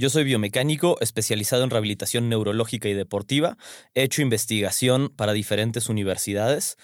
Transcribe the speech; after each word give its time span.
Yo 0.00 0.08
soy 0.08 0.24
biomecánico 0.24 0.96
especializado 1.02 1.62
en 1.62 1.68
rehabilitación 1.68 2.30
neurológica 2.30 2.88
y 2.88 2.94
deportiva. 2.94 3.58
He 3.94 4.02
hecho 4.02 4.22
investigación 4.22 5.10
para 5.14 5.34
diferentes 5.34 5.90
universidades. 5.90 6.78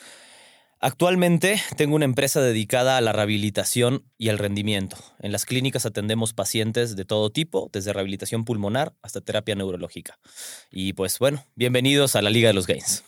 Actualmente 0.81 1.59
tengo 1.79 1.97
una 1.97 2.05
empresa 2.05 2.43
dedicada 2.43 2.99
a 2.99 3.01
la 3.01 3.15
rehabilitación 3.15 4.05
y 4.19 4.29
al 4.29 4.37
rendimiento. 4.37 4.99
En 5.19 5.33
las 5.33 5.47
clínicas 5.47 5.87
atendemos 5.87 6.35
pacientes 6.35 6.95
de 6.95 7.07
todo 7.07 7.31
tipo, 7.31 7.71
desde 7.73 7.95
rehabilitación 7.95 8.45
pulmonar 8.45 8.95
hasta 9.01 9.23
terapia 9.23 9.55
neurológica. 9.55 10.19
Y 10.71 10.93
pues 10.93 11.19
bueno, 11.19 11.43
bienvenidos 11.55 12.17
a 12.17 12.23
la 12.23 12.29
Liga 12.29 12.49
de 12.49 12.55
los 12.55 12.67
Gains. 12.67 13.03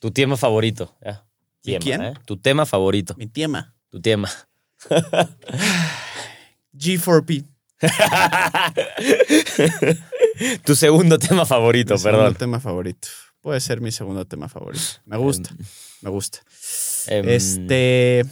Tu 0.00 0.10
tema 0.10 0.36
favorito. 0.36 0.94
ya. 1.02 1.24
¿Mi 1.64 1.72
Tema, 1.72 1.82
quién? 1.82 2.02
¿eh? 2.02 2.14
Tu 2.26 2.36
tema 2.36 2.66
favorito. 2.66 3.14
Mi 3.16 3.26
tema. 3.26 3.74
Tu 3.88 4.02
tema. 4.02 4.30
G4P. 6.76 7.57
tu 10.64 10.74
segundo 10.74 11.18
tema 11.18 11.46
favorito, 11.46 11.94
mi 11.94 12.00
perdón. 12.02 12.20
segundo 12.20 12.38
tema 12.38 12.60
favorito. 12.60 13.08
Puede 13.40 13.60
ser 13.60 13.80
mi 13.80 13.92
segundo 13.92 14.24
tema 14.26 14.48
favorito. 14.48 14.84
Me 15.06 15.16
gusta. 15.16 15.50
Me 16.02 16.10
gusta. 16.10 16.40
Em, 17.06 17.28
Este. 17.28 18.24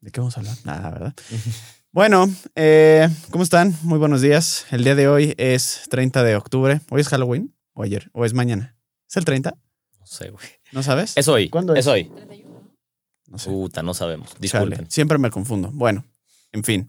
¿De 0.00 0.10
qué 0.10 0.20
vamos 0.20 0.36
a 0.36 0.40
hablar? 0.40 0.56
Nada, 0.64 0.90
¿verdad? 0.90 1.14
Bueno, 1.92 2.32
eh, 2.54 3.08
¿cómo 3.32 3.42
están? 3.42 3.76
Muy 3.82 3.98
buenos 3.98 4.22
días. 4.22 4.64
El 4.70 4.84
día 4.84 4.94
de 4.94 5.08
hoy 5.08 5.34
es 5.38 5.82
30 5.90 6.22
de 6.22 6.36
octubre. 6.36 6.80
¿Hoy 6.88 7.00
es 7.00 7.08
Halloween? 7.08 7.52
¿O 7.72 7.82
ayer? 7.82 8.08
¿O 8.12 8.24
es 8.24 8.32
mañana? 8.32 8.76
¿Es 9.08 9.16
el 9.16 9.24
30? 9.24 9.56
No 9.98 10.06
sé, 10.06 10.30
güey. 10.30 10.46
¿No 10.70 10.84
sabes? 10.84 11.16
Es 11.16 11.26
hoy. 11.26 11.48
¿Cuándo 11.48 11.74
es? 11.74 11.80
Es 11.80 11.86
hoy. 11.88 12.08
No 13.26 13.38
sé. 13.38 13.50
Puta, 13.50 13.82
no 13.82 13.92
sabemos. 13.92 14.28
Chale, 14.28 14.38
Disculpen. 14.40 14.88
siempre 14.88 15.18
me 15.18 15.30
confundo. 15.30 15.70
Bueno, 15.72 16.04
en 16.52 16.62
fin. 16.62 16.88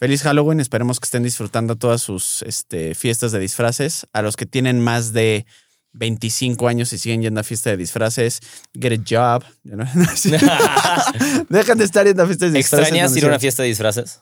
Feliz 0.00 0.22
Halloween. 0.22 0.60
Esperemos 0.60 0.98
que 0.98 1.04
estén 1.04 1.22
disfrutando 1.22 1.76
todas 1.76 2.00
sus 2.00 2.42
este, 2.42 2.94
fiestas 2.94 3.32
de 3.32 3.38
disfraces. 3.38 4.06
A 4.14 4.22
los 4.22 4.34
que 4.34 4.46
tienen 4.46 4.80
más 4.80 5.12
de 5.12 5.44
25 5.92 6.68
años 6.68 6.90
y 6.94 6.98
siguen 6.98 7.20
yendo 7.20 7.40
a 7.40 7.44
fiesta 7.44 7.68
de 7.68 7.76
disfraces, 7.76 8.40
get 8.72 8.98
a 8.98 9.02
job. 9.06 9.44
Dejan 11.50 11.76
de 11.76 11.84
estar 11.84 12.06
yendo 12.06 12.22
a 12.22 12.26
fiestas 12.26 12.50
de 12.50 12.58
disfraces. 12.58 12.88
¿Extrañas 12.88 13.14
ir 13.14 13.24
a 13.24 13.28
una 13.28 13.38
fiesta 13.38 13.62
de 13.62 13.68
disfraces? 13.68 14.20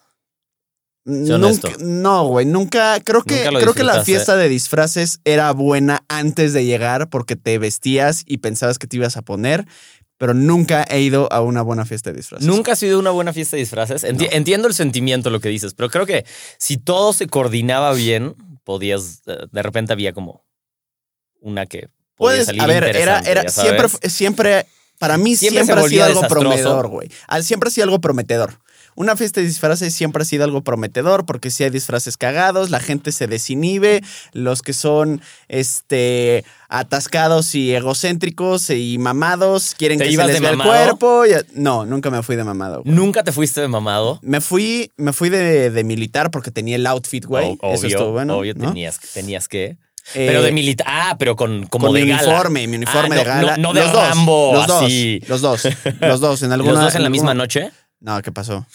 Nunca, 1.05 1.71
no, 1.79 2.27
güey, 2.27 2.45
nunca. 2.45 3.01
Creo 3.01 3.23
que, 3.23 3.47
Nunca 3.47 3.61
creo 3.61 3.73
que 3.73 3.85
la 3.85 4.05
fiesta 4.05 4.37
de 4.37 4.49
disfraces 4.49 5.21
era 5.25 5.51
buena 5.53 6.05
antes 6.09 6.53
de 6.53 6.67
llegar 6.67 7.09
porque 7.09 7.35
te 7.35 7.57
vestías 7.57 8.25
y 8.27 8.39
pensabas 8.39 8.79
que 8.79 8.87
te 8.87 8.99
ibas 8.99 9.17
a 9.17 9.23
poner, 9.23 9.67
pero 10.19 10.35
nunca 10.35 10.85
he 10.91 11.01
ido 11.01 11.33
a 11.33 11.41
una 11.41 11.63
buena 11.63 11.85
fiesta 11.87 12.11
de 12.11 12.17
disfraces. 12.19 12.47
Nunca 12.47 12.73
ha 12.73 12.77
sido 12.77 12.99
una 12.99 13.11
buena 13.11 13.33
fiesta 13.33 13.57
de 13.57 13.61
disfraces. 13.63 14.05
Enti- 14.05 14.29
No. 14.31 14.37
Entiendo 14.37 14.69
el 14.69 14.75
sentimiento, 14.75 15.31
lo 15.31 15.41
que 15.41 15.49
dices, 15.49 15.75
pero 15.75 15.89
creo 15.89 16.05
que 16.07 16.27
si 16.59 16.77
todo 16.77 17.13
se 17.13 17.27
coordinaba 17.29 17.93
bien, 17.95 18.35
podías. 18.65 19.23
eh, 19.27 19.47
De 19.51 19.63
repente 19.63 19.93
había 19.93 20.13
como 20.13 20.45
una 21.41 21.67
que. 21.67 21.89
podía 21.89 21.91
Puedes, 22.17 22.47
salir 22.47 22.63
a 22.63 22.67
ver, 22.67 22.83
era, 22.85 22.89
interesante, 23.19 23.31
era 23.31 23.49
siempre, 23.49 23.89
siempre, 24.11 24.67
para 24.99 25.17
mí 25.19 25.37
Siempre 25.37 25.65
siempre, 25.65 25.81
se 25.83 25.87
ha 25.87 25.89
sido 25.89 26.05
algo 26.05 26.21
prometedor, 26.29 26.89
güey. 26.89 27.09
Ah, 27.29 27.41
Siempre 27.43 27.69
ha 27.69 27.71
sido 27.71 27.85
algo 27.85 28.01
prometedor. 28.01 28.59
Una 29.01 29.15
fiesta 29.15 29.41
de 29.41 29.47
disfraces 29.47 29.95
siempre 29.95 30.23
ha 30.23 30.27
sido 30.27 30.43
algo 30.43 30.63
prometedor 30.63 31.25
porque 31.25 31.51
si 31.53 31.63
hay 31.63 31.71
disfraces 31.71 32.17
cagados, 32.17 32.71
la 32.71 32.81
gente 32.81 33.13
se 33.13 33.29
desinhibe, 33.29 34.03
los 34.33 34.61
que 34.61 34.73
son 34.73 35.21
este 35.47 36.45
atascados 36.69 37.55
y 37.55 37.73
egocéntricos 37.75 38.71
y 38.71 38.99
mamados 38.99 39.75
quieren 39.79 39.99
¿Te 39.99 40.05
que 40.07 40.11
se 40.11 40.17
les 40.25 40.35
de 40.35 40.41
vea 40.41 40.51
el 40.51 40.59
cuerpo. 40.59 41.23
no, 41.55 41.87
nunca 41.87 42.11
me 42.11 42.23
fui 42.25 42.35
de 42.37 42.43
mamado. 42.45 42.83
güey. 42.83 42.95
Nunca 42.95 43.23
te 43.23 43.31
fuiste 43.33 43.61
de 43.61 43.69
mamado. 43.69 44.19
Me 44.23 44.41
fui, 44.41 44.91
me 44.97 45.13
fui 45.13 45.29
de, 45.29 45.71
de 45.71 45.85
militar 45.85 46.31
porque 46.31 46.51
tenía 46.51 46.75
el 46.77 46.87
outfit, 46.87 47.25
güey. 47.25 47.57
O- 47.61 47.73
Eso 47.75 47.87
obvio, 47.87 47.97
estuvo 47.97 48.13
bueno. 48.13 48.37
obvio 48.39 48.55
¿no? 48.55 48.69
tenías, 48.69 48.99
tenías 49.15 49.47
que. 49.49 49.77
Eh, 50.15 50.27
pero 50.27 50.43
de 50.43 50.53
militar. 50.53 50.87
Ah, 50.89 51.17
pero 51.19 51.37
con 51.37 51.67
como 51.67 51.87
con 51.87 51.95
de 51.95 52.03
mi 52.05 52.11
gala. 52.11 52.23
uniforme, 52.27 52.67
mi 52.67 52.77
uniforme 52.79 53.15
Ah, 53.15 53.19
de 53.19 53.25
gala. 53.25 53.57
no- 53.59 53.63
no 53.69 53.73
de 53.75 53.81
los 53.83 53.93
dos, 53.93 54.09
Rambo, 54.09 54.53
los 54.55 54.67
dos, 54.67 54.83
los 55.29 55.41
dos, 55.41 55.63
los 56.01 56.21
dos 56.21 56.43
en 56.43 56.53
alguna. 56.53 56.73
¿Los 56.73 56.83
dos 56.83 56.95
en 56.95 57.03
la 57.03 57.11
misma 57.11 57.35
noche? 57.35 57.71
No, 58.01 58.21
¿qué 58.23 58.33
pasó? 58.33 58.67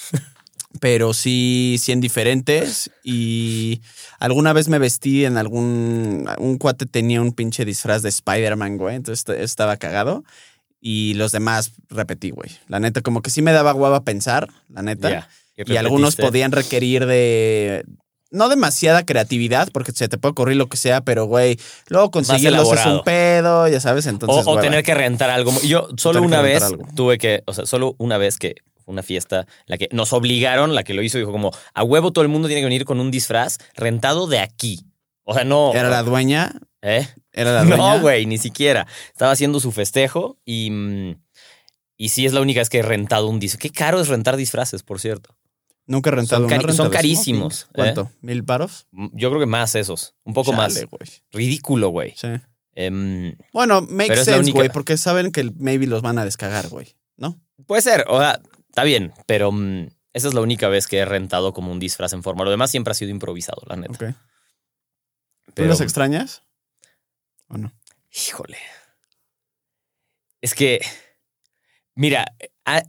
Pero 0.79 1.13
sí, 1.13 1.77
sí 1.79 1.91
en 1.91 2.01
diferentes. 2.01 2.89
Y 3.03 3.81
alguna 4.19 4.53
vez 4.53 4.67
me 4.67 4.79
vestí 4.79 5.23
en 5.25 5.37
algún. 5.37 6.27
Un 6.39 6.57
cuate 6.57 6.85
tenía 6.85 7.21
un 7.21 7.31
pinche 7.33 7.63
disfraz 7.63 8.01
de 8.01 8.09
Spider-Man, 8.09 8.77
güey. 8.77 8.95
Entonces 8.95 9.25
est- 9.29 9.39
estaba 9.41 9.77
cagado. 9.77 10.23
Y 10.81 11.13
los 11.13 11.31
demás 11.31 11.71
repetí, 11.89 12.31
güey. 12.31 12.49
La 12.67 12.79
neta, 12.79 13.01
como 13.01 13.21
que 13.21 13.29
sí 13.29 13.41
me 13.41 13.53
daba 13.53 13.71
guava 13.71 14.03
pensar, 14.03 14.49
la 14.67 14.81
neta. 14.81 15.29
Y 15.55 15.77
algunos 15.77 16.15
podían 16.15 16.51
requerir 16.51 17.05
de. 17.05 17.85
No 18.31 18.49
demasiada 18.49 19.05
creatividad, 19.05 19.69
porque 19.71 19.91
se 19.91 20.07
te 20.09 20.17
puede 20.17 20.31
ocurrir 20.31 20.57
lo 20.57 20.67
que 20.67 20.75
sea, 20.75 21.01
pero 21.01 21.25
güey, 21.25 21.59
luego 21.87 22.09
conseguirlos 22.09 22.73
es 22.73 22.83
un 22.87 23.03
pedo, 23.03 23.67
ya 23.67 23.79
sabes, 23.79 24.07
O, 24.07 24.09
entonces. 24.09 24.43
o 24.47 24.59
tener 24.59 24.83
que 24.83 24.95
rentar 24.95 25.29
algo. 25.29 25.53
Yo 25.61 25.87
solo 25.97 26.19
una 26.23 26.41
vez 26.41 26.63
algo. 26.63 26.83
tuve 26.95 27.19
que, 27.19 27.43
o 27.45 27.53
sea, 27.53 27.67
solo 27.67 27.93
una 27.99 28.17
vez 28.17 28.39
que 28.39 28.55
fue 28.83 28.91
una 28.93 29.03
fiesta 29.03 29.47
la 29.65 29.77
que 29.77 29.87
nos 29.91 30.13
obligaron, 30.13 30.75
la 30.75 30.83
que 30.83 30.93
lo 30.93 31.01
hizo, 31.01 31.17
dijo 31.17 31.31
como, 31.31 31.51
a 31.73 31.83
huevo 31.83 32.11
todo 32.11 32.23
el 32.23 32.29
mundo 32.29 32.47
tiene 32.47 32.61
que 32.61 32.65
venir 32.65 32.85
con 32.85 32.99
un 32.99 33.11
disfraz 33.11 33.57
rentado 33.75 34.27
de 34.27 34.39
aquí. 34.39 34.85
O 35.23 35.33
sea, 35.33 35.43
no. 35.43 35.73
Era 35.73 35.89
la 35.89 36.03
dueña. 36.03 36.53
¿Eh? 36.81 37.07
Era 37.31 37.53
la 37.53 37.63
dueña. 37.63 37.77
No, 37.95 38.01
güey, 38.01 38.25
ni 38.25 38.37
siquiera. 38.37 38.85
Estaba 39.11 39.31
haciendo 39.31 39.59
su 39.59 39.71
festejo 39.71 40.37
y. 40.45 40.69
mm, 40.69 41.15
Y 41.97 42.09
sí 42.09 42.25
es 42.25 42.33
la 42.33 42.41
única 42.41 42.59
vez 42.59 42.69
que 42.69 42.79
he 42.79 42.81
rentado 42.83 43.27
un 43.27 43.39
disfraz. 43.39 43.61
Qué 43.61 43.69
caro 43.69 44.01
es 44.01 44.09
rentar 44.09 44.35
disfraces, 44.35 44.83
por 44.83 44.99
cierto. 44.99 45.35
Nunca 45.85 46.09
he 46.09 46.13
rentado 46.13 46.41
Son 46.41 46.49
cari- 46.49 46.57
renta 46.59 46.73
son 46.73 46.89
carísimos, 46.89 47.53
smoking. 47.59 47.73
¿Cuánto? 47.75 48.11
¿Mil 48.21 48.43
paros? 48.43 48.87
Mm, 48.91 49.07
Yo 49.13 49.29
creo 49.29 49.39
que 49.39 49.45
más 49.45 49.75
esos. 49.75 50.15
Un 50.23 50.33
poco 50.33 50.51
Chale, 50.51 50.87
más. 50.89 51.21
Ridículo, 51.31 51.89
güey. 51.89 52.13
Sí. 52.17 52.27
Em, 52.75 53.35
Bueno, 53.53 53.81
makes 53.81 54.15
sense, 54.25 54.39
única- 54.39 54.57
güey, 54.59 54.69
porque 54.69 54.97
saben 54.97 55.31
que 55.31 55.51
maybe 55.57 55.85
los 55.87 56.01
van 56.01 56.17
a 56.19 56.25
descagar, 56.25 56.67
güey. 56.69 56.95
¿No? 57.17 57.39
Puede 57.67 57.81
ser, 57.81 58.05
o 58.09 58.19
sea, 58.19 58.41
está 58.73 58.83
bien, 58.83 59.13
pero 59.27 59.51
mm, 59.51 59.87
esa 60.13 60.27
es 60.27 60.33
la 60.33 60.41
única 60.41 60.67
vez 60.67 60.87
que 60.87 60.97
he 60.97 61.05
rentado 61.05 61.53
como 61.53 61.71
un 61.71 61.79
disfraz 61.79 62.11
en 62.13 62.23
forma. 62.23 62.43
Lo 62.43 62.49
demás 62.49 62.71
siempre 62.71 62.89
ha 62.91 62.95
sido 62.95 63.11
improvisado, 63.11 63.61
la 63.67 63.75
neta. 63.75 63.93
Ok. 63.93 64.15
¿Tú 65.45 65.51
Pero, 65.53 65.67
los 65.69 65.81
extrañas? 65.81 66.41
¿O 67.49 67.57
no? 67.57 67.71
híjole. 68.11 68.57
Es 70.41 70.55
que, 70.55 70.81
mira, 71.95 72.25
ha- 72.65 72.83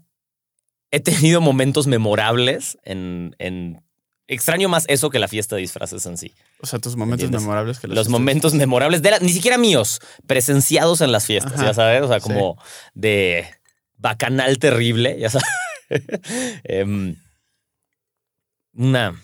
he 0.90 1.00
tenido 1.00 1.40
momentos 1.42 1.86
memorables 1.86 2.78
en, 2.84 3.36
en- 3.38 3.82
Extraño 4.26 4.70
más 4.70 4.86
eso 4.88 5.10
que 5.10 5.18
la 5.18 5.28
fiesta 5.28 5.54
de 5.56 5.60
disfraces 5.60 6.06
en 6.06 6.16
sí. 6.16 6.32
O 6.62 6.66
sea, 6.66 6.78
tus 6.78 6.96
momentos 6.96 7.24
¿Entiendes? 7.24 7.42
memorables 7.42 7.78
que 7.78 7.88
Los 7.88 8.08
momentos 8.08 8.54
memorables 8.54 9.02
de 9.02 9.10
la- 9.10 9.18
ni 9.18 9.28
siquiera 9.30 9.58
míos, 9.58 10.00
presenciados 10.26 11.02
en 11.02 11.12
las 11.12 11.26
fiestas, 11.26 11.52
Ajá. 11.54 11.64
ya 11.66 11.74
sabes, 11.74 12.02
o 12.02 12.08
sea, 12.08 12.20
Sí. 12.20 12.22
como 12.28 12.56
de 12.94 13.46
bacanal 13.98 14.58
terrible, 14.58 15.18
ya 15.20 15.28
sabes. 15.28 15.46
Em, 16.64 17.16
una. 18.74 19.20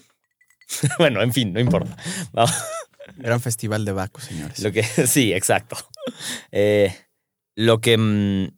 bueno, 0.99 1.23
en 1.23 1.33
fin, 1.33 1.53
no 1.53 1.61
importa. 1.61 1.97
Vamos, 2.33 2.55
Gran 3.17 3.41
festival 3.41 3.85
de 3.85 3.93
Baco, 3.93 4.21
señores. 4.21 4.61
Lo 4.61 4.73
que, 4.73 4.83
sí, 5.07 5.33
exacto. 5.33 5.77
Eh, 6.53 6.95
lo 7.57 7.81
que. 7.81 7.99
mm, 7.99 8.49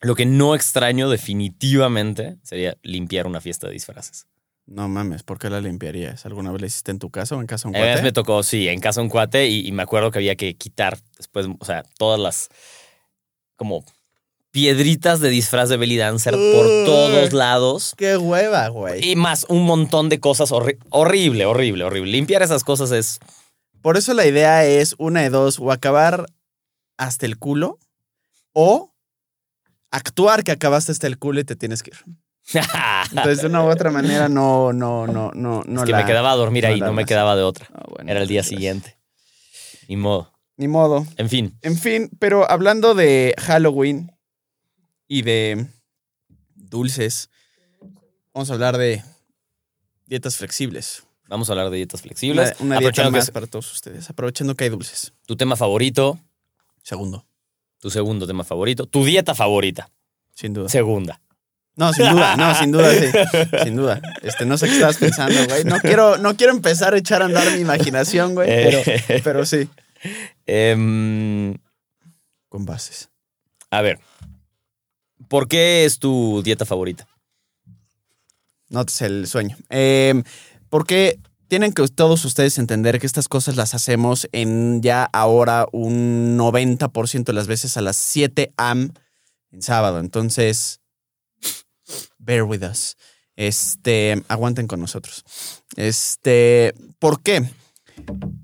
Lo 0.00 0.14
que 0.14 0.26
no 0.26 0.54
extraño 0.54 1.10
definitivamente 1.10 2.38
sería 2.42 2.76
limpiar 2.82 3.26
una 3.26 3.40
fiesta 3.40 3.66
de 3.66 3.72
disfraces. 3.74 4.26
No 4.66 4.86
mames, 4.86 5.22
¿por 5.22 5.38
qué 5.38 5.48
la 5.48 5.60
limpiarías? 5.62 6.26
¿Alguna 6.26 6.52
vez 6.52 6.60
la 6.60 6.66
hiciste 6.66 6.90
en 6.90 6.98
tu 6.98 7.10
casa 7.10 7.34
o 7.36 7.40
en 7.40 7.46
casa 7.46 7.68
un 7.68 7.72
vez 7.72 7.82
cuate? 7.82 8.02
me 8.02 8.12
tocó, 8.12 8.42
sí, 8.42 8.68
en 8.68 8.80
casa 8.80 9.00
un 9.00 9.08
cuate 9.08 9.48
y, 9.48 9.66
y 9.66 9.72
me 9.72 9.82
acuerdo 9.82 10.10
que 10.10 10.18
había 10.18 10.36
que 10.36 10.56
quitar 10.56 10.98
después, 11.16 11.46
o 11.58 11.64
sea, 11.64 11.84
todas 11.96 12.20
las 12.20 12.50
como 13.56 13.82
piedritas 14.50 15.20
de 15.20 15.28
disfraz 15.30 15.68
de 15.68 15.76
belly 15.76 15.96
dancer 15.96 16.32
por 16.34 16.66
todos 16.86 17.32
lados. 17.32 17.94
¡Qué 17.96 18.16
hueva, 18.16 18.68
güey! 18.68 19.04
Y 19.10 19.16
más 19.16 19.44
un 19.48 19.64
montón 19.64 20.08
de 20.08 20.20
cosas 20.20 20.50
horri- 20.52 20.78
horrible, 20.90 21.46
horrible, 21.46 21.84
horrible. 21.84 22.10
Limpiar 22.12 22.42
esas 22.42 22.64
cosas 22.64 22.90
es... 22.90 23.18
Por 23.82 23.96
eso 23.96 24.12
la 24.14 24.26
idea 24.26 24.64
es 24.64 24.94
una 24.98 25.20
de 25.22 25.30
dos, 25.30 25.58
o 25.60 25.70
acabar 25.70 26.26
hasta 26.96 27.26
el 27.26 27.38
culo, 27.38 27.78
o 28.52 28.92
actuar 29.90 30.42
que 30.44 30.50
acabaste 30.52 30.90
hasta 30.92 31.06
el 31.06 31.18
culo 31.18 31.40
y 31.40 31.44
te 31.44 31.54
tienes 31.56 31.82
que 31.82 31.92
ir. 31.92 31.98
Entonces, 33.10 33.42
de 33.42 33.46
una 33.46 33.62
u 33.62 33.68
otra 33.70 33.90
manera, 33.90 34.28
no, 34.28 34.72
no, 34.72 35.06
no, 35.06 35.30
no, 35.34 35.62
no 35.66 35.80
es 35.80 35.86
que 35.86 35.92
la- 35.92 35.98
me 35.98 36.06
quedaba 36.06 36.32
a 36.32 36.36
dormir 36.36 36.64
no 36.64 36.70
ahí, 36.70 36.80
no 36.80 36.92
me 36.92 37.04
quedaba 37.04 37.36
de 37.36 37.42
otra. 37.42 37.68
Ah, 37.74 37.84
bueno, 37.88 38.10
Era 38.10 38.20
el 38.20 38.26
día 38.28 38.42
siguiente. 38.42 38.98
Ni 39.86 39.96
modo. 39.96 40.32
Ni 40.56 40.66
modo. 40.66 41.06
En 41.16 41.28
fin, 41.28 41.56
En 41.62 41.78
fin, 41.78 42.10
pero 42.18 42.50
hablando 42.50 42.94
de 42.94 43.34
Halloween 43.38 44.10
y 45.08 45.22
de 45.22 45.66
dulces, 46.54 47.30
vamos 48.34 48.50
a 48.50 48.54
hablar 48.54 48.76
de 48.76 49.02
dietas 50.06 50.36
flexibles. 50.36 51.02
vamos 51.28 51.48
a 51.48 51.52
hablar 51.52 51.70
de 51.70 51.76
dietas 51.78 52.02
flexibles. 52.02 52.54
Una, 52.60 52.76
una 52.76 52.78
dieta 52.80 53.02
que 53.04 53.10
más 53.10 53.24
es 53.24 53.30
para 53.30 53.46
todos 53.46 53.72
ustedes, 53.72 54.08
aprovechando 54.10 54.54
que 54.54 54.64
hay 54.64 54.70
dulces. 54.70 55.12
tu 55.26 55.36
tema 55.36 55.56
favorito, 55.56 56.18
Segundo, 56.82 57.26
tu 57.80 57.90
segundo 57.90 58.26
tema 58.26 58.44
favorito, 58.44 58.86
tu 58.86 59.04
dieta 59.04 59.34
favorita, 59.34 59.90
sin 60.34 60.54
duda. 60.54 60.68
segunda. 60.70 61.20
No, 61.76 61.92
sin 61.92 62.10
duda, 62.10 62.34
no, 62.36 62.54
sin 62.58 62.72
duda, 62.72 62.92
sí. 62.92 63.06
Sin 63.62 63.76
duda. 63.76 64.00
Este, 64.22 64.44
no 64.46 64.56
sé 64.58 64.66
qué 64.66 64.72
estabas 64.74 64.96
pensando, 64.96 65.44
güey. 65.46 65.62
No 65.64 65.78
quiero, 65.78 66.16
no 66.18 66.36
quiero 66.36 66.52
empezar 66.52 66.94
a 66.94 66.98
echar 66.98 67.22
a 67.22 67.26
andar 67.26 67.52
mi 67.52 67.60
imaginación, 67.60 68.34
güey, 68.34 68.48
pero, 68.48 68.78
Eh, 68.86 69.20
pero 69.24 69.46
sí. 69.46 69.68
em, 70.46 71.54
Con 72.48 72.64
bases. 72.64 73.10
a 73.70 73.82
ver, 73.82 74.00
¿por 75.28 75.48
qué 75.48 75.84
es 75.84 75.98
tu 75.98 76.42
dieta 76.42 76.64
favorita? 76.64 77.06
Notes 78.68 79.00
el 79.02 79.26
sueño. 79.26 79.56
Eh, 79.70 80.22
porque 80.68 81.18
tienen 81.48 81.72
que 81.72 81.86
todos 81.88 82.24
ustedes 82.24 82.58
entender 82.58 83.00
que 83.00 83.06
estas 83.06 83.28
cosas 83.28 83.56
las 83.56 83.74
hacemos 83.74 84.28
en 84.32 84.82
ya 84.82 85.04
ahora 85.04 85.66
un 85.72 86.36
90% 86.38 87.24
de 87.24 87.32
las 87.32 87.46
veces 87.46 87.76
a 87.76 87.80
las 87.80 87.96
7 87.96 88.52
am 88.56 88.92
en 89.50 89.62
sábado. 89.62 89.98
Entonces, 90.00 90.80
bear 92.18 92.42
with 92.42 92.62
us. 92.62 92.96
Este, 93.36 94.22
aguanten 94.28 94.66
con 94.66 94.80
nosotros. 94.80 95.24
Este, 95.76 96.74
¿por 96.98 97.22
qué? 97.22 97.48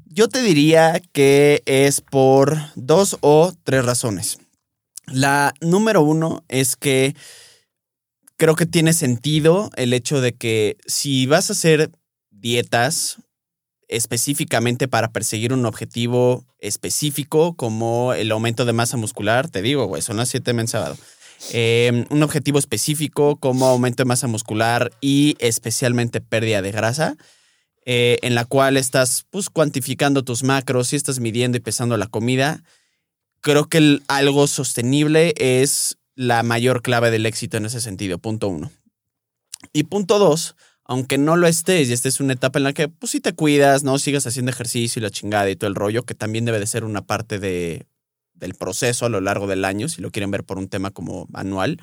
Yo 0.07 0.29
te 0.29 0.43
diría 0.43 1.03
que 1.13 1.63
es 1.67 2.01
por 2.01 2.57
dos 2.77 3.19
o 3.21 3.53
tres 3.65 3.85
razones. 3.85 4.39
La 5.07 5.55
número 5.61 6.03
uno 6.03 6.45
es 6.49 6.77
que 6.77 7.15
creo 8.37 8.57
que 8.57 8.67
tiene 8.67 8.93
sentido 8.93 9.71
el 9.77 9.93
hecho 9.93 10.21
de 10.21 10.35
que 10.35 10.77
si 10.87 11.27
vas 11.27 11.51
a 11.51 11.53
hacer 11.53 11.91
dietas 12.31 13.19
específicamente 13.89 14.89
para 14.89 15.13
perseguir 15.13 15.53
un 15.53 15.67
objetivo 15.67 16.45
específico 16.59 17.55
como 17.55 18.15
el 18.15 18.31
aumento 18.31 18.65
de 18.65 18.73
masa 18.73 18.97
muscular, 18.97 19.49
te 19.49 19.63
digo, 19.63 19.87
güey, 19.87 20.03
son 20.03 20.17
las 20.17 20.29
7 20.31 20.53
de 20.53 20.67
sábado. 20.67 20.97
Eh, 21.53 22.07
un 22.09 22.23
objetivo 22.23 22.59
específico 22.59 23.37
como 23.37 23.67
aumento 23.67 24.03
de 24.03 24.09
masa 24.09 24.27
muscular 24.27 24.93
y 25.01 25.37
especialmente 25.39 26.21
pérdida 26.21 26.63
de 26.63 26.73
grasa, 26.73 27.17
eh, 27.85 28.19
en 28.23 28.35
la 28.35 28.47
cual 28.47 28.77
estás 28.77 29.27
pues, 29.31 29.51
cuantificando 29.51 30.25
tus 30.25 30.43
macros 30.43 30.93
y 30.93 30.97
estás 30.97 31.21
midiendo 31.21 31.59
y 31.59 31.61
pesando 31.61 31.97
la 31.97 32.07
comida. 32.07 32.63
Creo 33.45 33.69
que 33.69 33.77
el- 33.77 34.03
algo 34.09 34.47
sostenible 34.47 35.35
es 35.37 35.99
la 36.15 36.43
mayor 36.43 36.81
clave 36.81 37.11
del 37.11 37.27
éxito 37.27 37.59
en 37.59 37.67
ese 37.67 37.83
sentido, 37.83 38.19
punto 38.19 38.49
uno. 38.49 38.73
Y 39.75 39.83
punto 39.85 40.19
dos, 40.19 40.57
aunque 40.87 41.19
no 41.19 41.37
lo 41.37 41.47
estés 41.47 41.91
y 41.91 41.93
estés 41.93 42.21
en 42.21 42.25
una 42.25 42.33
etapa 42.33 42.59
en 42.59 42.63
la 42.65 42.73
que 42.73 42.89
pues 42.89 43.13
sí 43.13 43.21
te 43.21 43.35
cuidas, 43.35 43.83
no 43.85 43.99
sigas 43.99 44.27
haciendo 44.27 44.51
ejercicio 44.51 44.99
y 44.99 45.03
la 45.03 45.11
chingada 45.11 45.51
y 45.51 45.57
todo 45.57 45.69
el 45.69 45.75
rollo, 45.75 46.05
que 46.05 46.15
también 46.15 46.47
debe 46.47 46.59
de 46.59 46.67
ser 46.67 46.85
una 46.85 47.03
parte 47.03 47.39
de, 47.39 47.87
del 48.33 48.55
proceso 48.55 49.05
a 49.05 49.11
lo 49.11 49.21
largo 49.21 49.47
del 49.47 49.67
año, 49.67 49.91
si 49.91 50.01
lo 50.01 50.11
quieren 50.11 50.31
ver 50.31 50.45
por 50.45 50.57
un 50.57 50.69
tema 50.69 50.91
como 50.91 51.29
anual. 51.35 51.79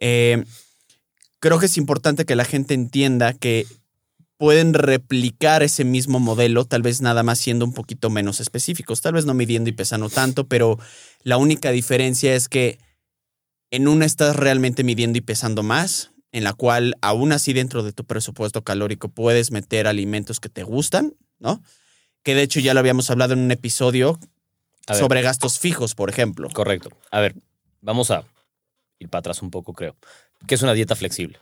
Eh, 0.00 0.44
creo 1.40 1.58
que 1.58 1.66
es 1.66 1.76
importante 1.76 2.24
que 2.24 2.36
la 2.36 2.46
gente 2.46 2.72
entienda 2.72 3.34
que 3.34 3.66
pueden 4.38 4.74
replicar 4.74 5.62
ese 5.62 5.84
mismo 5.84 6.20
modelo, 6.20 6.64
tal 6.64 6.82
vez 6.82 7.00
nada 7.00 7.22
más 7.22 7.38
siendo 7.38 7.64
un 7.64 7.72
poquito 7.72 8.10
menos 8.10 8.40
específicos, 8.40 9.00
tal 9.00 9.14
vez 9.14 9.24
no 9.24 9.34
midiendo 9.34 9.70
y 9.70 9.72
pesando 9.72 10.10
tanto, 10.10 10.46
pero 10.46 10.78
la 11.22 11.38
única 11.38 11.70
diferencia 11.70 12.34
es 12.34 12.48
que 12.48 12.78
en 13.70 13.88
una 13.88 14.04
estás 14.04 14.36
realmente 14.36 14.84
midiendo 14.84 15.18
y 15.18 15.22
pesando 15.22 15.62
más, 15.62 16.12
en 16.32 16.44
la 16.44 16.52
cual 16.52 16.96
aún 17.00 17.32
así 17.32 17.52
dentro 17.52 17.82
de 17.82 17.92
tu 17.92 18.04
presupuesto 18.04 18.62
calórico 18.62 19.08
puedes 19.08 19.50
meter 19.50 19.86
alimentos 19.86 20.38
que 20.38 20.48
te 20.48 20.62
gustan, 20.62 21.14
¿no? 21.38 21.62
Que 22.22 22.34
de 22.34 22.42
hecho 22.42 22.60
ya 22.60 22.74
lo 22.74 22.80
habíamos 22.80 23.10
hablado 23.10 23.32
en 23.32 23.40
un 23.40 23.50
episodio 23.50 24.18
sobre 24.86 25.22
gastos 25.22 25.58
fijos, 25.58 25.94
por 25.94 26.10
ejemplo. 26.10 26.48
Correcto. 26.52 26.90
A 27.10 27.20
ver, 27.20 27.34
vamos 27.80 28.10
a 28.10 28.24
ir 28.98 29.08
para 29.08 29.20
atrás 29.20 29.42
un 29.42 29.50
poco, 29.50 29.72
creo. 29.72 29.96
¿Qué 30.46 30.54
es 30.54 30.62
una 30.62 30.74
dieta 30.74 30.94
flexible? 30.94 31.38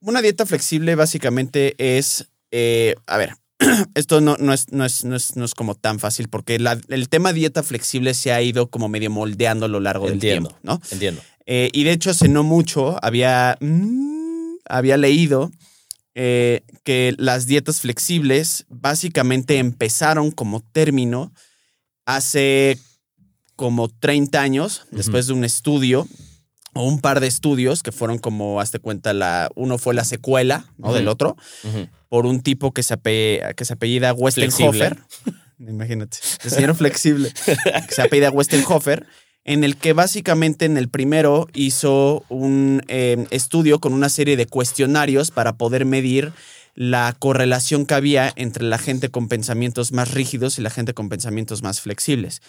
Una 0.00 0.22
dieta 0.22 0.46
flexible 0.46 0.94
básicamente 0.94 1.74
es, 1.98 2.26
eh, 2.50 2.94
a 3.06 3.16
ver, 3.18 3.34
esto 3.94 4.20
no, 4.20 4.36
no, 4.38 4.52
es, 4.54 4.72
no, 4.72 4.84
es, 4.84 5.04
no, 5.04 5.14
es, 5.16 5.36
no 5.36 5.44
es 5.44 5.54
como 5.54 5.74
tan 5.74 5.98
fácil 5.98 6.28
porque 6.28 6.58
la- 6.58 6.80
el 6.88 7.08
tema 7.08 7.32
dieta 7.32 7.62
flexible 7.62 8.14
se 8.14 8.32
ha 8.32 8.40
ido 8.40 8.70
como 8.70 8.88
medio 8.88 9.10
moldeando 9.10 9.66
a 9.66 9.68
lo 9.68 9.80
largo 9.80 10.08
Entiendo. 10.08 10.48
del 10.48 10.58
tiempo, 10.58 10.58
¿no? 10.62 10.80
Entiendo. 10.90 11.20
Eh, 11.46 11.68
y 11.72 11.84
de 11.84 11.92
hecho 11.92 12.10
hace 12.10 12.28
no 12.28 12.42
mucho 12.42 13.02
había, 13.04 13.58
mm, 13.60 14.54
había 14.68 14.96
leído 14.96 15.50
eh, 16.14 16.62
que 16.84 17.14
las 17.18 17.46
dietas 17.46 17.80
flexibles 17.80 18.66
básicamente 18.68 19.58
empezaron 19.58 20.30
como 20.30 20.60
término 20.72 21.32
hace 22.06 22.78
como 23.56 23.88
30 23.88 24.40
años, 24.40 24.86
después 24.90 25.26
de 25.26 25.34
un 25.34 25.44
estudio 25.44 26.08
o 26.80 26.84
un 26.86 27.00
par 27.00 27.20
de 27.20 27.26
estudios 27.26 27.82
que 27.82 27.92
fueron 27.92 28.18
como, 28.18 28.60
hazte 28.60 28.78
cuenta, 28.78 29.12
la, 29.12 29.50
uno 29.54 29.78
fue 29.78 29.94
la 29.94 30.04
secuela 30.04 30.64
¿no? 30.78 30.92
Del 30.92 31.08
otro, 31.08 31.36
por 32.08 32.26
un 32.26 32.40
tipo 32.42 32.72
que 32.72 32.82
se, 32.82 32.94
ape- 32.94 33.54
que 33.54 33.64
se 33.64 33.72
apellida 33.74 34.12
Westenhofer. 34.12 34.98
Imagínate, 35.58 36.18
el 36.42 36.50
señor 36.50 36.74
flexible, 36.74 37.32
que 37.88 37.94
se 37.94 38.02
apellida 38.02 38.30
Westenhofer, 38.30 39.06
en 39.44 39.62
el 39.64 39.76
que 39.76 39.92
básicamente 39.92 40.64
en 40.64 40.76
el 40.78 40.88
primero 40.88 41.48
hizo 41.54 42.24
un 42.28 42.82
eh, 42.88 43.26
estudio 43.30 43.78
con 43.78 43.92
una 43.92 44.08
serie 44.08 44.36
de 44.36 44.46
cuestionarios 44.46 45.30
para 45.30 45.54
poder 45.56 45.84
medir 45.84 46.32
la 46.74 47.14
correlación 47.18 47.84
que 47.84 47.94
había 47.94 48.32
entre 48.36 48.64
la 48.64 48.78
gente 48.78 49.10
con 49.10 49.28
pensamientos 49.28 49.92
más 49.92 50.12
rígidos 50.12 50.58
y 50.58 50.62
la 50.62 50.70
gente 50.70 50.94
con 50.94 51.08
pensamientos 51.08 51.62
más 51.62 51.80
flexibles. 51.80 52.40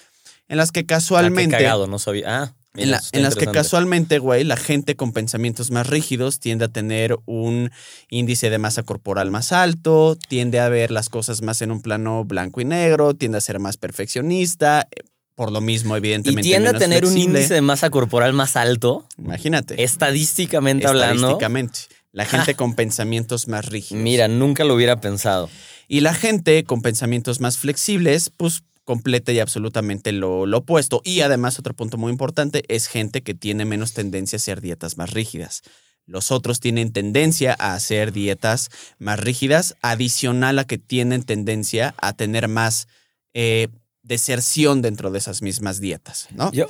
En 0.47 0.57
las 0.57 0.71
que 0.71 0.81
Ah, 0.81 0.83
qué 0.83 0.87
casualmente... 0.87 1.57
cagado, 1.57 1.87
no 1.87 1.97
sabía. 1.99 2.43
Ah, 2.43 2.53
En, 2.73 2.89
la- 2.91 3.01
las 3.13 3.35
que 3.35 3.48
casualmente, 3.48 4.19
güey, 4.19 4.45
la 4.45 4.55
gente 4.55 4.95
con 4.95 5.12
pensamientos 5.12 5.72
más 5.72 5.88
rígidos 5.88 6.39
tiende 6.39 6.65
a 6.65 6.67
tener 6.69 7.17
un 7.25 7.69
índice 8.10 8.50
de 8.50 8.57
masa 8.60 8.84
corporal 8.84 9.29
más 9.29 9.51
alto, 9.51 10.17
tiende 10.29 10.60
a 10.62 10.69
ver 10.69 10.89
las 10.89 11.10
cosas 11.10 11.41
más 11.41 11.62
en 11.62 11.72
un 11.72 11.81
plano 11.81 12.24
blanco 12.24 12.62
y 12.62 12.65
negro, 12.65 13.13
tiende 13.13 13.38
a 13.39 13.41
ser 13.41 13.60
más 13.60 13.75
perfeccionista, 13.75 14.88
eh, 14.91 15.01
por 15.36 15.51
lo 15.51 15.60
mismo, 15.60 15.95
Y 15.95 15.98
evidentemente. 15.98 16.43
tiende 16.43 16.69
a 16.69 16.74
tener 16.77 17.05
un 17.05 17.17
índice 17.17 17.53
de 17.55 17.62
masa 17.62 17.89
corporal 17.89 18.31
más 18.34 18.55
alto, 18.55 19.05
Imagínate. 19.17 19.84
estadísticamente 19.84 20.88
hablando. 20.88 21.13
Estadísticamente. 21.15 21.79
La 22.13 22.25
gente 22.53 22.55
con 22.55 22.75
pensamientos 22.75 23.48
más 23.48 23.65
rígidos. 23.65 24.03
Mira, 24.03 24.27
nunca 24.27 24.63
lo 24.63 24.75
hubiera 24.75 25.01
pensado. 25.01 25.50
Y 25.88 26.01
la 26.01 26.13
gente 26.13 26.63
con 26.63 26.81
pensamientos 26.81 27.41
más 27.41 27.57
flexibles, 27.57 28.29
pues 28.36 28.63
completa 28.83 29.31
y 29.31 29.39
absolutamente 29.39 30.11
lo, 30.11 30.45
lo 30.45 30.59
opuesto. 30.59 31.01
Y 31.03 31.21
además, 31.21 31.59
otro 31.59 31.73
punto 31.73 31.97
muy 31.97 32.11
importante, 32.11 32.63
es 32.67 32.88
gente 32.88 33.21
que 33.21 33.33
tiene 33.33 33.65
menos 33.65 33.93
tendencia 33.93 34.35
a 34.35 34.39
hacer 34.39 34.61
dietas 34.61 34.97
más 34.97 35.11
rígidas. 35.11 35.61
Los 36.07 36.31
otros 36.31 36.59
tienen 36.59 36.91
tendencia 36.91 37.55
a 37.59 37.73
hacer 37.75 38.11
dietas 38.11 38.69
más 38.97 39.19
rígidas, 39.19 39.75
adicional 39.81 40.57
a 40.59 40.65
que 40.65 40.77
tienen 40.79 41.23
tendencia 41.23 41.93
a 41.97 42.13
tener 42.13 42.47
más 42.47 42.88
eh, 43.33 43.67
deserción 44.01 44.81
dentro 44.81 45.11
de 45.11 45.19
esas 45.19 45.41
mismas 45.41 45.79
dietas, 45.79 46.27
¿no? 46.31 46.51
Yo 46.51 46.67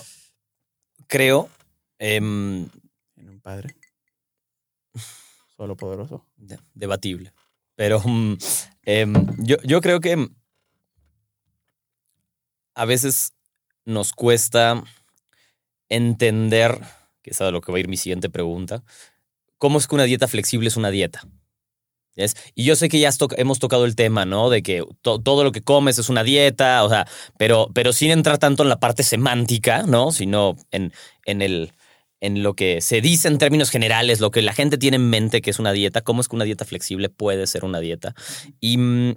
creo, 1.07 1.49
em, 1.97 2.67
En 3.15 3.29
un 3.29 3.39
padre. 3.41 3.73
Solo 5.57 5.75
poderoso. 5.77 6.25
de- 6.35 6.59
debatible, 6.73 7.33
pero 7.75 8.01
mm, 8.03 8.37
em, 8.83 9.13
yo, 9.39 9.57
yo 9.63 9.81
creo 9.81 9.99
que 9.99 10.29
a 12.75 12.85
veces 12.85 13.33
nos 13.85 14.13
cuesta 14.13 14.83
entender, 15.89 16.79
que 17.21 17.31
es 17.31 17.41
a 17.41 17.51
lo 17.51 17.61
que 17.61 17.71
va 17.71 17.77
a 17.77 17.81
ir 17.81 17.87
mi 17.87 17.97
siguiente 17.97 18.29
pregunta, 18.29 18.83
cómo 19.57 19.77
es 19.77 19.87
que 19.87 19.95
una 19.95 20.05
dieta 20.05 20.27
flexible 20.27 20.67
es 20.67 20.77
una 20.77 20.89
dieta. 20.91 21.21
Y 22.55 22.65
yo 22.65 22.75
sé 22.75 22.89
que 22.89 22.99
ya 22.99 23.09
hemos 23.37 23.59
tocado 23.59 23.85
el 23.85 23.95
tema, 23.95 24.25
¿no? 24.25 24.49
De 24.49 24.61
que 24.61 24.83
to- 25.01 25.19
todo 25.21 25.43
lo 25.43 25.51
que 25.51 25.61
comes 25.61 25.97
es 25.97 26.09
una 26.09 26.23
dieta, 26.23 26.83
o 26.83 26.89
sea, 26.89 27.07
pero, 27.37 27.69
pero 27.73 27.93
sin 27.93 28.11
entrar 28.11 28.37
tanto 28.37 28.63
en 28.63 28.69
la 28.69 28.79
parte 28.79 29.03
semántica, 29.03 29.83
¿no? 29.83 30.11
Sino 30.11 30.55
en, 30.71 30.91
en, 31.25 31.41
el, 31.41 31.71
en 32.19 32.43
lo 32.43 32.53
que 32.53 32.81
se 32.81 33.01
dice 33.01 33.27
en 33.27 33.37
términos 33.37 33.69
generales, 33.69 34.19
lo 34.19 34.29
que 34.29 34.41
la 34.41 34.53
gente 34.53 34.77
tiene 34.77 34.97
en 34.97 35.09
mente 35.09 35.41
que 35.41 35.49
es 35.49 35.59
una 35.59 35.71
dieta, 35.71 36.01
cómo 36.01 36.21
es 36.21 36.27
que 36.27 36.35
una 36.35 36.45
dieta 36.45 36.65
flexible 36.65 37.09
puede 37.09 37.47
ser 37.47 37.63
una 37.65 37.79
dieta. 37.79 38.13
Y 38.59 38.77
mm, 38.77 39.15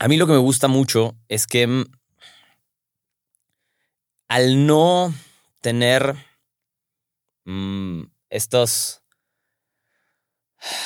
a 0.00 0.08
mí 0.08 0.16
lo 0.16 0.26
que 0.26 0.32
me 0.32 0.38
gusta 0.38 0.68
mucho 0.68 1.16
es 1.28 1.46
que 1.46 1.66
mm, 1.66 1.84
al 4.30 4.64
no 4.64 5.12
tener 5.60 6.14
mm, 7.44 8.04
estos 8.30 9.02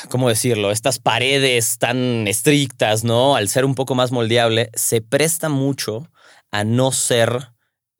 ¿cómo 0.09 0.31
decirlo? 0.31 0.71
Estas 0.71 0.99
paredes 0.99 1.79
tan 1.79 2.27
estrictas, 2.27 3.05
¿no? 3.05 3.37
Al 3.37 3.49
ser 3.49 3.67
un 3.67 3.75
poco 3.75 3.95
más 3.95 4.13
moldeable, 4.13 4.71
se 4.75 5.03
presta 5.03 5.51
mucho 5.51 6.11
a 6.53 6.65
no 6.65 6.91
ser, 6.91 7.51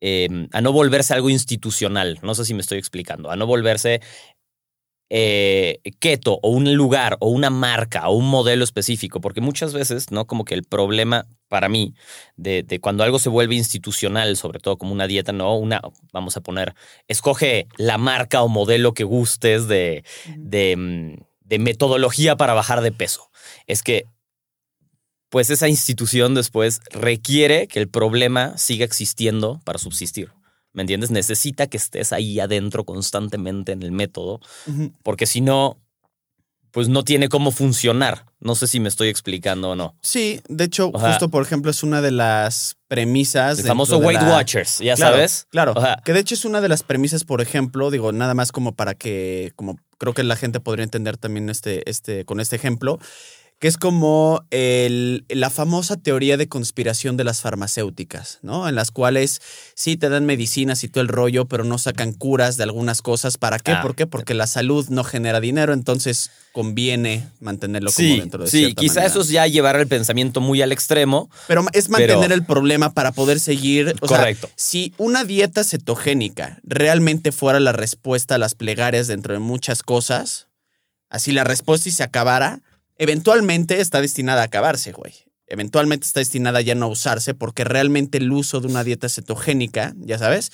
eh, 0.01 0.47
a 0.51 0.61
no 0.61 0.71
volverse 0.73 1.13
algo 1.13 1.29
institucional. 1.29 2.17
No 2.23 2.33
sé 2.33 2.43
si 2.43 2.55
me 2.55 2.61
estoy 2.61 2.79
explicando, 2.79 3.29
a 3.29 3.35
no 3.35 3.45
volverse 3.45 4.01
eh, 5.09 5.79
keto 5.99 6.39
o 6.41 6.49
un 6.49 6.73
lugar 6.73 7.17
o 7.19 7.29
una 7.29 7.49
marca 7.49 8.09
o 8.09 8.15
un 8.15 8.29
modelo 8.29 8.63
específico, 8.63 9.21
porque 9.21 9.41
muchas 9.41 9.73
veces, 9.73 10.11
¿no? 10.11 10.25
Como 10.25 10.45
que 10.45 10.55
el 10.55 10.63
problema 10.63 11.27
para 11.47 11.69
mí 11.69 11.93
de, 12.35 12.63
de, 12.63 12.79
cuando 12.79 13.03
algo 13.03 13.19
se 13.19 13.29
vuelve 13.29 13.55
institucional, 13.55 14.35
sobre 14.35 14.59
todo 14.59 14.77
como 14.77 14.93
una 14.93 15.07
dieta, 15.07 15.31
¿no? 15.31 15.55
Una, 15.57 15.81
vamos 16.11 16.37
a 16.37 16.41
poner, 16.41 16.73
escoge 17.07 17.67
la 17.77 17.97
marca 17.97 18.41
o 18.41 18.47
modelo 18.47 18.93
que 18.93 19.03
gustes 19.03 19.67
de, 19.67 20.03
de, 20.37 20.75
mm, 20.75 21.23
de 21.41 21.59
metodología 21.59 22.35
para 22.35 22.53
bajar 22.53 22.81
de 22.81 22.91
peso. 22.91 23.29
Es 23.67 23.83
que 23.83 24.05
pues 25.29 25.49
esa 25.49 25.67
institución 25.67 26.33
después 26.33 26.79
requiere 26.91 27.67
que 27.67 27.79
el 27.79 27.89
problema 27.89 28.57
siga 28.57 28.85
existiendo 28.85 29.59
para 29.65 29.79
subsistir. 29.79 30.31
¿Me 30.75 30.81
entiendes? 30.83 31.09
Necesita 31.09 31.65
que 31.67 31.77
estés 31.77 32.13
ahí 32.13 32.39
adentro 32.39 32.83
constantemente 32.83 33.71
en 33.71 33.81
el 33.81 33.91
método, 33.91 34.41
porque 35.03 35.25
si 35.25 35.39
no, 35.41 35.79
pues 36.71 36.89
no 36.89 37.03
tiene 37.05 37.29
cómo 37.29 37.51
funcionar. 37.51 38.25
No 38.41 38.53
sé 38.55 38.67
si 38.67 38.81
me 38.81 38.89
estoy 38.89 39.07
explicando 39.07 39.69
o 39.71 39.75
no. 39.77 39.95
Sí, 40.01 40.41
de 40.49 40.65
hecho, 40.65 40.91
O 40.93 40.99
sea- 40.99 41.11
justo 41.11 41.29
por 41.29 41.41
ejemplo 41.41 41.71
es 41.71 41.81
una 41.81 42.01
de 42.01 42.11
las 42.11 42.75
premisas. 42.89 43.59
El 43.59 43.65
famoso 43.65 43.97
de 43.99 44.05
Weight 44.05 44.21
la- 44.21 44.29
Watchers, 44.33 44.79
ya 44.79 44.95
Claro, 44.95 45.15
sabes. 45.15 45.47
Claro, 45.49 45.73
O 45.77 45.81
sea- 45.81 46.01
que 46.03 46.11
de 46.11 46.19
hecho 46.19 46.35
es 46.35 46.43
una 46.43 46.59
de 46.59 46.67
las 46.67 46.83
premisas, 46.83 47.23
por 47.23 47.39
ejemplo, 47.39 47.89
digo, 47.89 48.11
nada 48.11 48.33
más 48.33 48.51
como 48.51 48.75
para 48.75 48.93
que, 48.93 49.53
como 49.55 49.77
creo 49.97 50.13
que 50.13 50.23
la 50.23 50.35
gente 50.35 50.59
podría 50.59 50.83
entender 50.83 51.15
también 51.15 51.49
este, 51.49 51.89
este, 51.89 52.25
con 52.25 52.41
este 52.41 52.57
ejemplo, 52.57 52.99
que 53.59 53.69
es 53.69 53.77
como 53.77 54.43
el- 54.51 55.23
la 55.29 55.49
famosa 55.49 55.95
teoría 55.95 56.35
de 56.35 56.49
conspiración 56.49 57.15
de 57.15 57.23
las 57.23 57.39
farmacéuticas, 57.41 58.39
¿no? 58.41 58.67
En 58.67 58.75
las 58.75 58.91
cuales 58.91 59.41
sí 59.75 59.95
te 59.95 60.09
dan 60.09 60.25
medicinas 60.25 60.83
y 60.83 60.89
todo 60.89 61.01
el 61.01 61.07
rollo, 61.07 61.45
pero 61.45 61.63
no 61.63 61.77
sacan 61.77 62.11
curas 62.11 62.57
de 62.57 62.63
algunas 62.63 63.01
cosas. 63.01 63.37
¿Para 63.37 63.57
qué? 63.59 63.71
Ah. 63.71 63.81
¿Por 63.81 63.95
qué? 63.95 64.07
Porque 64.07 64.33
la 64.33 64.47
salud 64.47 64.85
no 64.89 65.05
genera 65.05 65.39
dinero, 65.39 65.71
entonces 65.73 66.31
conviene 66.51 67.29
mantenerlo 67.39 67.91
como 67.93 68.07
Sí, 68.07 68.19
dentro 68.19 68.43
de 68.43 68.49
sí, 68.49 68.73
quizá 68.75 68.95
manera. 68.95 69.07
eso 69.11 69.21
es 69.21 69.29
ya 69.29 69.47
llevar 69.47 69.77
el 69.77 69.87
pensamiento 69.87 70.41
muy 70.41 70.61
al 70.61 70.73
extremo. 70.73 71.29
Pero 71.47 71.65
es 71.71 71.87
mantener 71.89 72.19
Pero- 72.19 72.33
el 72.35 72.45
problema 72.45 72.93
para 72.93 73.13
poder 73.13 73.39
seguir. 73.39 73.95
O 74.01 74.07
sea, 74.07 74.17
Correcto. 74.17 74.49
si 74.57 74.93
una 74.97 75.23
dieta 75.23 75.63
cetogénica 75.63 76.59
realmente 76.63 77.31
fuera 77.31 77.61
la 77.61 77.71
respuesta 77.71 78.35
a 78.35 78.37
las 78.37 78.53
plegarias 78.53 79.07
dentro 79.07 79.33
de 79.33 79.39
muchas 79.39 79.81
cosas, 79.81 80.47
así 81.09 81.31
la 81.31 81.45
respuesta 81.45 81.87
y 81.87 81.93
se 81.93 82.03
acabara, 82.03 82.61
eventualmente 82.97 83.81
está 83.81 84.01
destinada 84.01 84.41
a 84.41 84.45
acabarse, 84.45 84.91
güey. 84.91 85.13
Eventualmente 85.47 86.05
está 86.07 86.19
destinada 86.19 86.61
ya 86.61 86.75
no 86.75 86.85
a 86.85 86.89
usarse 86.89 87.33
porque 87.33 87.63
realmente 87.63 88.17
el 88.17 88.31
uso 88.31 88.61
de 88.61 88.67
una 88.67 88.83
dieta 88.83 89.09
cetogénica, 89.09 89.93
ya 89.97 90.17
sabes, 90.17 90.51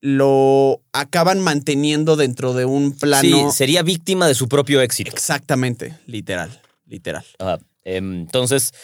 lo 0.00 0.82
acaban 0.92 1.40
manteniendo 1.40 2.16
dentro 2.16 2.52
de 2.52 2.64
un 2.64 2.92
plano. 2.92 3.50
Sí, 3.50 3.56
sería 3.56 3.82
víctima 3.82 4.28
de 4.28 4.34
su 4.34 4.48
propio 4.48 4.80
éxito. 4.80 5.10
Exactamente, 5.10 5.98
literal, 6.06 6.60
literal. 6.86 7.24
Ajá. 7.38 7.58
Em, 7.82 8.20
Entonces, 8.20 8.74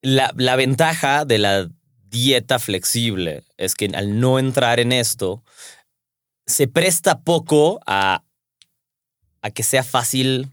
la, 0.00 0.32
la 0.36 0.56
ventaja 0.56 1.24
de 1.24 1.38
la 1.38 1.68
dieta 2.08 2.58
flexible 2.58 3.44
es 3.58 3.74
que 3.74 3.86
al 3.94 4.18
no 4.18 4.38
entrar 4.38 4.80
en 4.80 4.92
esto, 4.92 5.44
se 6.46 6.66
presta 6.66 7.20
poco 7.20 7.80
a, 7.86 8.24
a 9.42 9.50
que 9.50 9.62
sea 9.62 9.84
fácil 9.84 10.50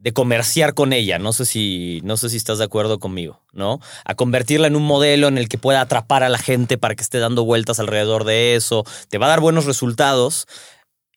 de 0.00 0.12
comerciar 0.12 0.74
con 0.74 0.92
ella. 0.92 1.18
No 1.18 1.32
sé 1.32 1.44
si, 1.44 2.00
no 2.04 2.16
sé 2.16 2.30
si 2.30 2.38
estás 2.38 2.58
de 2.58 2.64
acuerdo 2.64 2.98
conmigo, 2.98 3.42
¿no? 3.52 3.80
A 4.04 4.14
convertirla 4.14 4.66
en 4.66 4.76
un 4.76 4.82
modelo 4.82 5.28
en 5.28 5.38
el 5.38 5.48
que 5.48 5.58
pueda 5.58 5.82
atrapar 5.82 6.22
a 6.22 6.28
la 6.28 6.38
gente 6.38 6.78
para 6.78 6.94
que 6.94 7.02
esté 7.02 7.18
dando 7.18 7.44
vueltas 7.44 7.78
alrededor 7.78 8.24
de 8.24 8.56
eso. 8.56 8.84
Te 9.08 9.18
va 9.18 9.26
a 9.26 9.30
dar 9.30 9.40
buenos 9.40 9.66
resultados 9.66 10.46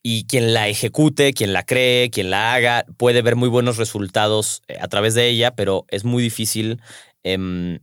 y 0.02 0.26
quien 0.26 0.52
la 0.52 0.68
ejecute, 0.68 1.32
quien 1.32 1.54
la 1.54 1.64
cree, 1.64 2.10
quien 2.10 2.30
la 2.30 2.52
haga, 2.52 2.84
puede 2.98 3.22
ver 3.22 3.36
muy 3.36 3.48
buenos 3.48 3.78
resultados 3.78 4.62
eh, 4.68 4.76
a 4.78 4.88
través 4.88 5.14
de 5.14 5.28
ella, 5.28 5.56
pero 5.56 5.86
es 5.88 6.04
muy 6.04 6.22
difícil 6.22 6.82
em, 7.22 7.78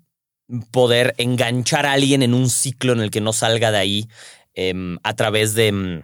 poder 0.69 1.15
enganchar 1.17 1.87
a 1.87 1.93
alguien 1.93 2.21
en 2.21 2.35
un 2.35 2.47
ciclo 2.49 2.93
en 2.93 2.99
el 2.99 3.09
que 3.09 3.21
no 3.21 3.33
salga 3.33 3.71
de 3.71 3.77
ahí 3.79 4.07
em, 4.53 4.99
a 5.03 5.15
través 5.15 5.55
de... 5.55 6.03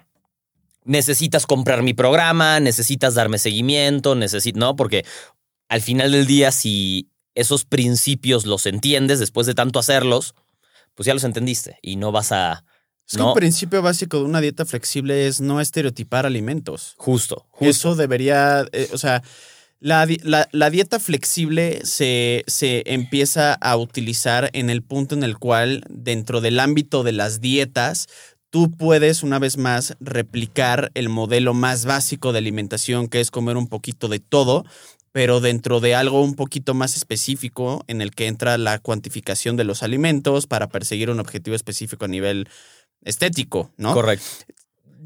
necesitas 0.87 1.45
comprar 1.45 1.83
mi 1.83 1.93
programa, 1.93 2.59
necesitas 2.59 3.13
darme 3.13 3.37
seguimiento, 3.37 4.15
necesito, 4.15 4.59
¿no? 4.59 4.75
Porque 4.75 5.05
al 5.69 5.81
final 5.81 6.11
del 6.11 6.25
día, 6.25 6.51
si 6.51 7.09
esos 7.35 7.65
principios 7.65 8.45
los 8.45 8.65
entiendes 8.65 9.19
después 9.19 9.45
de 9.45 9.53
tanto 9.53 9.77
hacerlos, 9.79 10.33
pues 10.95 11.05
ya 11.05 11.13
los 11.13 11.23
entendiste 11.23 11.77
y 11.83 11.97
no 11.97 12.11
vas 12.11 12.31
a... 12.31 12.63
Es 13.05 13.13
que 13.13 13.19
no, 13.19 13.29
un 13.29 13.35
principio 13.35 13.81
básico 13.81 14.17
de 14.17 14.23
una 14.25 14.41
dieta 14.41 14.65
flexible 14.65 15.27
es 15.27 15.39
no 15.39 15.61
estereotipar 15.61 16.25
alimentos. 16.25 16.93
justo, 16.97 17.45
justo. 17.51 17.69
Eso 17.69 17.95
debería, 17.95 18.65
eh, 18.71 18.89
o 18.91 18.97
sea, 18.97 19.21
la, 19.79 20.07
la- 20.23 20.49
la 20.51 20.69
dieta 20.69 20.99
flexible 20.99 21.79
se, 21.85 22.43
se 22.47 22.83
empieza 22.91 23.53
a 23.53 23.77
utilizar 23.77 24.49
en 24.53 24.69
el 24.69 24.81
punto 24.83 25.15
en 25.15 25.23
el 25.23 25.37
cual 25.37 25.83
dentro 25.89 26.41
del 26.41 26.59
ámbito 26.59 27.03
de 27.03 27.11
las 27.13 27.39
dietas, 27.39 28.07
tú 28.49 28.71
puedes 28.71 29.23
una 29.23 29.39
vez 29.39 29.57
más 29.57 29.95
replicar 29.99 30.91
el 30.93 31.09
modelo 31.09 31.53
más 31.53 31.85
básico 31.85 32.31
de 32.31 32.39
alimentación, 32.39 33.07
que 33.07 33.19
es 33.19 33.31
comer 33.31 33.57
un 33.57 33.67
poquito 33.67 34.07
de 34.07 34.19
todo, 34.19 34.65
pero 35.11 35.39
dentro 35.39 35.79
de 35.79 35.95
algo 35.95 36.21
un 36.21 36.35
poquito 36.35 36.73
más 36.73 36.95
específico 36.95 37.83
en 37.87 38.01
el 38.01 38.11
que 38.11 38.27
entra 38.27 38.57
la 38.57 38.79
cuantificación 38.79 39.57
de 39.57 39.63
los 39.63 39.83
alimentos 39.83 40.47
para 40.47 40.69
perseguir 40.69 41.09
un 41.09 41.19
objetivo 41.19 41.55
específico 41.55 42.05
a 42.05 42.07
nivel 42.07 42.49
estético, 43.03 43.71
¿no? 43.77 43.93
Correcto. 43.93 44.25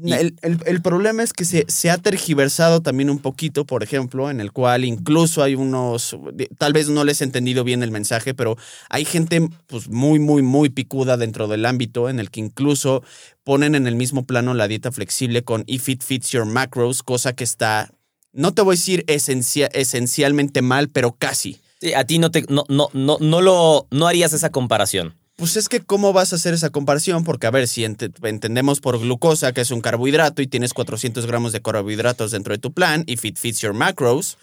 Y- 0.04 0.12
El, 0.12 0.36
el- 0.42 0.58
el 0.66 0.82
problema 0.82 1.22
es 1.22 1.32
que 1.32 1.44
se, 1.44 1.64
se 1.68 1.90
ha 1.90 1.98
tergiversado 1.98 2.80
también 2.82 3.10
un 3.10 3.18
poquito, 3.18 3.64
por 3.64 3.82
ejemplo, 3.82 4.30
en 4.30 4.40
el 4.40 4.50
cual 4.52 4.84
incluso 4.84 5.42
hay 5.42 5.54
unos, 5.54 6.16
tal 6.58 6.72
vez 6.72 6.88
no 6.88 7.04
les 7.04 7.20
he 7.20 7.24
entendido 7.24 7.62
bien 7.64 7.82
el 7.82 7.90
mensaje, 7.90 8.34
pero 8.34 8.56
hay 8.88 9.04
gente 9.04 9.48
pues 9.66 9.88
muy, 9.88 10.18
muy, 10.18 10.42
muy 10.42 10.70
picuda 10.70 11.16
dentro 11.16 11.46
del 11.48 11.66
ámbito 11.66 12.08
en 12.08 12.18
el 12.20 12.30
que 12.30 12.40
incluso 12.40 13.02
ponen 13.44 13.74
en 13.74 13.86
el 13.86 13.94
mismo 13.96 14.24
plano 14.24 14.54
la 14.54 14.68
dieta 14.68 14.90
flexible 14.92 15.42
con 15.44 15.64
if 15.66 15.88
it 15.88 16.02
fits 16.02 16.30
your 16.30 16.46
macros, 16.46 17.02
cosa 17.02 17.32
que 17.34 17.44
está, 17.44 17.90
no 18.32 18.54
te 18.54 18.62
voy 18.62 18.74
a 18.74 18.78
decir 18.78 19.04
esencia- 19.08 19.70
esencialmente 19.72 20.62
mal, 20.62 20.88
pero 20.88 21.12
casi. 21.16 21.60
Sí, 21.80 21.94
a 21.94 22.04
ti 22.04 22.18
no 22.18 22.30
te 22.30 22.42
no, 22.48 22.64
no, 22.68 22.88
no, 22.92 23.18
no 23.20 23.40
lo 23.40 23.86
no 23.90 24.06
harías 24.06 24.32
esa 24.32 24.50
comparación. 24.50 25.14
Pues 25.36 25.56
es 25.56 25.68
que, 25.68 25.80
¿cómo 25.80 26.12
vas 26.12 26.32
a 26.32 26.36
hacer 26.36 26.52
esa 26.54 26.70
comparación? 26.70 27.24
Porque, 27.24 27.46
a 27.46 27.50
ver, 27.50 27.66
si 27.66 27.82
ent- 27.82 28.12
entendemos 28.28 28.80
por 28.80 28.98
glucosa 28.98 29.52
que 29.52 29.62
es 29.62 29.70
un 29.70 29.80
carbohidrato 29.80 30.42
y 30.42 30.46
tienes 30.46 30.74
400 30.74 31.26
gramos 31.26 31.52
de 31.52 31.62
carbohidratos 31.62 32.30
dentro 32.30 32.52
de 32.52 32.58
tu 32.58 32.72
plan, 32.72 33.04
if 33.06 33.24
it 33.24 33.38
fits 33.38 33.60
your 33.60 33.72
macros, 33.72 34.36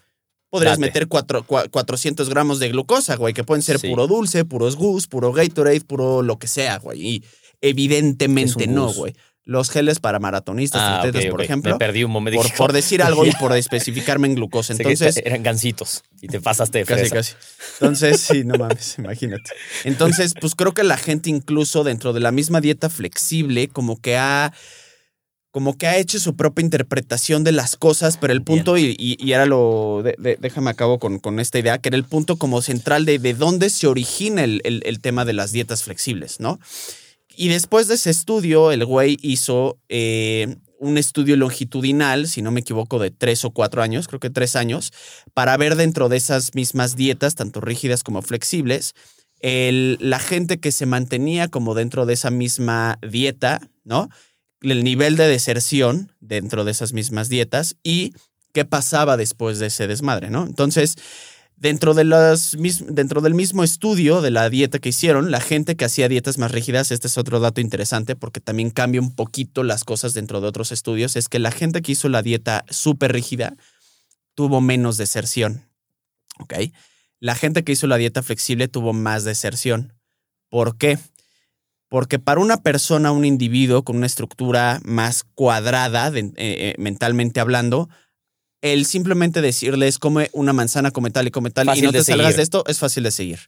podrías 0.50 0.79
Date. 0.79 0.88
meter 0.88 1.08
cuatro- 1.08 1.46
cua- 1.46 1.69
400 1.69 2.27
gramos 2.29 2.60
de 2.60 2.69
glucosa, 2.69 3.15
güey, 3.17 3.34
que 3.36 3.43
pueden 3.43 3.62
ser 3.62 3.79
Sí. 3.79 3.88
puro 3.89 4.08
dulce, 4.08 4.46
puros 4.46 4.75
gus, 4.75 5.05
puro 5.08 5.31
Gatorade, 5.31 5.81
puro 5.81 6.24
lo 6.24 6.39
que 6.39 6.48
sea, 6.48 6.79
güey. 6.79 7.08
Y 7.08 7.24
evidentemente 7.62 8.67
no, 8.67 8.91
güey. 8.91 9.15
Los 9.46 9.72
geles 9.72 10.00
para 10.00 10.19
maratonistas, 10.19 10.81
Ah, 10.84 11.00
atletas, 11.00 11.25
por 11.31 11.41
ejemplo, 11.41 11.72
Me 11.74 11.79
perdí 11.79 12.03
un 12.03 12.12
momento. 12.12 12.39
por, 12.39 12.53
por 12.53 12.74
decir 12.74 13.01
algo 13.01 13.25
y 13.25 13.31
por 13.39 13.55
especificarme 13.55 14.27
en 14.27 14.36
glucosa. 14.36 14.74
sé 14.75 14.84
que 14.84 14.89
Entonces, 14.91 15.17
eran 15.25 15.41
gancitos 15.41 16.03
y 16.22 16.27
te 16.27 16.39
pasaste 16.39 16.79
de 16.79 16.86
Casi, 16.86 17.10
fresa. 17.10 17.15
casi. 17.15 17.34
Entonces, 17.79 18.22
sí, 18.22 18.43
no 18.43 18.55
mames, 18.58 18.96
imagínate. 19.00 19.50
Entonces, 19.86 20.34
pues 20.39 20.53
creo 20.53 20.74
que 20.74 20.84
la 20.84 20.98
gente 20.98 21.29
incluso 21.31 21.84
dentro 21.84 22.13
de 22.13 22.19
la 22.19 22.31
misma 22.31 22.62
dieta 22.62 22.89
flexible, 22.89 23.69
como 23.69 24.00
que 24.00 24.17
ha, 24.17 24.53
como 25.51 25.77
que 25.79 25.88
ha 25.88 25.98
hecho 25.98 26.19
su 26.19 26.36
propia 26.36 26.63
interpretación 26.63 27.43
de 27.43 27.51
las 27.53 27.75
cosas, 27.75 28.17
pero 28.17 28.34
el 28.34 28.43
punto, 28.43 28.77
y, 28.77 28.96
y, 29.00 29.34
lo, 29.48 30.01
de- 30.03 30.15
de- 30.19 30.38
déjame 30.39 30.69
acabo 30.69 31.00
con, 31.00 31.17
con 31.17 31.39
esta 31.39 31.58
idea, 31.58 31.79
que 31.79 31.89
era 31.89 31.98
el 31.98 32.03
punto 32.03 32.36
como 32.38 32.62
central 32.62 33.03
de, 33.05 33.17
de 33.17 33.34
dónde 33.34 33.72
se 33.72 33.88
origina 33.88 34.43
el, 34.43 34.62
el- 34.63 34.84
el 34.86 35.00
tema 35.00 35.25
de 35.25 35.34
las 35.34 35.51
dietas 35.51 35.81
flexibles, 35.84 36.39
¿no? 36.39 36.60
Y 37.41 37.48
después 37.48 37.88
de 37.88 37.93
ese 37.96 38.10
estudio, 38.10 38.74
el 38.74 38.84
güey 38.84 39.17
hizo 39.22 39.79
eh, 39.88 40.58
un 40.77 40.98
estudio 40.98 41.38
longitudinal, 41.38 42.27
si 42.27 42.41
no 42.41 42.51
me 42.51 42.60
equivoco, 42.60 43.00
de 43.00 43.12
tres 43.12 43.46
o 43.46 43.51
cuatro 43.51 43.81
años, 43.81 44.10
creo 44.10 44.19
que 44.19 44.29
tres 44.29 44.58
años, 44.58 44.91
para 45.34 45.55
ver 45.55 45.77
dentro 45.77 46.10
de 46.10 46.17
esas 46.17 46.53
mismas 46.53 46.98
dietas, 46.98 47.36
tanto 47.36 47.62
rígidas 47.62 48.03
como 48.03 48.22
flexibles, 48.22 48.93
el- 49.39 49.98
la 50.01 50.19
gente 50.19 50.60
que 50.60 50.74
se 50.74 50.86
mantenía 50.86 51.48
como 51.48 51.75
dentro 51.75 52.05
de 52.05 52.15
esa 52.15 52.29
misma 52.29 53.00
dieta, 53.10 53.62
¿no? 53.86 54.10
El 54.62 54.84
nivel 54.84 55.15
de 55.15 55.29
deserción 55.29 56.12
dentro 56.19 56.65
de 56.65 56.72
esas 56.72 56.91
mismas 56.91 57.29
dietas 57.29 57.77
y 57.84 58.15
qué 58.51 58.65
pasaba 58.65 59.15
después 59.15 59.60
de 59.60 59.67
ese 59.67 59.88
desmadre, 59.88 60.29
¿no? 60.29 60.46
Entonces, 60.46 60.98
dentro, 61.60 61.94
de 61.94 62.04
las, 62.04 62.58
dentro 62.88 63.22
del 63.22 63.34
mismo 63.34 63.63
estudio 63.63 64.22
de 64.22 64.32
la 64.32 64.50
dieta 64.50 64.80
que 64.80 64.89
hicieron, 64.89 65.32
la 65.32 65.42
gente 65.42 65.75
que 65.75 65.86
hacía 65.86 66.08
dietas 66.08 66.38
más 66.38 66.51
rígidas, 66.51 66.92
este 66.92 67.08
es 67.08 67.18
otro 67.18 67.39
dato 67.39 67.62
interesante 67.62 68.16
porque 68.16 68.39
también 68.39 68.70
cambia 68.70 69.01
un 69.01 69.13
poquito 69.16 69.63
las 69.63 69.84
cosas 69.84 70.13
dentro 70.13 70.42
de 70.42 70.48
otros 70.48 70.72
estudios, 70.72 71.16
es 71.16 71.30
que 71.30 71.39
la 71.39 71.51
gente 71.51 71.82
que 71.82 71.92
hizo 71.92 72.10
la 72.10 72.22
dieta 72.22 72.66
súper 72.70 73.13
rígida 73.13 73.56
tuvo 74.36 74.62
menos 74.62 74.98
deserción. 74.98 75.66
La 77.20 77.36
gente 77.36 77.63
que 77.63 77.74
hizo 77.74 77.88
la 77.88 77.98
dieta 77.98 78.24
flexible 78.24 78.70
tuvo 78.70 78.94
más 78.94 79.25
deserción. 79.25 79.94
¿Por 80.50 80.78
qué? 80.78 80.98
Porque 81.89 82.20
para 82.20 82.39
una 82.39 82.62
persona, 82.62 83.12
un 83.12 83.25
individuo 83.25 83.84
con 83.84 83.98
una 83.98 84.06
estructura 84.06 84.80
más 84.84 85.24
cuadrada, 85.36 86.08
eh, 86.16 86.32
eh, 86.38 86.75
mentalmente 86.78 87.39
hablando, 87.39 87.89
el 88.62 88.86
simplemente 88.86 89.42
decirles 89.42 90.00
come 90.00 90.30
una 90.34 90.54
manzana, 90.54 90.92
come 90.92 91.12
tal 91.12 91.28
y 91.28 91.32
come 91.32 91.50
tal 91.50 91.66
y 91.78 91.82
no 91.82 91.92
te 91.92 92.04
salgas 92.04 92.28
seguir. 92.28 92.36
de 92.38 92.44
esto, 92.44 92.63
es 92.68 92.80
fácil 92.80 93.04
de 93.04 93.12
seguir. 93.12 93.39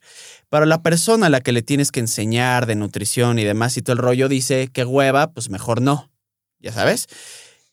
Para 0.50 0.66
la 0.66 0.82
persona 0.82 1.28
a 1.28 1.30
la 1.30 1.42
que 1.42 1.52
le 1.52 1.62
tienes 1.62 1.92
que 1.92 2.00
enseñar 2.00 2.66
de 2.66 2.76
nutrición 2.76 3.40
y 3.40 3.44
demás 3.44 3.76
y 3.78 3.82
todo 3.82 3.94
el 3.94 4.00
rollo 4.00 4.30
dice 4.30 4.70
que 4.72 4.86
hueva, 4.86 5.32
pues 5.32 5.50
mejor 5.50 5.82
no. 5.82 6.10
Ya 6.60 6.72
sabes. 6.72 7.08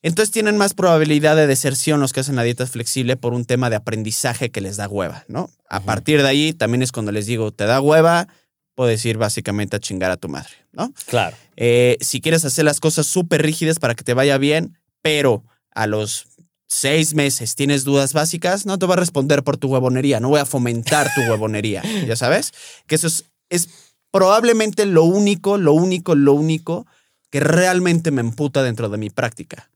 Entonces 0.03 0.31
tienen 0.31 0.57
más 0.57 0.75
probabilidad 0.75 1.37
de 1.37 1.47
deserción 1.47 2.01
los 2.01 2.13
que 2.13 2.21
hacen 2.21 2.37
la 2.37 2.45
dieta 2.45 2.67
flexible 2.67 3.17
por 3.17 3.35
un 3.35 3.45
tema 3.45 3.69
de 3.69 3.77
aprendizaje 3.77 4.51
que 4.51 4.61
les 4.61 4.77
da 4.77 4.89
hueva, 4.89 5.25
¿no? 5.27 5.51
A 5.69 5.81
partir 5.81 6.23
de 6.23 6.29
ahí 6.29 6.53
también 6.53 6.83
es 6.83 6.93
cuando 6.93 7.11
les 7.11 7.27
digo, 7.27 7.51
te 7.51 7.67
da 7.67 7.81
hueva, 7.81 8.29
puedes 8.77 9.05
ir 9.05 9.19
básicamente 9.19 9.77
a 9.77 9.81
chingar 9.81 10.13
a 10.13 10.17
tu 10.17 10.29
madre, 10.29 10.53
¿no? 10.71 10.93
Claro. 11.07 11.37
Eh, 11.57 11.99
si 12.01 12.21
quieres 12.21 12.45
hacer 12.45 12.65
las 12.65 12.79
cosas 12.79 13.07
súper 13.07 13.43
rígidas 13.43 13.81
para 13.81 13.97
que 13.97 14.05
te 14.05 14.15
vaya 14.15 14.39
bien, 14.39 14.79
pero 15.03 15.45
a 15.75 15.89
los 15.89 16.28
seis 16.69 17.15
meses 17.15 17.55
tienes 17.55 17.83
dudas 17.85 18.13
básicas, 18.13 18.67
no 18.67 18.79
te 18.79 18.87
voy 18.87 18.93
a 18.93 18.97
responder 18.97 19.43
por 19.43 19.57
tu 19.57 19.69
huevonería, 19.69 20.21
no 20.21 20.29
voy 20.29 20.39
a 20.41 20.45
fomentar 20.47 21.13
tu 21.15 21.21
huevonería, 21.31 21.83
ya 22.07 22.15
sabes, 22.15 22.53
que 22.87 22.95
eso 22.95 23.07
es, 23.09 23.25
es 23.49 23.69
probablemente 24.11 24.87
lo 24.87 25.03
único, 25.05 25.57
lo 25.59 25.73
único, 25.73 26.15
lo 26.15 26.35
único 26.35 26.87
que 27.31 27.41
realmente 27.41 28.11
me 28.11 28.21
emputa 28.21 28.63
dentro 28.63 28.89
de 28.89 28.99
mi 28.99 29.11
práctica. 29.11 29.71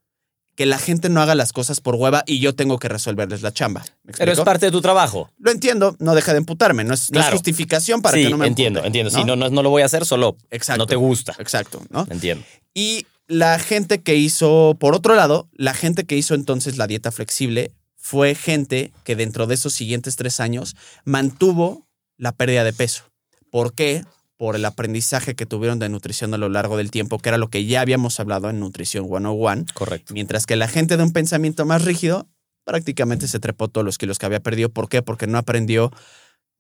Que 0.54 0.66
la 0.66 0.78
gente 0.78 1.08
no 1.08 1.22
haga 1.22 1.34
las 1.34 1.54
cosas 1.54 1.80
por 1.80 1.94
hueva 1.94 2.24
y 2.26 2.38
yo 2.38 2.54
tengo 2.54 2.78
que 2.78 2.86
resolverles 2.88 3.40
la 3.40 3.52
chamba. 3.52 3.84
¿Me 4.04 4.12
Pero 4.12 4.32
es 4.32 4.40
parte 4.40 4.66
de 4.66 4.72
tu 4.72 4.82
trabajo. 4.82 5.30
Lo 5.38 5.50
entiendo, 5.50 5.96
no 5.98 6.14
deja 6.14 6.32
de 6.32 6.38
emputarme, 6.38 6.84
no 6.84 6.92
es, 6.92 7.10
no 7.10 7.20
es 7.20 7.24
Claro. 7.24 7.36
justificación 7.38 8.02
para 8.02 8.18
sí, 8.18 8.24
que 8.24 8.30
no 8.30 8.36
me 8.36 8.46
entiendo, 8.48 8.80
empute, 8.80 8.86
entiendo. 8.88 9.10
Sí, 9.10 9.24
no, 9.24 9.34
no, 9.34 9.48
no 9.48 9.62
lo 9.62 9.70
voy 9.70 9.80
a 9.80 9.86
hacer, 9.86 10.04
solo 10.04 10.36
Exacto. 10.50 10.82
no 10.82 10.86
te 10.86 10.96
gusta. 10.96 11.34
Exacto, 11.38 11.82
¿no? 11.88 12.06
Entiendo. 12.10 12.44
Y 12.74 13.06
la 13.32 13.58
gente 13.58 14.02
que 14.02 14.14
hizo, 14.16 14.76
por 14.78 14.94
otro 14.94 15.14
lado, 15.14 15.48
la 15.54 15.72
gente 15.72 16.04
que 16.04 16.18
hizo 16.18 16.34
entonces 16.34 16.76
la 16.76 16.86
dieta 16.86 17.10
flexible 17.10 17.72
fue 17.96 18.34
gente 18.34 18.92
que 19.04 19.16
dentro 19.16 19.46
de 19.46 19.54
esos 19.54 19.72
siguientes 19.72 20.16
tres 20.16 20.38
años 20.38 20.76
mantuvo 21.06 21.86
la 22.18 22.32
pérdida 22.32 22.62
de 22.62 22.74
peso. 22.74 23.04
¿Por 23.50 23.72
qué? 23.72 24.04
Por 24.36 24.54
el 24.54 24.66
aprendizaje 24.66 25.34
que 25.34 25.46
tuvieron 25.46 25.78
de 25.78 25.88
nutrición 25.88 26.34
a 26.34 26.36
lo 26.36 26.50
largo 26.50 26.76
del 26.76 26.90
tiempo, 26.90 27.18
que 27.18 27.30
era 27.30 27.38
lo 27.38 27.48
que 27.48 27.64
ya 27.64 27.80
habíamos 27.80 28.20
hablado 28.20 28.50
en 28.50 28.60
Nutrición 28.60 29.06
101. 29.06 29.64
Correcto. 29.72 30.12
Mientras 30.12 30.44
que 30.44 30.56
la 30.56 30.68
gente 30.68 30.98
de 30.98 31.02
un 31.02 31.12
pensamiento 31.14 31.64
más 31.64 31.86
rígido 31.86 32.28
prácticamente 32.64 33.28
se 33.28 33.40
trepó 33.40 33.68
todos 33.68 33.84
los 33.84 33.96
kilos 33.96 34.18
que 34.18 34.26
había 34.26 34.40
perdido. 34.40 34.68
¿Por 34.68 34.90
qué? 34.90 35.00
Porque 35.00 35.26
no 35.26 35.38
aprendió 35.38 35.90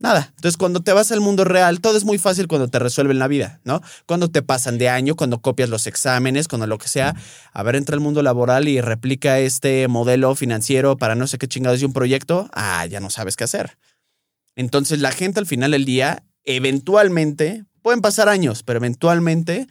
nada. 0.02 0.32
Entonces, 0.36 0.56
cuando 0.56 0.80
te 0.80 0.92
vas 0.92 1.10
al 1.12 1.20
mundo 1.20 1.44
real, 1.44 1.80
todo 1.80 1.96
es 1.96 2.04
muy 2.04 2.18
fácil 2.18 2.48
cuando 2.48 2.68
te 2.68 2.78
resuelven 2.78 3.18
la 3.18 3.28
vida, 3.28 3.60
¿no? 3.64 3.80
Cuando 4.06 4.28
te 4.28 4.42
pasan 4.42 4.76
de 4.76 4.88
año, 4.88 5.14
cuando 5.14 5.40
copias 5.40 5.70
los 5.70 5.86
exámenes, 5.86 6.48
cuando 6.48 6.66
lo 6.66 6.78
que 6.78 6.88
sea. 6.88 7.14
A 7.52 7.62
ver, 7.62 7.76
entra 7.76 7.94
al 7.94 8.00
mundo 8.00 8.22
laboral 8.22 8.68
y 8.68 8.80
replica 8.80 9.38
este 9.38 9.88
modelo 9.88 10.34
financiero 10.34 10.96
para 10.96 11.14
no 11.14 11.26
sé 11.26 11.38
qué 11.38 11.48
chingados 11.48 11.80
de 11.80 11.86
un 11.86 11.92
proyecto. 11.92 12.50
Ah, 12.52 12.84
ya 12.86 13.00
no 13.00 13.08
sabes 13.08 13.36
qué 13.36 13.44
hacer. 13.44 13.78
Entonces, 14.56 14.98
la 14.98 15.12
gente 15.12 15.40
al 15.40 15.46
final 15.46 15.70
del 15.70 15.84
día, 15.84 16.24
eventualmente, 16.44 17.64
pueden 17.80 18.00
pasar 18.00 18.28
años, 18.28 18.62
pero 18.62 18.78
eventualmente 18.78 19.68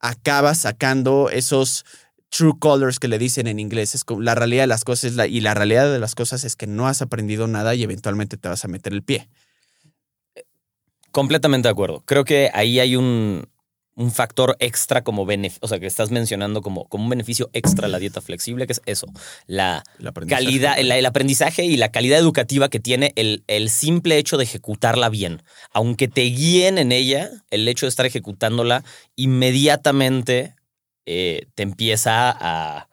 acaba 0.00 0.54
sacando 0.54 1.30
esos 1.30 1.84
true 2.30 2.54
colors 2.58 2.98
que 2.98 3.08
le 3.08 3.18
dicen 3.18 3.46
en 3.46 3.58
inglés. 3.58 3.94
Es 3.94 4.04
como 4.04 4.22
la 4.22 4.34
realidad 4.34 4.64
de 4.64 4.68
las 4.68 4.84
cosas 4.84 5.14
y 5.28 5.40
la 5.40 5.54
realidad 5.54 5.90
de 5.90 5.98
las 5.98 6.14
cosas 6.14 6.44
es 6.44 6.56
que 6.56 6.66
no 6.66 6.86
has 6.88 7.00
aprendido 7.00 7.46
nada 7.46 7.74
y 7.74 7.82
eventualmente 7.82 8.36
te 8.36 8.48
vas 8.48 8.64
a 8.64 8.68
meter 8.68 8.92
el 8.92 9.02
pie. 9.02 9.28
Completamente 11.10 11.68
de 11.68 11.72
acuerdo. 11.72 12.02
Creo 12.06 12.24
que 12.24 12.50
ahí 12.52 12.80
hay 12.80 12.96
un, 12.96 13.48
un 13.98 14.12
factor 14.12 14.56
extra 14.60 15.02
como 15.02 15.26
beneficio, 15.26 15.60
o 15.62 15.68
sea, 15.68 15.80
que 15.80 15.86
estás 15.86 16.12
mencionando 16.12 16.62
como, 16.62 16.88
como 16.88 17.04
un 17.04 17.10
beneficio 17.10 17.50
extra 17.52 17.86
a 17.86 17.88
la 17.88 17.98
dieta 17.98 18.20
flexible, 18.20 18.66
que 18.66 18.72
es 18.74 18.82
eso, 18.86 19.08
la 19.46 19.82
El 19.98 20.26
calidad, 20.28 20.78
el, 20.78 20.92
el 20.92 21.04
aprendizaje 21.04 21.64
y 21.64 21.76
la 21.76 21.90
calidad 21.90 22.20
educativa 22.20 22.68
que 22.68 22.78
tiene 22.78 23.12
el, 23.16 23.42
el 23.48 23.70
simple 23.70 24.18
hecho 24.18 24.36
de 24.36 24.44
ejecutarla 24.44 25.08
bien. 25.08 25.42
Aunque 25.72 26.06
te 26.06 26.22
guíen 26.22 26.78
en 26.78 26.92
ella, 26.92 27.28
el 27.50 27.66
hecho 27.66 27.86
de 27.86 27.90
estar 27.90 28.06
ejecutándola 28.06 28.84
inmediatamente 29.16 30.54
eh, 31.04 31.46
te 31.56 31.64
empieza 31.64 32.30
a 32.30 32.88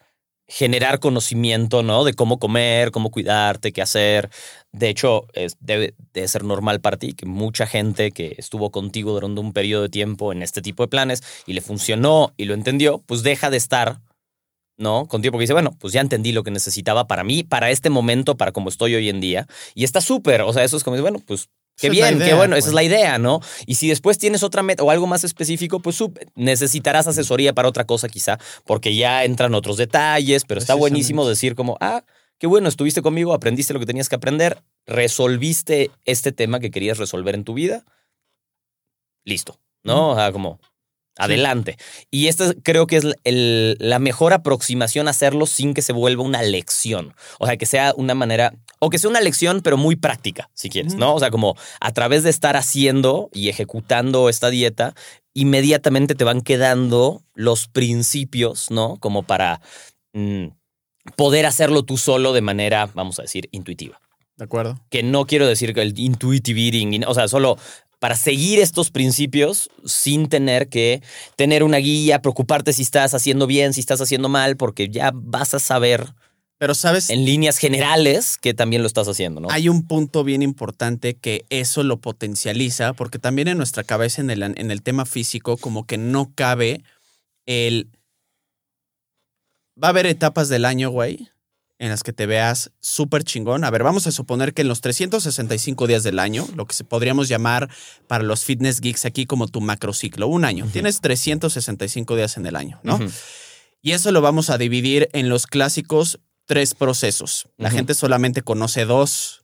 generar 0.47 0.99
conocimiento, 0.99 1.83
¿no? 1.83 2.03
De 2.03 2.13
cómo 2.13 2.39
comer, 2.39 2.91
cómo 2.91 3.11
cuidarte, 3.11 3.71
qué 3.71 3.81
hacer. 3.81 4.29
De 4.77 4.89
hecho, 4.89 5.25
es- 5.33 5.55
debe 5.61 5.93
de 6.13 6.27
ser 6.27 6.43
normal 6.43 6.81
para 6.81 6.97
ti 6.97 7.13
que 7.13 7.25
mucha 7.25 7.65
gente 7.65 8.11
que 8.11 8.35
estuvo 8.37 8.71
contigo 8.71 9.13
durante 9.13 9.39
un 9.39 9.53
periodo 9.53 9.83
de 9.83 9.89
tiempo 9.89 10.33
en 10.33 10.43
este 10.43 10.61
tipo 10.61 10.83
de 10.83 10.87
planes 10.89 11.23
y 11.47 11.53
le 11.53 11.61
funcionó 11.61 12.33
y 12.35 12.43
lo 12.45 12.53
entendió, 12.53 13.01
pues 13.05 13.23
deja 13.23 13.49
de 13.49 13.57
estar, 13.57 13.99
¿no? 14.77 15.05
Contigo 15.07 15.31
porque 15.31 15.43
dice, 15.43 15.53
bueno, 15.53 15.75
pues 15.79 15.93
ya 15.93 16.01
entendí 16.01 16.33
lo 16.33 16.43
que 16.43 16.51
necesitaba 16.51 17.07
para 17.07 17.23
mí, 17.23 17.43
para 17.43 17.71
este 17.71 17.89
momento, 17.89 18.35
para 18.35 18.51
como 18.51 18.67
estoy 18.69 18.95
hoy 18.95 19.07
en 19.09 19.21
día. 19.21 19.47
Y 19.75 19.85
está 19.85 20.01
súper, 20.01 20.41
o 20.41 20.51
sea, 20.51 20.63
eso 20.65 20.75
es 20.75 20.83
como, 20.83 20.99
bueno, 21.01 21.19
pues 21.25 21.47
Qué 21.77 21.87
Esa 21.87 21.91
bien, 21.93 22.19
qué 22.19 22.33
bueno, 22.33 22.55
esa 22.55 22.63
pues. 22.63 22.67
es 22.67 22.73
la 22.73 22.83
idea, 22.83 23.17
¿no? 23.17 23.41
Y 23.65 23.75
si 23.75 23.89
después 23.89 24.17
tienes 24.17 24.43
otra 24.43 24.63
meta 24.63 24.81
o 24.83 24.91
algo 24.91 25.07
más 25.07 25.25
específico, 25.25 25.81
pues 25.81 26.01
necesitarás 26.33 27.05
asesoría 27.07 27.51
para 27.53 27.67
otra 27.67 27.83
cosa 27.83 28.07
quizá, 28.07 28.39
porque 28.65 28.95
ya 28.95 29.25
entran 29.25 29.53
otros 29.55 29.75
detalles, 29.75 30.45
pero 30.45 30.61
está 30.61 30.73
buenísimo 30.73 31.27
decir 31.27 31.53
como, 31.53 31.75
ah, 31.81 32.03
qué 32.39 32.47
bueno, 32.47 32.67
estuviste 32.69 33.01
conmigo, 33.01 33.33
aprendiste 33.33 33.73
lo 33.73 33.79
que 33.79 33.85
tenías 33.85 34.09
que 34.09 34.15
aprender, 34.15 34.61
resolviste 34.85 35.91
este 36.05 36.31
tema 36.31 36.59
que 36.59 36.71
querías 36.71 36.97
resolver 36.97 37.35
en 37.35 37.43
tu 37.43 37.53
vida, 37.53 37.83
listo, 39.25 39.59
¿no? 39.83 40.11
O 40.11 40.15
sea, 40.15 40.31
como, 40.31 40.59
adelante. 41.17 41.77
Y 42.11 42.27
esta 42.27 42.45
es- 42.45 42.55
creo 42.63 42.87
que 42.87 42.97
es 42.97 43.05
el- 43.23 43.77
la 43.79 43.99
mejor 43.99 44.33
aproximación 44.33 45.07
a 45.07 45.11
hacerlo 45.11 45.45
sin 45.45 45.73
que 45.73 45.81
se 45.81 45.93
vuelva 45.93 46.23
una 46.23 46.41
lección. 46.43 47.13
O 47.39 47.45
sea, 47.47 47.57
que 47.57 47.65
sea 47.65 47.93
una 47.95 48.13
manera, 48.15 48.53
o 48.79 48.89
que 48.89 48.97
sea 48.99 49.09
una 49.09 49.21
lección, 49.21 49.61
pero 49.61 49.77
muy 49.77 49.95
práctica, 49.95 50.49
si 50.53 50.69
quieres. 50.69 50.95
¿no? 50.95 51.15
O 51.15 51.19
sea, 51.19 51.31
como 51.31 51.55
a 51.79 51.91
través 51.93 52.23
de 52.23 52.29
estar 52.29 52.57
haciendo 52.57 53.29
y 53.33 53.47
ejecutando 53.49 54.27
esta 54.29 54.49
dieta, 54.49 54.93
inmediatamente 55.33 56.15
te 56.15 56.23
van 56.25 56.41
quedando 56.41 57.23
los 57.33 57.67
principios, 57.67 58.69
¿no? 58.69 58.97
Como 58.99 59.23
para 59.23 59.61
mm, 60.13 60.47
poder 61.15 61.45
hacerlo 61.45 61.83
tú 61.83 61.97
solo 61.97 62.33
de 62.33 62.41
manera, 62.41 62.89
vamos 62.93 63.19
a 63.19 63.23
decir, 63.23 63.47
intuitiva 63.51 63.99
¿De 64.37 64.45
acuerdo? 64.45 64.79
que 64.89 65.03
no 65.03 65.25
quiero 65.25 65.47
decir 65.47 65.73
que 65.73 65.81
el 65.81 65.97
intuitive 65.97 66.59
eating, 66.61 67.05
o 67.05 67.13
sea, 67.13 67.27
solo 67.27 67.57
para 67.99 68.15
seguir 68.15 68.59
estos 68.59 68.91
principios 68.91 69.69
sin 69.85 70.27
tener 70.27 70.67
que 70.69 71.01
tener 71.35 71.63
una 71.63 71.77
guía, 71.77 72.21
preocuparte 72.21 72.73
si 72.73 72.81
estás 72.81 73.13
haciendo 73.13 73.47
bien, 73.47 73.73
si 73.73 73.79
estás 73.79 74.01
haciendo 74.01 74.29
mal, 74.29 74.57
porque 74.57 74.89
ya 74.89 75.11
vas 75.13 75.53
a 75.53 75.59
saber 75.59 76.13
Pero 76.57 76.75
sabes, 76.75 77.09
en 77.09 77.25
líneas 77.25 77.57
generales 77.57 78.37
que 78.37 78.53
también 78.53 78.81
lo 78.81 78.87
estás 78.87 79.07
haciendo, 79.07 79.41
¿no? 79.41 79.47
hay 79.49 79.69
un 79.69 79.87
punto 79.87 80.23
bien 80.23 80.41
importante 80.41 81.15
que 81.15 81.45
eso 81.49 81.83
lo 81.83 81.97
potencializa, 81.97 82.93
porque 82.93 83.19
también 83.19 83.47
en 83.47 83.57
nuestra 83.57 83.83
cabeza, 83.83 84.21
en 84.21 84.29
el, 84.29 84.43
en 84.43 84.71
el 84.71 84.81
tema 84.81 85.05
físico, 85.05 85.57
como 85.57 85.85
que 85.85 85.97
no 85.97 86.31
cabe 86.35 86.83
el... 87.45 87.87
Va 89.81 89.87
a 89.87 89.89
haber 89.89 90.05
etapas 90.05 90.49
del 90.49 90.65
año, 90.65 90.89
güey, 90.89 91.29
en 91.79 91.89
las 91.89 92.03
que 92.03 92.13
te 92.13 92.25
veas 92.25 92.71
súper 92.79 93.23
chingón. 93.23 93.63
A 93.63 93.69
ver, 93.69 93.83
vamos 93.83 94.07
a 94.07 94.11
suponer 94.11 94.53
que 94.53 94.61
en 94.61 94.69
los 94.69 94.81
365 94.81 95.87
días 95.87 96.03
del 96.03 96.19
año, 96.19 96.47
lo 96.55 96.65
que 96.65 96.73
se 96.73 96.83
podríamos 96.83 97.27
llamar 97.27 97.69
para 98.07 98.23
los 98.23 98.45
fitness 98.45 98.79
geeks 98.79 99.05
aquí 99.05 99.25
como 99.25 99.47
tu 99.47 99.61
macrociclo, 99.61 100.27
un 100.27 100.45
año. 100.45 100.65
Ujú. 100.65 100.73
Tienes 100.73 101.01
365 101.01 102.15
días 102.15 102.37
en 102.37 102.45
el 102.45 102.55
año, 102.55 102.79
¿no? 102.83 102.99
Y 103.81 103.91
eso 103.91 104.11
lo 104.11 104.21
vamos 104.21 104.49
a 104.49 104.57
dividir 104.57 105.09
en 105.13 105.29
los 105.29 105.45
clásicos 105.45 106.19
tres 106.45 106.73
procesos. 106.73 107.49
La 107.57 107.69
gente 107.69 107.93
solamente 107.93 108.41
conoce 108.41 108.85
dos. 108.85 109.43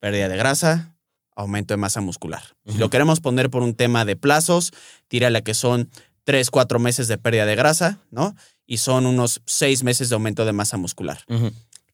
Pérdida 0.00 0.28
de 0.28 0.36
grasa, 0.36 0.94
aumento 1.34 1.74
de 1.74 1.78
masa 1.78 2.00
muscular. 2.00 2.42
Si 2.66 2.78
lo 2.78 2.88
queremos 2.88 3.20
poner 3.20 3.50
por 3.50 3.62
un 3.62 3.74
tema 3.74 4.04
de 4.04 4.14
plazos, 4.16 4.72
tírale 5.08 5.42
que 5.42 5.54
son 5.54 5.90
tres, 6.24 6.50
cuatro 6.50 6.78
meses 6.78 7.08
de 7.08 7.18
pérdida 7.18 7.46
de 7.46 7.56
grasa, 7.56 7.98
¿no? 8.10 8.36
Y 8.70 8.76
son 8.76 9.06
unos 9.06 9.40
seis 9.46 9.82
meses 9.82 10.10
de 10.10 10.14
aumento 10.14 10.44
de 10.44 10.52
masa 10.52 10.76
muscular. 10.76 11.24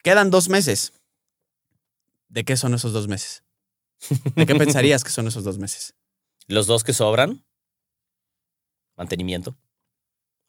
Quedan 0.03 0.31
dos 0.31 0.49
meses. 0.49 0.93
¿De 2.29 2.45
qué 2.45 2.57
son 2.57 2.75
esos 2.75 2.93
dos 2.93 3.07
meses? 3.07 3.45
¿De 4.35 4.45
qué 4.45 4.57
pensarías 4.57 5.05
que 5.05 5.11
son 5.11 5.29
esos 5.29 5.45
dos 5.45 5.57
meses? 5.57 5.95
Los 6.49 6.67
dos 6.67 6.83
que 6.83 6.93
sobran, 6.93 7.45
mantenimiento, 8.97 9.57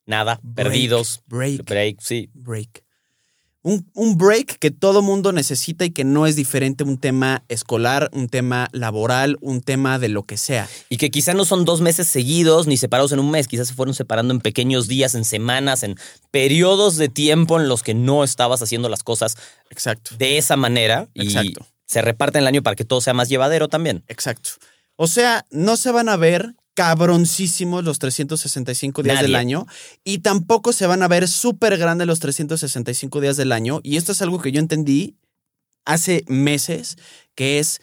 nada, 0.07 0.39
Break, 0.41 0.55
perdidos, 0.55 1.21
Break. 1.27 1.63
break, 1.63 2.01
sí. 2.01 2.31
break. 2.33 2.83
Un, 3.65 3.89
un 3.95 4.15
break 4.15 4.59
que 4.59 4.69
todo 4.69 5.01
mundo 5.01 5.31
necesita 5.31 5.85
y 5.85 5.89
que 5.89 6.03
no 6.03 6.27
es 6.27 6.35
diferente 6.35 6.83
un 6.83 6.99
tema 6.99 7.43
escolar, 7.47 8.11
un 8.13 8.29
tema 8.29 8.67
laboral, 8.73 9.39
un 9.41 9.61
tema 9.61 9.97
de 9.97 10.07
lo 10.07 10.21
que 10.21 10.37
sea. 10.37 10.69
Y 10.87 10.97
que 10.97 11.09
quizá 11.09 11.33
no 11.33 11.45
son 11.45 11.65
dos 11.65 11.81
meses 11.81 12.07
seguidos 12.07 12.67
ni 12.67 12.77
separados 12.77 13.11
en 13.11 13.17
un 13.17 13.31
mes, 13.31 13.47
quizás 13.47 13.69
se 13.69 13.73
fueron 13.73 13.95
separando 13.95 14.35
en 14.35 14.39
pequeños 14.39 14.87
días, 14.87 15.15
en 15.15 15.25
semanas, 15.25 15.81
en 15.81 15.95
periodos 16.29 16.95
de 16.97 17.09
tiempo 17.09 17.59
en 17.59 17.67
los 17.67 17.81
que 17.81 17.95
no 17.95 18.23
estabas 18.23 18.61
haciendo 18.61 18.87
las 18.87 19.01
cosas 19.01 19.35
Exacto. 19.71 20.11
de 20.19 20.37
esa 20.37 20.57
manera 20.57 21.09
y 21.15 21.23
Exacto. 21.23 21.65
se 21.87 22.03
reparten 22.03 22.43
el 22.43 22.47
año 22.47 22.61
para 22.61 22.75
que 22.75 22.85
todo 22.85 23.01
sea 23.01 23.15
más 23.15 23.29
llevadero 23.29 23.67
también. 23.67 24.03
Exacto. 24.07 24.51
O 24.95 25.07
sea, 25.07 25.47
no 25.49 25.75
se 25.75 25.91
van 25.91 26.07
a 26.09 26.17
ver 26.17 26.53
cabroncísimos 26.75 27.83
los 27.83 27.99
365 27.99 29.01
días 29.01 29.15
Nadie. 29.15 29.27
del 29.27 29.35
año 29.35 29.65
y 30.03 30.19
tampoco 30.19 30.73
se 30.73 30.85
van 30.85 31.01
a 31.01 31.07
ver 31.07 31.27
súper 31.27 31.77
grandes 31.77 32.05
los 32.05 32.19
365 32.19 33.21
días 33.21 33.37
del 33.37 33.51
año. 33.51 33.79
Y 33.81 33.97
esto 33.97 34.11
es 34.11 34.21
algo 34.21 34.39
que 34.39 34.51
yo 34.51 34.59
entendí 34.59 35.15
hace 35.85 36.25
meses, 36.27 36.97
que 37.33 37.59
es, 37.59 37.79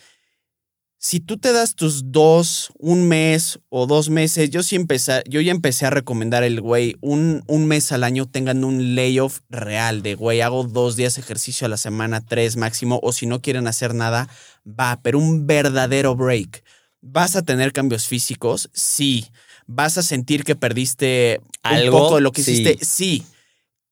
si 0.98 1.20
tú 1.20 1.38
te 1.38 1.52
das 1.52 1.74
tus 1.74 2.12
dos, 2.12 2.70
un 2.78 3.08
mes 3.08 3.60
o 3.70 3.86
dos 3.86 4.10
meses, 4.10 4.50
yo 4.50 4.62
sí 4.62 4.76
empecé, 4.76 5.22
yo 5.28 5.40
ya 5.40 5.52
empecé 5.52 5.86
a 5.86 5.90
recomendar 5.90 6.44
el 6.44 6.60
güey, 6.60 6.96
un, 7.00 7.42
un 7.46 7.66
mes 7.66 7.92
al 7.92 8.04
año 8.04 8.26
tengan 8.26 8.62
un 8.62 8.94
layoff 8.94 9.40
real 9.48 10.02
de 10.02 10.14
güey, 10.14 10.42
hago 10.42 10.64
dos 10.64 10.96
días 10.96 11.16
ejercicio 11.16 11.66
a 11.66 11.70
la 11.70 11.76
semana, 11.76 12.20
tres 12.20 12.56
máximo, 12.56 13.00
o 13.02 13.12
si 13.12 13.26
no 13.26 13.40
quieren 13.40 13.66
hacer 13.66 13.94
nada, 13.94 14.28
va, 14.66 15.00
pero 15.02 15.18
un 15.18 15.46
verdadero 15.46 16.14
break. 16.14 16.62
¿Vas 17.02 17.36
a 17.36 17.42
tener 17.42 17.72
cambios 17.72 18.06
físicos? 18.06 18.70
Sí. 18.72 19.26
¿Vas 19.66 19.98
a 19.98 20.02
sentir 20.02 20.44
que 20.44 20.56
perdiste 20.56 21.40
¿Algo? 21.62 21.96
un 21.96 22.02
poco 22.04 22.14
de 22.16 22.20
lo 22.22 22.32
que 22.32 22.42
Sí. 22.42 22.52
hiciste? 22.52 22.84
Sí. 22.84 23.26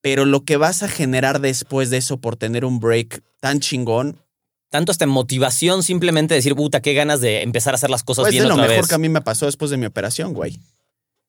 Pero 0.00 0.24
lo 0.24 0.44
que 0.44 0.56
vas 0.56 0.82
a 0.82 0.88
generar 0.88 1.40
después 1.40 1.90
de 1.90 1.98
eso 1.98 2.16
por 2.18 2.36
tener 2.36 2.64
un 2.64 2.80
break 2.80 3.22
tan 3.40 3.60
chingón, 3.60 4.16
Tanto 4.72 4.92
hasta 4.92 5.04
motivación, 5.04 5.82
simplemente 5.82 6.32
decir, 6.32 6.54
puta, 6.54 6.80
qué 6.80 6.94
ganas 6.94 7.20
de 7.20 7.42
empezar 7.42 7.74
a 7.74 7.76
hacer 7.76 7.90
las 7.90 8.04
cosas 8.04 8.22
pues 8.22 8.30
bien 8.34 8.44
de 8.44 8.48
lo 8.50 8.54
otra 8.54 8.68
mejor 8.68 8.82
vez. 8.82 8.88
que 8.88 8.94
a 8.94 8.98
mí 8.98 9.08
me 9.08 9.20
pasó 9.20 9.46
después 9.46 9.68
de 9.72 9.76
mi 9.76 9.86
operación, 9.86 10.32
güey. 10.32 10.60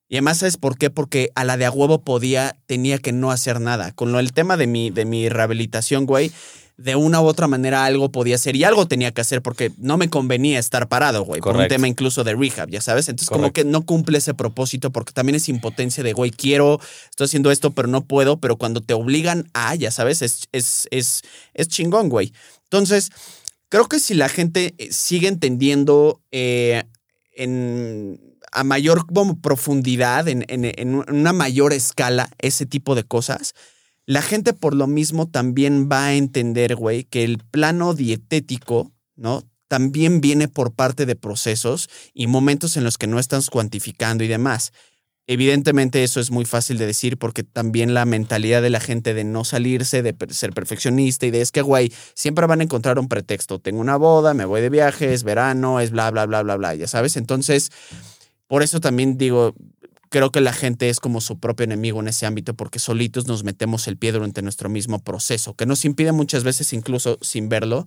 Y 0.07 0.17
además, 0.17 0.37
¿sabes 0.37 0.57
por 0.57 0.77
qué? 0.77 0.91
Porque 0.91 1.31
a 1.33 1.43
la 1.43 1.57
de 1.57 1.65
a 1.65 1.71
huevo 1.71 2.01
podía, 2.03 2.55
tenía 2.67 2.99
que 2.99 3.11
no 3.13 3.31
hacer 3.31 3.59
nada. 3.59 3.93
Con 3.93 4.11
lo, 4.11 4.19
el 4.19 4.31
tema 4.31 4.57
de 4.57 4.67
mi, 4.67 4.91
de 4.91 5.05
mi 5.05 5.27
rehabilitación, 5.27 6.05
güey, 6.05 6.31
de 6.83 6.95
una 6.95 7.21
u 7.21 7.25
otra 7.25 7.47
manera 7.47 7.85
algo 7.85 8.11
podía 8.11 8.35
hacer 8.35 8.55
y 8.55 8.63
algo 8.63 8.87
tenía 8.87 9.11
que 9.11 9.21
hacer 9.21 9.41
porque 9.41 9.71
no 9.77 9.97
me 9.97 10.09
convenía 10.09 10.59
estar 10.59 10.87
parado, 10.87 11.23
güey. 11.23 11.41
Por 11.41 11.53
un 11.55 11.67
tema 11.69 11.87
incluso 11.87 12.23
de 12.23 12.35
rehab, 12.35 12.69
ya 12.69 12.81
sabes. 12.81 13.07
Entonces, 13.09 13.29
como 13.29 13.53
que 13.53 13.63
no 13.63 13.85
cumple 13.85 14.17
ese 14.17 14.33
propósito 14.33 14.91
porque 14.91 15.13
también 15.13 15.35
es 15.35 15.47
impotencia 15.49 16.03
de, 16.03 16.13
güey, 16.13 16.31
quiero, 16.31 16.79
estoy 17.09 17.25
haciendo 17.25 17.51
esto, 17.51 17.71
pero 17.71 17.87
no 17.87 18.05
puedo. 18.05 18.37
Pero 18.39 18.57
cuando 18.57 18.81
te 18.81 18.93
obligan 18.93 19.49
a, 19.53 19.75
ya 19.75 19.91
sabes, 19.91 20.21
es, 20.21 20.47
es, 20.51 20.87
es, 20.91 21.21
es 21.53 21.67
chingón, 21.67 22.09
güey. 22.09 22.33
Entonces, 22.63 23.09
creo 23.69 23.87
que 23.87 23.99
si 23.99 24.13
la 24.13 24.29
gente 24.29 24.73
eh, 24.77 24.91
sigue 24.91 25.27
entendiendo 25.27 26.21
eh, 26.31 26.83
en, 27.33 28.19
a 28.51 28.63
mayor 28.63 29.05
como 29.13 29.39
profundidad, 29.39 30.27
en, 30.27 30.45
en- 30.47 30.65
en 30.65 30.95
una 30.95 31.33
mayor 31.33 31.73
escala, 31.73 32.29
ese 32.39 32.65
tipo 32.65 32.95
de 32.95 33.03
cosas, 33.03 33.53
la 34.05 34.21
gente 34.21 34.53
por 34.53 34.75
lo 34.75 34.87
mismo 34.87 35.27
también 35.27 35.89
va 35.91 36.05
a 36.05 36.13
entender, 36.13 36.75
güey, 36.75 37.03
que 37.03 37.23
el 37.23 37.37
plano 37.37 37.93
dietético, 37.93 38.91
¿no? 39.15 39.43
También 39.67 40.19
viene 40.19 40.47
por 40.47 40.73
parte 40.73 41.05
de 41.05 41.15
procesos 41.15 41.89
y 42.13 42.27
momentos 42.27 42.75
en 42.75 42.83
los 42.83 42.97
que 42.97 43.07
no 43.07 43.19
estás 43.19 43.49
cuantificando 43.49 44.23
y 44.23 44.27
demás. 44.27 44.73
Evidentemente 45.27 46.03
eso 46.03 46.19
es 46.19 46.29
muy 46.29 46.43
fácil 46.43 46.77
de 46.77 46.85
decir 46.85 47.17
porque 47.17 47.43
también 47.43 47.93
la 47.93 48.05
mentalidad 48.05 48.61
de 48.61 48.69
la 48.69 48.81
gente 48.81 49.13
de 49.13 49.23
no 49.23 49.45
salirse, 49.45 50.01
de 50.01 50.13
ser 50.31 50.51
perfeccionista 50.51 51.25
y 51.25 51.31
de 51.31 51.41
es 51.41 51.53
que, 51.53 51.61
güey, 51.61 51.93
siempre 52.15 52.47
van 52.47 52.59
a 52.59 52.63
encontrar 52.63 52.99
un 52.99 53.07
pretexto. 53.07 53.59
Tengo 53.59 53.79
una 53.79 53.95
boda, 53.95 54.33
me 54.33 54.43
voy 54.43 54.59
de 54.59 54.69
viaje, 54.69 55.13
es 55.13 55.23
verano, 55.23 55.79
es 55.79 55.91
bla, 55.91 56.11
bla, 56.11 56.25
bla, 56.25 56.43
bla, 56.43 56.57
bla, 56.57 56.75
ya 56.75 56.87
sabes. 56.87 57.15
Entonces, 57.15 57.71
por 58.47 58.63
eso 58.63 58.81
también 58.81 59.17
digo, 59.17 59.55
creo 60.11 60.29
que 60.29 60.41
la 60.41 60.51
gente 60.51 60.89
es 60.89 60.99
como 60.99 61.21
su 61.21 61.39
propio 61.39 61.63
enemigo 61.63 62.01
en 62.01 62.09
ese 62.09 62.25
ámbito 62.25 62.53
porque 62.53 62.79
solitos 62.79 63.27
nos 63.27 63.45
metemos 63.45 63.87
el 63.87 63.97
pie 63.97 64.11
durante 64.11 64.41
nuestro 64.41 64.69
mismo 64.69 64.99
proceso, 64.99 65.55
que 65.55 65.65
nos 65.65 65.85
impide 65.85 66.11
muchas 66.11 66.43
veces, 66.43 66.73
incluso 66.73 67.17
sin 67.21 67.47
verlo, 67.47 67.85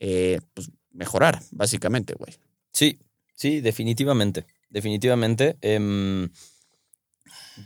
eh, 0.00 0.40
pues 0.54 0.70
mejorar, 0.92 1.42
básicamente, 1.50 2.14
güey. 2.14 2.34
Sí, 2.72 2.98
sí, 3.34 3.60
definitivamente. 3.60 4.46
Definitivamente. 4.70 5.58
Em, 5.60 6.30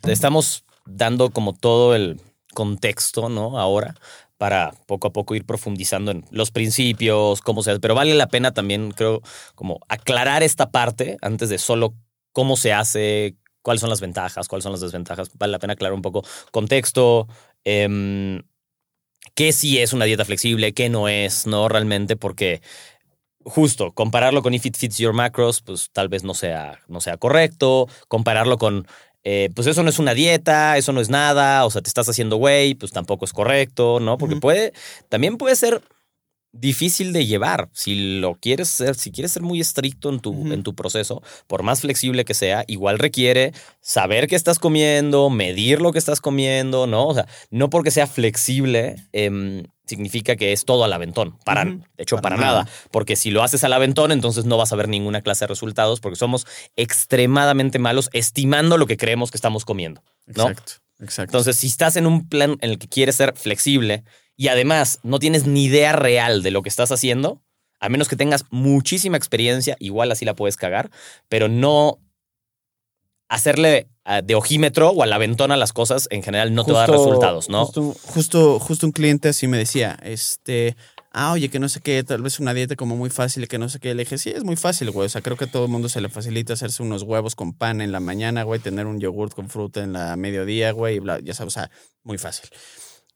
estamos 0.09 0.65
dando 0.85 1.31
como 1.31 1.53
todo 1.53 1.95
el 1.95 2.21
contexto, 2.55 3.29
¿no? 3.29 3.57
Ahora, 3.57 3.95
para 4.37 4.73
poco 4.87 5.07
a 5.07 5.13
poco 5.13 5.37
ir 5.37 5.45
profundizando 5.45 6.11
en 6.11 6.25
los 6.33 6.51
principios, 6.51 7.41
cómo 7.41 7.63
se 7.63 7.71
hace. 7.71 7.81
Pero 7.81 7.95
vale 7.95 8.15
la 8.15 8.27
pena 8.27 8.53
también, 8.53 8.91
creo, 8.91 9.23
como 9.55 9.79
aclarar 9.89 10.43
esta 10.43 10.73
parte 10.73 11.19
antes 11.23 11.49
de 11.49 11.59
solo 11.59 11.95
cómo 12.33 12.57
se 12.57 12.73
hace, 12.73 13.37
cuáles 13.63 13.81
son 13.81 13.91
las 13.91 14.01
ventajas, 14.01 14.49
cuáles 14.49 14.65
son 14.65 14.73
las 14.73 14.81
desventajas. 14.81 15.31
Vale 15.39 15.53
la 15.53 15.59
pena 15.59 15.75
aclarar 15.75 15.95
un 15.95 16.03
poco 16.03 16.25
contexto, 16.51 17.29
em, 17.65 18.43
qué 19.35 19.53
sí 19.53 19.79
es 19.79 19.93
una 19.93 20.05
dieta 20.05 20.25
flexible, 20.25 20.75
qué 20.75 20.89
no 20.89 21.09
es, 21.09 21.47
¿no? 21.47 21.69
Realmente, 21.69 22.17
porque 22.17 22.61
justo 23.45 23.93
compararlo 23.93 24.43
con 24.43 24.55
If 24.55 24.67
It 24.67 24.77
Fits 24.77 24.99
Your 24.99 25.15
Macros, 25.15 25.63
pues 25.63 25.91
tal 25.93 26.09
vez 26.09 26.25
no 26.25 26.35
sea, 26.35 26.81
no 26.89 27.01
sea 27.01 27.17
correcto. 27.17 27.89
Compararlo 28.09 28.59
con, 28.59 28.87
eh, 29.25 29.51
pues 29.55 29.67
eso 29.67 29.83
no 29.83 29.91
es 29.91 29.99
una 29.99 30.15
dieta, 30.15 30.77
eso 30.77 30.93
no 30.93 31.01
es 31.01 31.11
nada, 31.11 31.65
o 31.65 31.71
sea, 31.71 31.83
te 31.83 31.89
estás 31.89 32.09
haciendo 32.09 32.37
güey, 32.37 32.75
pues 32.75 32.93
tampoco 32.93 33.25
es 33.25 33.33
correcto, 33.33 34.01
¿no? 34.01 34.19
Porque 34.19 34.37
puede, 34.37 34.73
también 35.09 35.39
puede 35.39 35.57
ser 35.57 35.83
difícil 36.53 37.13
de 37.13 37.27
llevar. 37.27 37.69
Si 37.73 38.21
lo 38.21 38.35
quieres 38.35 38.69
ser, 38.69 38.95
si 38.95 39.11
quieres 39.11 39.33
ser 39.33 39.43
muy 39.43 39.61
estricto 39.61 40.11
en 40.11 40.21
tu, 40.21 40.53
en 40.53 40.63
tu 40.63 40.75
proceso, 40.75 41.23
por 41.47 41.63
más 41.63 41.81
flexible 41.81 42.25
que 42.25 42.35
sea, 42.35 42.65
igual 42.69 42.99
requiere 42.99 43.53
saber 43.81 44.29
qué 44.29 44.37
estás 44.37 44.59
comiendo, 44.59 45.31
medir 45.31 45.81
lo 45.81 45.93
que 45.93 45.99
estás 45.99 46.21
comiendo, 46.21 46.87
¿no? 46.87 47.07
O 47.09 47.15
sea, 47.15 47.27
no 47.51 47.71
porque 47.71 47.91
sea 47.91 48.07
flexible 48.07 48.97
em, 49.13 49.65
significa 49.87 50.37
que 50.37 50.53
es 50.53 50.65
todo 50.65 50.85
al 50.85 50.93
aventón. 50.93 51.37
Para. 51.45 51.65
De 51.65 51.81
hecho, 51.99 52.17
Para 52.17 52.37
para, 52.37 52.37
nada. 52.37 52.63
nada. 52.65 52.71
Porque 52.91 53.17
si 53.17 53.31
lo 53.31 53.43
haces 53.43 53.65
al 53.65 53.73
aventón, 53.73 54.13
entonces 54.13 54.45
no 54.45 54.57
vas 54.57 54.73
a 54.73 54.77
ver 54.77 54.89
ninguna 54.89 55.23
clase 55.23 55.45
de 55.45 55.49
resultados 55.49 56.01
porque 56.01 56.17
somos 56.17 56.47
extremadamente 56.77 57.79
malos 57.79 58.11
estimando 58.13 58.79
lo 58.79 58.87
que 58.87 58.97
creemos 58.97 59.31
que 59.31 59.39
estamos 59.39 59.65
comiendo. 59.65 60.03
¿no? 60.27 60.49
Exacto, 60.49 60.73
exacto. 61.01 61.31
Entonces, 61.31 61.57
si 61.57 61.67
estás 61.67 61.97
en 61.97 62.07
un 62.07 62.29
plan 62.29 62.59
en 62.61 62.71
el 62.71 62.79
que 62.79 62.89
quieres 62.89 63.17
ser 63.17 63.35
flexible 63.37 64.05
y 64.37 64.49
además 64.49 64.99
no 65.03 65.19
tienes 65.19 65.47
ni 65.47 65.65
idea 65.65 65.93
real 65.93 66.43
de 66.43 66.51
lo 66.51 66.63
que 66.63 66.69
estás 66.69 66.93
haciendo, 66.93 67.43
a 67.81 67.89
menos 67.89 68.09
que 68.09 68.17
tengas 68.17 68.45
muchísima 68.51 69.17
experiencia, 69.17 69.77
igual 69.81 70.11
así 70.13 70.25
la 70.25 70.35
puedes 70.35 70.57
cagar, 70.57 70.91
pero 71.29 71.49
no 71.49 71.99
hacerle 73.29 73.89
ah, 74.05 74.23
de 74.23 74.35
ojímetro 74.35 74.91
o 74.91 75.03
al 75.03 75.13
aventón 75.13 75.53
a 75.53 75.57
las 75.57 75.73
cosas 75.73 76.07
en 76.11 76.23
general 76.23 76.55
no 76.55 76.65
te 76.65 76.73
va 76.73 76.85
a 76.85 76.87
dar 76.87 76.91
resultados, 76.91 77.49
¿no? 77.49 77.65
Justo, 77.65 77.95
justo, 78.03 78.59
justo 78.59 78.87
un 78.87 78.93
cliente 78.93 79.31
así 79.31 79.49
me 79.49 79.57
decía, 79.57 79.99
este, 80.03 80.77
ah, 81.13 81.33
oye, 81.33 81.49
que 81.49 81.59
no 81.59 81.69
sé 81.69 81.81
qué, 81.81 82.03
tal 82.03 82.23
vez 82.23 82.41
una 82.41 82.55
dieta 82.55 82.77
como 82.77 82.97
muy 82.97 83.11
fácil, 83.11 83.47
que 83.49 83.59
no 83.59 83.69
sé 83.69 83.79
qué. 83.79 83.95
Le 83.95 84.05
dije, 84.05 84.19
sí, 84.19 84.31
es 84.31 84.45
muy 84.45 84.57
fácil, 84.57 84.91
güey. 84.91 85.07
O 85.07 85.09
sea, 85.09 85.21
creo 85.21 85.37
que 85.37 85.45
a 85.45 85.51
todo 85.51 85.65
el 85.65 85.71
mundo 85.71 85.89
se 85.89 86.01
le 86.01 86.09
facilita 86.09 86.55
hacerse 86.55 86.83
unos 86.83 87.03
huevos 87.03 87.35
con 87.35 87.53
pan 87.53 87.81
en 87.81 87.93
la 87.93 88.01
mañana, 88.01 88.43
güey, 88.43 88.61
tener 88.61 88.87
un 88.87 89.01
yogurt 89.01 89.35
con 89.35 89.49
fruta 89.49 89.83
en 89.83 89.93
la 89.93 90.17
mediodía, 90.17 90.73
güey, 90.73 90.97
y 90.97 90.99
bla, 90.99 91.21
ya 91.21 91.35
sabes, 91.35 91.57
o 91.57 91.61
sea, 91.61 91.71
muy 92.03 92.19
fácil. 92.19 92.49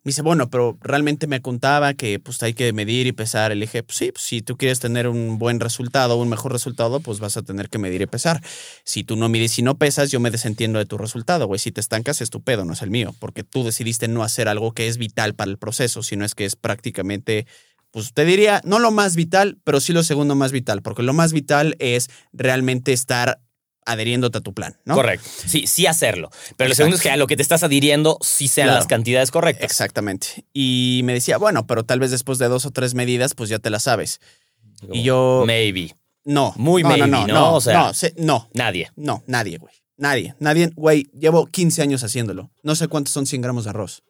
Me 0.06 0.10
dice, 0.10 0.22
bueno, 0.22 0.48
pero 0.48 0.78
realmente 0.82 1.26
me 1.26 1.42
contaba 1.42 1.92
que 1.94 2.20
pues 2.20 2.40
hay 2.44 2.54
que 2.54 2.72
medir 2.72 3.08
y 3.08 3.12
pesar. 3.12 3.50
Y 3.50 3.56
le 3.56 3.62
dije, 3.62 3.82
pues 3.82 3.98
sí, 3.98 4.12
pues, 4.12 4.24
si 4.24 4.40
tú 4.40 4.56
quieres 4.56 4.78
tener 4.78 5.08
un 5.08 5.36
buen 5.36 5.58
resultado, 5.58 6.16
un 6.16 6.28
mejor 6.28 6.52
resultado, 6.52 7.00
pues 7.00 7.18
vas 7.18 7.36
a 7.36 7.42
tener 7.42 7.68
que 7.68 7.78
medir 7.78 8.02
y 8.02 8.06
pesar. 8.06 8.40
Si 8.84 9.02
tú 9.02 9.16
no 9.16 9.28
mides 9.28 9.58
y 9.58 9.62
no 9.62 9.78
pesas, 9.78 10.12
yo 10.12 10.20
me 10.20 10.30
desentiendo 10.30 10.78
de 10.78 10.86
tu 10.86 10.96
resultado, 10.96 11.48
güey. 11.48 11.58
Si 11.58 11.72
te 11.72 11.80
estancas, 11.80 12.20
es 12.20 12.30
tu 12.30 12.40
pedo, 12.40 12.64
no 12.64 12.74
es 12.74 12.82
el 12.82 12.90
mío, 12.90 13.16
porque 13.18 13.42
tú 13.42 13.64
decidiste 13.64 14.06
no 14.06 14.22
hacer 14.22 14.46
algo 14.46 14.70
que 14.70 14.86
es 14.86 14.96
vital 14.96 15.34
para 15.34 15.50
el 15.50 15.58
proceso, 15.58 16.04
sino 16.04 16.24
es 16.24 16.36
que 16.36 16.44
es 16.44 16.54
prácticamente, 16.54 17.48
pues 17.90 18.12
te 18.14 18.24
diría, 18.24 18.60
no 18.64 18.78
lo 18.78 18.92
más 18.92 19.16
vital, 19.16 19.58
pero 19.64 19.80
sí 19.80 19.92
lo 19.92 20.04
segundo 20.04 20.36
más 20.36 20.52
vital, 20.52 20.82
porque 20.82 21.02
lo 21.02 21.14
más 21.14 21.32
vital 21.32 21.74
es 21.80 22.10
realmente 22.32 22.92
estar 22.92 23.40
adheriéndote 23.86 24.38
a 24.38 24.40
tu 24.42 24.52
plan, 24.52 24.76
¿no? 24.84 24.94
Correcto. 24.94 25.28
Sí, 25.46 25.66
sí 25.66 25.86
hacerlo. 25.86 26.30
Pero 26.56 26.68
lo 26.68 26.74
segundo 26.74 26.96
es 26.96 27.02
que 27.02 27.10
a 27.10 27.16
lo 27.16 27.26
que 27.26 27.36
te 27.36 27.42
estás 27.42 27.62
adhiriendo 27.62 28.18
sí 28.20 28.48
sean 28.48 28.66
Claro. 28.66 28.78
las 28.80 28.86
cantidades 28.86 29.30
correctas. 29.30 29.64
Exactamente. 29.64 30.44
Y 30.52 31.00
me 31.04 31.12
decía, 31.14 31.38
bueno, 31.38 31.66
pero 31.66 31.84
tal 31.84 32.00
vez 32.00 32.10
después 32.10 32.38
de 32.38 32.48
dos 32.48 32.66
o 32.66 32.70
tres 32.72 32.94
medidas, 32.94 33.34
pues 33.34 33.48
ya 33.48 33.58
te 33.58 33.70
la 33.70 33.78
sabes. 33.78 34.20
Y 34.92 35.02
yo, 35.02 35.44
Maybe. 35.46 35.96
no. 36.24 36.52
Muy 36.56 36.82
no, 36.82 36.90
maybe, 36.90 37.06
no, 37.06 37.20
no, 37.20 37.26
¿no? 37.26 37.34
no, 37.34 37.54
O 37.54 37.60
sea- 37.60 37.78
no, 37.78 37.94
se- 37.94 38.14
no, 38.18 38.50
Nadie. 38.52 38.90
no, 38.96 39.22
nadie, 39.26 39.58
güey. 39.58 39.72
Nadie, 39.98 40.34
nadie, 40.40 40.70
güey, 40.76 41.08
llevo 41.18 41.46
15 41.46 41.80
años 41.80 42.04
haciéndolo. 42.04 42.50
No 42.62 42.74
sé 42.74 42.86
cuántos 42.88 43.14
son 43.14 43.24
100 43.24 43.40
gramos 43.40 43.64
de 43.64 43.70
arroz. 43.70 44.02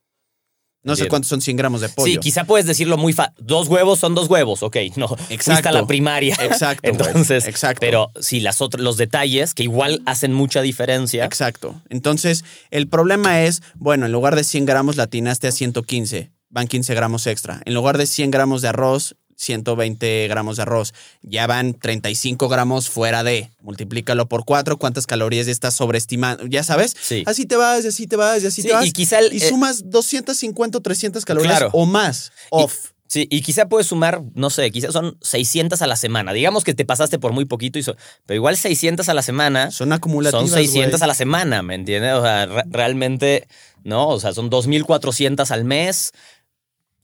No 0.86 0.96
sé 0.96 1.08
cuántos 1.08 1.28
son 1.28 1.40
100 1.40 1.56
gramos 1.56 1.80
de 1.80 1.88
pollo. 1.88 2.12
Sí, 2.12 2.18
quizá 2.18 2.44
puedes 2.44 2.64
decirlo 2.64 2.96
muy 2.96 3.12
fácil. 3.12 3.34
Dos 3.38 3.68
huevos 3.68 3.98
son 3.98 4.14
dos 4.14 4.28
huevos, 4.28 4.62
ok. 4.62 4.76
No, 4.96 5.08
fuiste 5.08 5.34
Exacto. 5.34 5.68
a 5.68 5.72
la 5.72 5.86
primaria. 5.86 6.36
Exacto. 6.40 6.80
Entonces, 6.88 7.46
Exacto. 7.46 7.80
pero 7.80 8.12
sí, 8.20 8.40
las 8.40 8.60
otras, 8.62 8.82
los 8.82 8.96
detalles 8.96 9.52
que 9.52 9.64
igual 9.64 10.00
hacen 10.06 10.32
mucha 10.32 10.62
diferencia. 10.62 11.24
Exacto. 11.24 11.82
Entonces, 11.90 12.44
el 12.70 12.88
problema 12.88 13.42
es, 13.42 13.62
bueno, 13.74 14.06
en 14.06 14.12
lugar 14.12 14.36
de 14.36 14.44
100 14.44 14.64
gramos 14.64 14.96
latinaste 14.96 15.48
a 15.48 15.52
115. 15.52 16.30
van 16.48 16.68
15 16.68 16.94
gramos 16.94 17.26
extra. 17.26 17.60
En 17.64 17.74
lugar 17.74 17.98
de 17.98 18.06
100 18.06 18.30
gramos 18.30 18.62
de 18.62 18.68
arroz, 18.68 19.16
120 19.36 20.26
gramos 20.28 20.56
de 20.56 20.62
arroz. 20.62 20.92
Ya 21.22 21.46
van 21.46 21.74
35 21.74 22.48
gramos 22.48 22.88
fuera 22.88 23.22
de. 23.22 23.50
Multiplícalo 23.60 24.28
por 24.28 24.44
4, 24.44 24.76
cuántas 24.78 25.06
calorías 25.06 25.46
ya 25.46 25.52
estás 25.52 25.74
sobreestimando. 25.74 26.46
Ya 26.46 26.62
sabes. 26.62 26.94
Sí. 27.00 27.22
Así 27.26 27.46
te 27.46 27.56
vas, 27.56 27.84
así 27.84 28.06
te 28.06 28.16
vas, 28.16 28.42
y 28.42 28.46
así 28.46 28.62
Sí, 28.62 28.68
te 28.68 28.74
vas. 28.74 28.86
y 28.86 28.92
quizá 28.92 29.18
el- 29.20 29.32
y 29.32 29.38
eh, 29.38 29.48
sumas 29.48 29.88
250 29.90 30.78
o 30.78 30.80
300 30.80 31.24
calorías 31.24 31.52
Claro. 31.58 31.70
o 31.72 31.86
más. 31.86 32.32
Off. 32.50 32.74
Sí, 33.08 33.28
y 33.30 33.40
quizá 33.42 33.68
puedes 33.68 33.86
sumar, 33.86 34.20
no 34.34 34.50
sé, 34.50 34.68
quizás 34.72 34.92
son 34.92 35.16
600 35.22 35.80
a 35.80 35.86
la 35.86 35.94
semana. 35.94 36.32
Digamos 36.32 36.64
que 36.64 36.74
te 36.74 36.84
pasaste 36.84 37.20
por 37.20 37.32
muy 37.32 37.44
poquito, 37.44 37.78
y 37.78 37.84
so- 37.84 37.94
pero 38.26 38.34
igual 38.36 38.56
600 38.56 39.08
a 39.08 39.14
la 39.14 39.22
semana 39.22 39.70
Son 39.70 39.92
acumulativas. 39.92 40.48
son 40.50 40.58
600 40.58 40.98
güey. 40.98 41.04
a 41.04 41.06
la 41.06 41.14
semana, 41.14 41.62
¿me 41.62 41.76
entiendes? 41.76 42.14
O 42.14 42.22
sea, 42.22 42.46
re- 42.46 42.64
realmente, 42.68 43.46
¿no? 43.84 44.08
O 44.08 44.18
sea, 44.18 44.32
son 44.34 44.50
2.400 44.50 45.52
al 45.52 45.64
mes. 45.64 46.10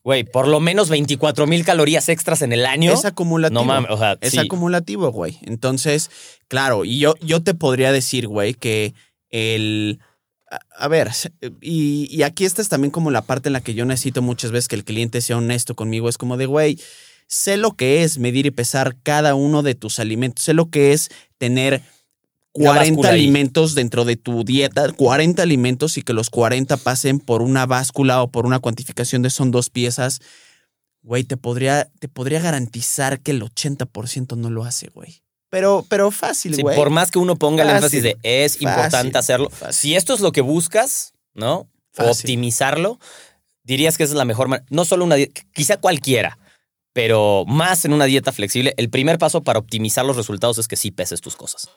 Güey, 0.05 0.25
por 0.25 0.49
lo 0.49 0.59
menos 0.59 0.91
24.000 0.91 1.65
calorías 1.65 2.09
extras 2.09 2.43
en 2.43 2.53
el 2.53 2.67
año. 2.67 2.93
Es 2.93 3.05
acumulativo. 3.05 3.61
No 3.61 3.65
mames, 3.67 3.91
o 3.91 3.97
sea, 3.99 4.17
Es 4.21 4.33
sí. 4.33 4.39
acumulativo, 4.39 5.13
güey. 5.13 5.39
Entonces, 5.43 6.11
claro, 6.49 6.85
y 6.85 6.99
yo, 6.99 7.15
yo 7.21 7.43
te 7.43 7.55
podría 7.55 7.93
decir, 7.93 8.27
güey, 8.27 8.55
que 8.55 8.95
el. 9.31 10.01
A, 10.51 10.59
a 10.85 10.89
ver, 10.89 11.11
y, 11.61 12.09
y 12.11 12.23
aquí 12.25 12.45
esta 12.45 12.61
es 12.63 12.69
también 12.69 12.91
como 12.91 13.11
la 13.13 13.23
parte 13.23 13.49
en 13.49 13.53
la 13.53 13.61
que 13.61 13.75
yo 13.75 13.85
necesito 13.85 14.23
muchas 14.23 14.51
veces 14.51 14.69
que 14.69 14.77
el 14.77 14.85
cliente 14.85 15.21
sea 15.21 15.37
honesto 15.39 15.77
conmigo. 15.77 16.09
Es 16.09 16.19
como 16.19 16.37
de, 16.37 16.47
güey, 16.47 16.81
sé 17.29 17.57
lo 17.57 17.73
que 17.77 18.03
es 18.03 18.19
medir 18.19 18.47
y 18.47 18.51
pesar 18.51 18.97
cada 19.05 19.35
uno 19.37 19.63
de 19.63 19.77
tus 19.77 20.01
alimentos. 20.01 20.45
Sé 20.45 20.53
lo 20.53 20.69
que 20.69 20.93
es 20.93 21.11
tener 21.39 21.81
40 22.53 22.81
báscula 22.91 23.09
ahí. 23.11 23.21
alimentos 23.21 23.75
dentro 23.75 24.05
de 24.05 24.17
tu 24.17 24.45
dieta, 24.45 24.93
40 24.93 25.43
alimentos 25.43 25.97
y 25.99 26.03
que 26.03 26.13
los 26.13 26.29
40 26.31 26.77
pasen 26.77 27.19
por 27.19 27.43
una 27.43 27.67
báscula 27.67 28.23
o 28.23 28.29
por 28.31 28.47
una 28.47 28.59
cuantificación 28.59 29.23
de 29.23 29.31
son 29.31 29.51
dos 29.51 29.71
piezas. 29.71 30.21
Güey, 31.03 31.25
te 31.25 31.37
podría, 31.37 31.89
te 31.99 32.09
podría 32.09 32.41
garantizar 32.41 33.21
que 33.21 33.31
el 33.33 33.43
80% 33.43 34.37
no 34.37 34.51
lo 34.51 34.65
hace, 34.65 34.89
güey. 34.95 35.23
Pero, 35.51 35.85
pero 35.89 36.11
fácil, 36.11 36.55
Sí, 36.55 36.63
güey. 36.63 36.77
por 36.77 36.91
más 36.91 37.11
que 37.11 37.19
uno 37.19 37.37
ponga 37.37 37.63
el 37.65 37.71
énfasis 37.71 38.03
de 38.03 38.17
es 38.23 38.53
Fácil, 38.55 38.69
importante 38.69 39.19
hacerlo. 39.19 39.51
fácil. 39.51 39.75
Si 39.75 39.95
esto 39.97 40.15
es 40.15 40.21
lo 40.21 40.33
que 40.33 40.41
buscas, 40.41 41.13
¿no? 41.35 41.69
Optimizarlo, 41.99 42.99
dirías 43.65 43.97
que 43.97 44.05
esa 44.05 44.13
es 44.13 44.17
la 44.19 44.25
mejor 44.25 44.49
manera. 44.49 44.67
No 44.71 44.85
solo 44.85 45.05
una 45.05 45.17
dieta, 45.17 45.43
quizá 45.53 45.77
cualquiera, 45.79 46.39
pero 46.93 47.45
más 47.47 47.85
en 47.85 47.93
una 47.93 48.05
dieta 48.07 48.33
flexible. 48.33 48.73
El 48.77 48.89
primer 48.91 49.19
paso 49.19 49.43
para 49.43 49.59
optimizar 49.59 50.05
los 50.05 50.17
resultados 50.17 50.59
es 50.59 50.69
que 50.69 50.77
sí 50.77 50.91
peses 50.91 51.21
tus 51.21 51.37
cosas, 51.37 51.69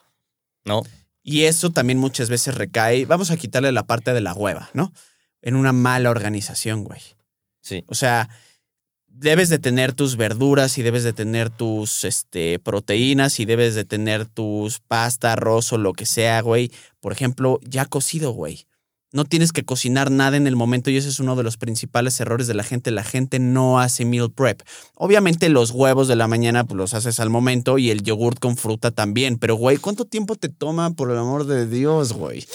¿no? 0.66 0.84
Y 1.24 1.44
eso 1.44 1.72
también 1.72 1.98
muchas 1.98 2.30
veces 2.30 2.56
recae, 2.56 3.06
vamos 3.06 3.32
a 3.32 3.38
quitarle 3.38 3.72
la 3.72 3.88
parte 3.88 4.14
de 4.14 4.22
la 4.22 4.34
hueva, 4.34 4.70
¿no? 4.74 4.94
En 5.42 5.56
una 5.56 5.74
mala 5.74 6.10
organización, 6.10 6.84
güey. 6.84 7.02
Sí. 7.62 7.84
O 7.88 7.96
sea, 7.96 8.30
debes 9.08 9.50
de 9.50 9.60
tener 9.60 9.94
tus 9.94 10.18
verduras 10.18 10.78
y 10.78 10.84
debes 10.84 11.04
de 11.04 11.14
tener 11.14 11.50
tus 11.50 12.04
este, 12.04 12.60
proteínas 12.60 13.40
y 13.40 13.46
debes 13.46 13.74
de 13.74 13.86
tener 13.86 14.26
tus 14.26 14.80
pasta, 14.82 15.34
arroz 15.34 15.72
o 15.74 15.78
lo 15.78 15.94
que 15.94 16.06
sea, 16.06 16.42
güey. 16.42 16.72
Por 17.00 17.12
ejemplo, 17.12 17.60
ya 17.64 17.86
cocido, 17.86 18.32
güey. 18.32 18.68
No 19.16 19.24
tienes 19.24 19.54
que 19.54 19.64
cocinar 19.64 20.12
nada 20.12 20.36
en 20.36 20.46
el 20.46 20.58
momento 20.58 20.90
y 20.90 20.98
ese 20.98 21.08
es 21.08 21.22
uno 21.22 21.38
de 21.38 21.44
los 21.44 21.56
principales 21.56 22.20
errores 22.20 22.48
de 22.48 22.54
la 22.54 22.64
gente. 22.64 22.92
La 22.92 23.06
gente 23.06 23.40
no 23.40 23.80
hace 23.80 24.04
meal 24.04 24.30
prep. 24.30 24.62
Obviamente 24.96 25.48
los 25.48 25.72
huevos 25.72 26.10
de 26.10 26.18
la 26.18 26.28
mañana 26.28 26.66
pues, 26.66 26.76
los 26.76 26.94
haces 26.94 27.22
al 27.22 27.30
momento 27.30 27.78
y 27.78 27.92
el 27.92 28.04
yogurt 28.04 28.40
con 28.40 28.58
fruta 28.58 28.92
también. 28.92 29.38
Pero, 29.38 29.56
güey, 29.56 29.78
¿cuánto 29.78 30.04
tiempo 30.04 30.36
te 30.36 30.50
toma 30.50 30.92
por 30.92 31.12
el 31.12 31.18
amor 31.18 31.46
de 31.46 31.66
Dios, 31.66 32.12
güey? 32.12 32.46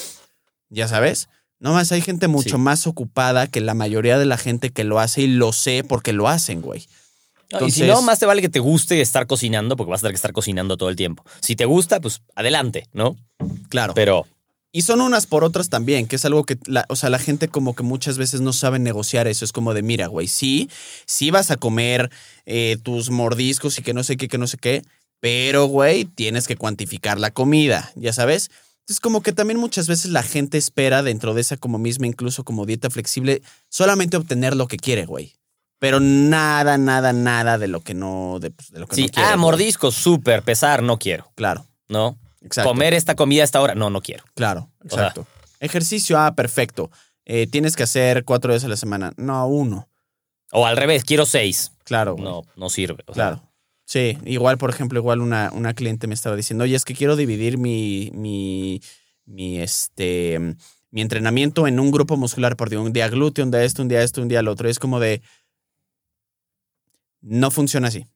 Ya 0.68 0.86
sabes. 0.86 1.30
No 1.60 1.72
más, 1.72 1.92
hay 1.92 2.02
gente 2.02 2.28
mucho 2.28 2.56
Sí. 2.56 2.62
más 2.62 2.86
ocupada 2.86 3.46
que 3.46 3.62
la 3.62 3.72
mayoría 3.72 4.18
de 4.18 4.26
la 4.26 4.36
gente 4.36 4.68
que 4.68 4.84
lo 4.84 5.00
hace 5.00 5.22
y 5.22 5.26
lo 5.28 5.52
sé 5.52 5.82
porque 5.82 6.12
lo 6.12 6.28
hacen, 6.28 6.60
güey. 6.60 6.86
Y 7.66 7.70
si 7.70 7.82
no, 7.84 8.02
más 8.02 8.18
te 8.18 8.26
vale 8.26 8.42
que 8.42 8.48
te 8.50 8.60
guste 8.60 9.00
estar 9.00 9.26
cocinando, 9.26 9.76
porque 9.76 9.90
vas 9.90 10.00
a 10.00 10.02
tener 10.02 10.12
que 10.12 10.16
estar 10.16 10.32
cocinando 10.32 10.76
todo 10.76 10.88
el 10.90 10.96
tiempo. 10.96 11.24
Si 11.40 11.56
te 11.56 11.64
gusta, 11.64 12.00
pues 12.00 12.20
adelante, 12.36 12.86
¿no? 12.92 13.16
Claro. 13.70 13.92
Pero 13.94 14.26
Y 14.72 14.82
son 14.82 15.00
unas 15.00 15.26
por 15.26 15.42
otras 15.42 15.68
también, 15.68 16.06
que 16.06 16.16
es 16.16 16.24
algo 16.24 16.44
que, 16.44 16.56
la, 16.66 16.84
o 16.88 16.96
sea, 16.96 17.10
la 17.10 17.18
gente 17.18 17.48
como 17.48 17.74
que 17.74 17.82
muchas 17.82 18.18
veces 18.18 18.40
no 18.40 18.52
sabe 18.52 18.78
negociar 18.78 19.26
eso. 19.26 19.44
Es 19.44 19.52
como 19.52 19.74
de, 19.74 19.82
mira, 19.82 20.06
güey, 20.06 20.28
sí, 20.28 20.70
sí 21.06 21.30
vas 21.32 21.50
a 21.50 21.56
comer 21.56 22.10
eh, 22.46 22.76
tus 22.82 23.10
mordiscos 23.10 23.78
y 23.78 23.82
que 23.82 23.94
no 23.94 24.04
sé 24.04 24.16
qué, 24.16 24.28
que 24.28 24.38
no 24.38 24.46
sé 24.46 24.58
qué, 24.58 24.84
pero, 25.20 25.66
güey, 25.66 26.04
tienes 26.04 26.46
que 26.46 26.56
cuantificar 26.56 27.18
la 27.18 27.30
comida, 27.30 27.92
ya 27.94 28.12
sabes. 28.12 28.50
Entonces, 28.80 29.00
como 29.00 29.22
que 29.22 29.32
también 29.32 29.58
muchas 29.60 29.86
veces 29.86 30.10
la 30.10 30.22
gente 30.22 30.56
espera 30.56 31.02
dentro 31.02 31.34
de 31.34 31.42
esa 31.42 31.56
como 31.56 31.78
misma, 31.78 32.06
incluso 32.06 32.44
como 32.44 32.64
dieta 32.64 32.90
flexible, 32.90 33.42
solamente 33.68 34.16
obtener 34.16 34.56
lo 34.56 34.66
que 34.66 34.78
quiere, 34.78 35.04
güey. 35.04 35.34
Pero 35.78 36.00
nada, 36.00 36.78
nada, 36.78 37.12
nada 37.12 37.58
de 37.58 37.68
lo 37.68 37.80
que 37.80 37.94
no, 37.94 38.38
de, 38.40 38.50
pues, 38.50 38.70
de 38.70 38.80
lo 38.80 38.86
que 38.86 38.96
sí, 38.96 39.02
no 39.02 39.08
quiere. 39.08 39.28
ah, 39.28 39.32
güey. 39.32 39.40
mordiscos, 39.40 39.94
súper, 39.94 40.42
pesar, 40.42 40.82
no 40.82 40.98
quiero, 40.98 41.30
Claro, 41.34 41.66
¿no? 41.88 42.18
Exacto. 42.40 42.70
Comer 42.70 42.94
esta 42.94 43.14
comida 43.14 43.42
a 43.42 43.44
esta 43.44 43.60
hora, 43.60 43.74
no, 43.74 43.90
no 43.90 44.00
quiero. 44.00 44.24
Claro, 44.34 44.70
O 44.84 44.88
sea- 44.88 44.98
exacto. 45.08 45.26
Ejercicio, 45.60 46.18
ah, 46.18 46.34
perfecto. 46.34 46.90
Eh, 47.26 47.46
tienes 47.46 47.76
que 47.76 47.82
hacer 47.82 48.24
cuatro 48.24 48.52
veces 48.52 48.64
a 48.64 48.68
la 48.68 48.76
semana. 48.76 49.12
No, 49.16 49.46
uno. 49.46 49.88
O 50.52 50.66
al 50.66 50.76
revés, 50.76 51.04
quiero 51.04 51.26
seis. 51.26 51.72
Claro. 51.84 52.14
güey. 52.14 52.24
No, 52.24 52.42
no 52.56 52.70
sirve. 52.70 53.04
o 53.06 53.14
sea, 53.14 53.28
Claro. 53.30 53.42
Sí, 53.84 54.16
igual, 54.24 54.56
por 54.56 54.70
ejemplo, 54.70 54.98
igual 55.00 55.20
una, 55.20 55.50
una 55.52 55.74
cliente 55.74 56.06
me 56.06 56.14
estaba 56.14 56.36
diciendo, 56.36 56.62
oye, 56.64 56.76
es 56.76 56.84
que 56.84 56.94
quiero 56.94 57.16
dividir 57.16 57.58
mi, 57.58 58.10
mi, 58.14 58.80
mi, 59.26 59.58
este, 59.60 60.38
mi 60.90 61.00
entrenamiento 61.02 61.66
en 61.66 61.78
un 61.80 61.90
grupo 61.90 62.16
muscular 62.16 62.56
por 62.56 62.70
día, 62.70 62.78
un 62.80 62.92
día 62.92 63.08
glúteo, 63.08 63.44
un 63.44 63.50
día 63.50 63.64
esto, 63.64 63.82
un 63.82 63.88
día 63.88 64.02
esto, 64.02 64.22
un 64.22 64.28
día 64.28 64.42
lo 64.42 64.52
otro. 64.52 64.68
Es 64.68 64.78
como 64.78 65.00
de, 65.00 65.22
no 67.20 67.50
funciona 67.50 67.88
así. 67.88 68.06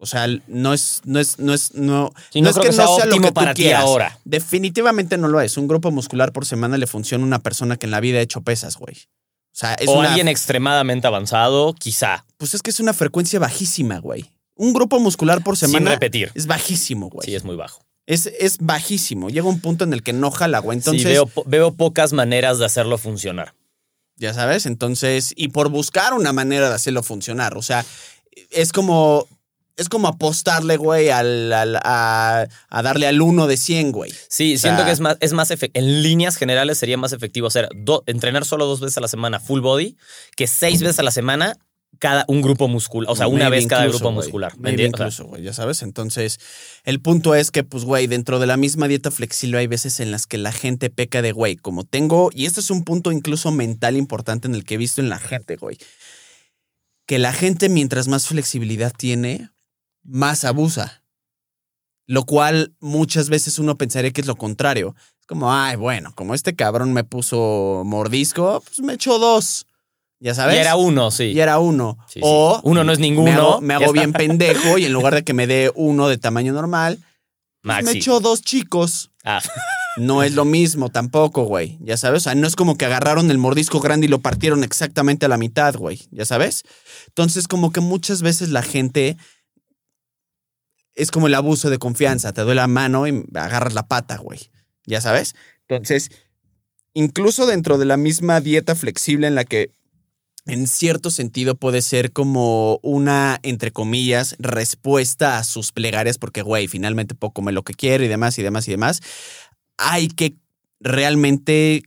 O 0.00 0.06
sea, 0.06 0.26
no 0.46 0.72
es, 0.74 1.00
no 1.04 1.18
es, 1.18 1.38
no 1.40 1.52
es, 1.52 1.74
no, 1.74 2.12
Sí, 2.30 2.40
no, 2.40 2.50
es 2.50 2.54
creo 2.56 2.66
que, 2.66 2.72
sea 2.72 2.88
óptimo 2.88 3.28
tú 3.28 3.34
para 3.34 3.52
ti 3.54 3.70
ahora. 3.72 4.18
Definitivamente 4.24 5.18
no 5.18 5.26
lo 5.28 5.40
es. 5.40 5.56
Un 5.56 5.66
grupo 5.68 5.90
muscular 5.90 6.32
por 6.32 6.46
semana 6.46 6.76
le 6.78 6.86
funciona 6.86 7.24
a 7.24 7.26
una 7.26 7.38
persona 7.40 7.76
que 7.76 7.86
en 7.86 7.90
la 7.90 8.00
vida 8.00 8.18
ha 8.18 8.22
hecho 8.22 8.40
pesas, 8.42 8.76
güey. 8.76 8.94
O 8.96 9.56
sea, 9.58 9.74
es 9.74 9.88
o 9.88 9.98
una, 9.98 10.10
alguien 10.10 10.28
extremadamente 10.28 11.06
avanzado, 11.08 11.74
quizá, 11.74 12.24
pues 12.36 12.54
es 12.54 12.62
que 12.62 12.70
es 12.70 12.78
una 12.78 12.92
frecuencia 12.94 13.40
bajísima, 13.40 13.98
güey. 13.98 14.30
Un 14.54 14.72
grupo 14.72 15.00
muscular 15.00 15.42
por 15.42 15.56
sin 15.56 15.70
semana 15.70 15.90
repetir. 15.92 16.30
es 16.34 16.46
bajísimo, 16.46 17.08
güey. 17.10 17.26
Sí, 17.26 17.34
es 17.34 17.42
muy 17.44 17.56
bajo. 17.56 17.82
es, 18.06 18.26
es 18.38 18.58
bajísimo. 18.60 19.30
Llega 19.30 19.48
un 19.48 19.60
punto 19.60 19.82
en 19.84 19.92
el 19.92 20.04
que 20.04 20.12
no 20.12 20.30
jala, 20.30 20.60
güey. 20.60 20.78
Entonces, 20.78 21.02
sí, 21.02 21.08
veo, 21.08 21.26
po- 21.26 21.42
veo 21.46 21.72
pocas 21.74 22.12
maneras 22.12 22.58
de 22.60 22.66
hacerlo 22.66 22.98
funcionar. 22.98 23.54
ya 24.16 24.32
sabes, 24.32 24.66
entonces, 24.66 25.32
y 25.36 25.48
por 25.48 25.68
buscar 25.70 26.12
una 26.14 26.32
manera 26.32 26.68
de 26.68 26.74
hacerlo 26.76 27.02
funcionar. 27.02 27.56
O 27.56 27.62
sea, 27.62 27.84
es 28.50 28.70
como, 28.72 29.26
es 29.78 29.88
como 29.88 30.08
apostarle, 30.08 30.76
güey, 30.76 31.08
al, 31.08 31.52
al- 31.52 31.76
a, 31.76 32.46
a 32.68 32.82
darle 32.82 33.06
al 33.06 33.20
uno 33.22 33.46
de 33.46 33.56
100, 33.56 33.92
güey. 33.92 34.12
Sí, 34.28 34.54
O 34.54 34.58
sea- 34.58 34.70
siento 34.72 34.84
que 34.84 34.90
es 34.92 35.00
más, 35.00 35.16
es 35.20 35.32
más 35.32 35.50
en 35.50 36.02
líneas 36.02 36.36
generales 36.36 36.76
sería 36.78 36.96
más 36.98 37.12
efectivo 37.12 37.46
hacer 37.46 37.68
do- 37.74 38.02
entrenar 38.06 38.44
solo 38.44 38.66
dos 38.66 38.80
veces 38.80 38.98
a 38.98 39.00
la 39.00 39.08
semana 39.08 39.40
full 39.40 39.60
body 39.60 39.96
que 40.36 40.46
seis 40.46 40.82
veces 40.82 40.98
a 40.98 41.02
la 41.02 41.10
semana 41.10 41.56
cada 42.00 42.24
un 42.28 42.42
grupo 42.42 42.68
muscular, 42.68 43.10
o 43.10 43.16
sea, 43.16 43.26
una 43.26 43.48
vez 43.48 43.66
cada 43.66 43.86
grupo 43.86 44.04
güey. 44.12 44.14
muscular. 44.16 44.52
incluso, 45.02 45.24
güey, 45.24 45.42
ya 45.42 45.52
sabes. 45.52 45.82
Entonces, 45.82 46.38
el 46.84 47.00
punto 47.00 47.34
es 47.34 47.50
que, 47.50 47.64
pues, 47.64 47.84
güey, 47.84 48.06
dentro 48.06 48.38
de 48.38 48.46
la 48.46 48.56
misma 48.56 48.86
dieta 48.86 49.10
flexible 49.10 49.58
hay 49.58 49.66
veces 49.66 49.98
en 49.98 50.12
las 50.12 50.26
que 50.26 50.38
la 50.38 50.52
gente 50.52 50.90
peca 50.90 51.22
de, 51.22 51.32
güey, 51.32 51.56
como 51.56 51.82
tengo, 51.84 52.30
y 52.32 52.46
esto 52.46 52.60
es 52.60 52.70
un 52.70 52.84
punto 52.84 53.10
incluso 53.10 53.50
mental 53.50 53.96
importante 53.96 54.46
en 54.46 54.54
el 54.54 54.64
que 54.64 54.74
he 54.74 54.76
visto 54.76 55.00
en 55.00 55.08
la 55.08 55.18
gente, 55.18 55.56
güey, 55.56 55.76
que 57.06 57.18
la 57.18 57.32
gente 57.32 57.68
mientras 57.68 58.06
más 58.06 58.26
flexibilidad 58.26 58.92
tiene, 58.96 59.50
más 60.08 60.44
abusa. 60.44 61.02
Lo 62.06 62.24
cual 62.24 62.74
muchas 62.80 63.28
veces 63.28 63.58
uno 63.58 63.76
pensaría 63.76 64.10
que 64.12 64.22
es 64.22 64.26
lo 64.26 64.36
contrario. 64.36 64.94
Es 65.20 65.26
como, 65.26 65.52
ay, 65.52 65.76
bueno, 65.76 66.12
como 66.14 66.34
este 66.34 66.56
cabrón 66.56 66.92
me 66.94 67.04
puso 67.04 67.82
mordisco, 67.84 68.62
pues 68.64 68.80
me 68.80 68.94
echó 68.94 69.18
dos. 69.18 69.66
Ya 70.20 70.34
sabes. 70.34 70.56
y 70.56 70.58
era 70.58 70.74
uno, 70.76 71.10
sí. 71.10 71.24
Y 71.24 71.38
era 71.40 71.58
uno. 71.58 71.98
Sí, 72.06 72.14
sí. 72.14 72.20
O 72.24 72.60
Uno 72.64 72.82
no 72.82 72.92
es 72.92 72.98
ninguno. 72.98 73.60
me 73.60 73.74
hago, 73.74 73.86
me 73.86 73.92
bien 73.92 74.12
pendejo 74.12 74.78
y 74.78 74.84
en 74.86 74.92
lugar 74.92 75.14
de 75.14 75.22
que 75.22 75.34
me 75.34 75.46
dé 75.46 75.70
uno 75.76 76.08
de 76.08 76.18
tamaño 76.18 76.52
normal, 76.52 76.98
pues 77.62 77.84
me 77.84 77.92
echó 77.92 78.18
dos 78.20 78.42
chicos. 78.42 79.10
Ah, 79.24 79.40
No 79.98 80.22
es 80.22 80.32
lo 80.34 80.44
mismo 80.44 80.88
tampoco, 80.90 81.44
güey. 81.44 81.76
Ya 81.80 81.96
sabes. 81.96 82.22
O 82.22 82.24
sea, 82.24 82.34
no 82.34 82.46
es 82.46 82.56
como 82.56 82.76
que 82.78 82.86
agarraron 82.86 83.30
el 83.30 83.38
mordisco 83.38 83.80
grande 83.80 84.06
y 84.06 84.08
lo 84.08 84.20
partieron 84.20 84.64
exactamente 84.64 85.26
a 85.26 85.28
la 85.28 85.36
mitad, 85.38 85.74
güey. 85.76 86.00
Ya 86.10 86.24
sabes. 86.24 86.62
Entonces, 87.08 87.46
como 87.48 87.70
que 87.72 87.80
muchas 87.80 88.22
veces 88.22 88.48
la 88.48 88.62
gente 88.62 89.16
es 90.98 91.10
como 91.10 91.28
el 91.28 91.34
abuso 91.34 91.70
de 91.70 91.78
confianza. 91.78 92.32
Te 92.32 92.42
doy 92.42 92.54
la 92.54 92.66
mano 92.66 93.06
y 93.06 93.24
agarras 93.34 93.72
la 93.72 93.86
pata, 93.86 94.18
güey. 94.18 94.50
Ya 94.84 95.00
sabes. 95.00 95.34
Entonces, 95.68 96.10
incluso 96.92 97.46
dentro 97.46 97.78
de 97.78 97.84
la 97.84 97.96
misma 97.96 98.40
dieta 98.40 98.74
flexible 98.74 99.26
en 99.26 99.34
la 99.34 99.44
que 99.44 99.70
en 100.46 100.66
cierto 100.66 101.10
sentido 101.10 101.54
puede 101.54 101.82
ser 101.82 102.12
como 102.12 102.80
una, 102.82 103.38
entre 103.42 103.70
comillas, 103.70 104.34
respuesta 104.38 105.38
a 105.38 105.44
sus 105.44 105.72
plegarias, 105.72 106.18
porque, 106.18 106.42
güey, 106.42 106.68
finalmente 106.68 107.14
puedo 107.14 107.32
comer 107.32 107.54
lo 107.54 107.62
que 107.62 107.74
quiero 107.74 108.04
y 108.04 108.08
demás 108.08 108.38
y 108.38 108.42
demás 108.42 108.66
y 108.66 108.72
demás. 108.72 109.00
Hay 109.76 110.08
que 110.08 110.36
realmente 110.80 111.82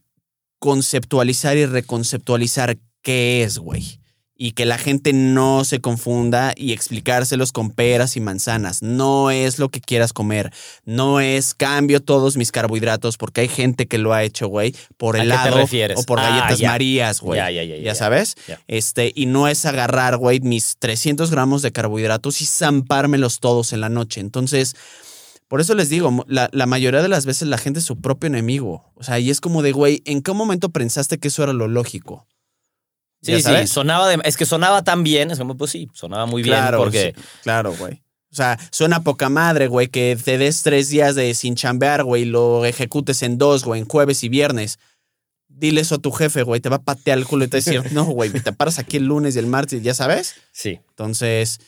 conceptualizar 0.59 1.57
y 1.57 1.65
reconceptualizar 1.65 2.77
qué 3.01 3.43
es, 3.43 3.57
güey. 3.57 4.00
Y 4.43 4.53
que 4.53 4.65
la 4.65 4.79
gente 4.79 5.13
no 5.13 5.63
se 5.65 5.81
confunda 5.81 6.53
y 6.57 6.71
explicárselos 6.71 7.51
con 7.51 7.69
peras 7.69 8.17
y 8.17 8.21
manzanas. 8.21 8.81
No 8.81 9.29
es 9.29 9.59
lo 9.59 9.69
que 9.69 9.81
quieras 9.81 10.13
comer. 10.13 10.51
No 10.83 11.19
es 11.19 11.53
cambio 11.53 12.01
todos 12.01 12.37
mis 12.37 12.51
carbohidratos 12.51 13.17
porque 13.17 13.41
hay 13.41 13.49
gente 13.49 13.85
que 13.85 13.99
lo 13.99 14.13
ha 14.13 14.23
hecho, 14.23 14.47
güey, 14.47 14.75
por 14.97 15.15
¿A 15.15 15.19
qué 15.19 15.27
te 15.27 15.33
helado 15.33 15.63
o 15.95 16.03
por 16.05 16.19
Ah, 16.19 16.23
galletas 16.23 16.59
marías, 16.63 17.21
güey. 17.21 17.37
Ya, 17.37 17.51
ya, 17.51 17.63
ya, 17.63 17.77
ya, 17.77 17.93
sabes? 17.93 18.33
Este, 18.67 19.11
y 19.13 19.27
no 19.27 19.47
es 19.47 19.63
agarrar, 19.67 20.17
güey, 20.17 20.39
mis 20.39 20.75
300 20.79 21.29
gramos 21.29 21.61
de 21.61 21.71
carbohidratos 21.71 22.41
y 22.41 22.47
zampármelos 22.47 23.41
todos 23.41 23.73
en 23.73 23.81
la 23.81 23.89
noche. 23.89 24.21
Entonces, 24.21 24.75
por 25.49 25.61
eso 25.61 25.75
les 25.75 25.89
digo, 25.89 26.25
la, 26.27 26.49
la 26.51 26.65
mayoría 26.65 27.03
de 27.03 27.09
las 27.09 27.27
veces 27.27 27.47
la 27.47 27.59
gente 27.59 27.77
es 27.77 27.85
su 27.85 28.01
propio 28.01 28.25
enemigo. 28.25 28.91
O 28.95 29.03
sea, 29.03 29.19
y 29.19 29.29
es 29.29 29.39
como 29.39 29.61
de, 29.61 29.71
güey, 29.71 30.01
¿en 30.05 30.23
qué 30.23 30.33
momento 30.33 30.69
pensaste 30.69 31.19
que 31.19 31.27
eso 31.27 31.43
era 31.43 31.53
lo 31.53 31.67
lógico? 31.67 32.25
Sí, 33.21 33.39
¿Ya 33.39 33.61
sí, 33.61 33.67
sonaba 33.67 34.09
de- 34.09 34.19
es 34.23 34.35
que 34.35 34.45
sonaba 34.45 34.83
tan 34.83 35.03
bien, 35.03 35.29
es 35.31 35.37
como, 35.37 35.55
pues 35.55 35.71
sí, 35.71 35.87
sonaba 35.93 36.25
muy 36.25 36.41
bien 36.41 36.55
Claro, 36.57 36.77
porque 36.79 37.13
sí, 37.15 37.23
claro, 37.43 37.75
güey. 37.77 38.01
O 38.31 38.35
sea, 38.35 38.57
suena 38.71 39.03
poca 39.03 39.29
madre, 39.29 39.67
güey, 39.67 39.87
que 39.89 40.17
te 40.23 40.37
des 40.37 40.63
tres 40.63 40.89
días 40.89 41.15
de 41.15 41.33
sin 41.35 41.55
chambear, 41.55 42.03
güey, 42.03 42.23
y 42.23 42.25
lo 42.25 42.65
ejecutes 42.65 43.21
en 43.23 43.37
dos, 43.37 43.63
güey, 43.65 43.81
en 43.81 43.87
jueves 43.87 44.23
y 44.23 44.29
viernes. 44.29 44.79
Dile 45.49 45.81
eso 45.81 45.95
a 45.95 45.97
tu 45.99 46.11
jefe, 46.11 46.43
güey, 46.43 46.61
te 46.61 46.69
va 46.69 46.77
a 46.77 46.81
patear 46.81 47.17
el 47.17 47.25
culo 47.27 47.43
y 47.43 47.47
te 47.49 47.57
va 47.57 47.59
a 47.59 47.63
decir, 47.63 47.91
no, 47.93 48.05
güey, 48.05 48.31
te 48.31 48.53
paras 48.53 48.79
aquí 48.79 48.97
el 48.97 49.05
lunes 49.05 49.35
y 49.35 49.39
el 49.39 49.47
martes, 49.47 49.83
ya 49.83 49.93
sabes. 49.93 50.35
sí. 50.51 50.79
Entonces, 50.89 51.59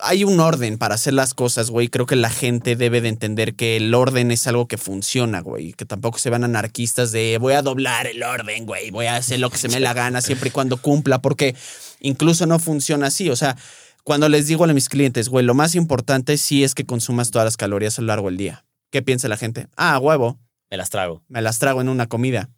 hay 0.00 0.24
un 0.24 0.40
orden 0.40 0.78
para 0.78 0.94
hacer 0.94 1.14
las 1.14 1.34
cosas, 1.34 1.70
güey. 1.70 1.88
Creo 1.88 2.06
que 2.06 2.16
la 2.16 2.30
gente 2.30 2.76
debe 2.76 3.00
de 3.00 3.08
entender 3.08 3.54
que 3.54 3.76
el 3.76 3.94
orden 3.94 4.30
es 4.30 4.46
algo 4.46 4.68
que 4.68 4.78
funciona, 4.78 5.40
güey. 5.40 5.72
Que 5.72 5.84
tampoco 5.84 6.18
se 6.18 6.30
van 6.30 6.44
anarquistas 6.44 7.12
de 7.12 7.38
voy 7.38 7.54
a 7.54 7.62
doblar 7.62 8.06
el 8.06 8.22
orden, 8.22 8.66
güey. 8.66 8.90
Voy 8.90 9.06
a 9.06 9.16
hacer 9.16 9.40
lo 9.40 9.50
que 9.50 9.58
se 9.58 9.68
me 9.68 9.80
la 9.80 9.94
gana 9.94 10.20
siempre 10.20 10.48
y 10.48 10.52
cuando 10.52 10.76
cumpla, 10.76 11.20
porque 11.20 11.54
incluso 12.00 12.46
no 12.46 12.58
funciona 12.58 13.08
así. 13.08 13.28
O 13.30 13.36
sea, 13.36 13.56
cuando 14.04 14.28
les 14.28 14.46
digo 14.46 14.64
a 14.64 14.68
mis 14.68 14.88
clientes, 14.88 15.28
güey, 15.28 15.44
lo 15.44 15.54
más 15.54 15.74
importante 15.74 16.38
sí 16.38 16.64
es 16.64 16.74
que 16.74 16.86
consumas 16.86 17.30
todas 17.30 17.46
las 17.46 17.56
calorías 17.56 17.98
a 17.98 18.02
lo 18.02 18.08
largo 18.08 18.28
del 18.28 18.36
día. 18.36 18.64
¿Qué 18.90 19.02
piensa 19.02 19.28
la 19.28 19.36
gente? 19.36 19.66
Ah, 19.76 19.98
huevo, 19.98 20.38
Me 20.70 20.76
las 20.76 20.90
trago. 20.90 21.22
me 21.28 21.42
las 21.42 21.58
trago 21.58 21.80
en 21.80 21.88
una 21.88 22.06
comida. 22.06 22.50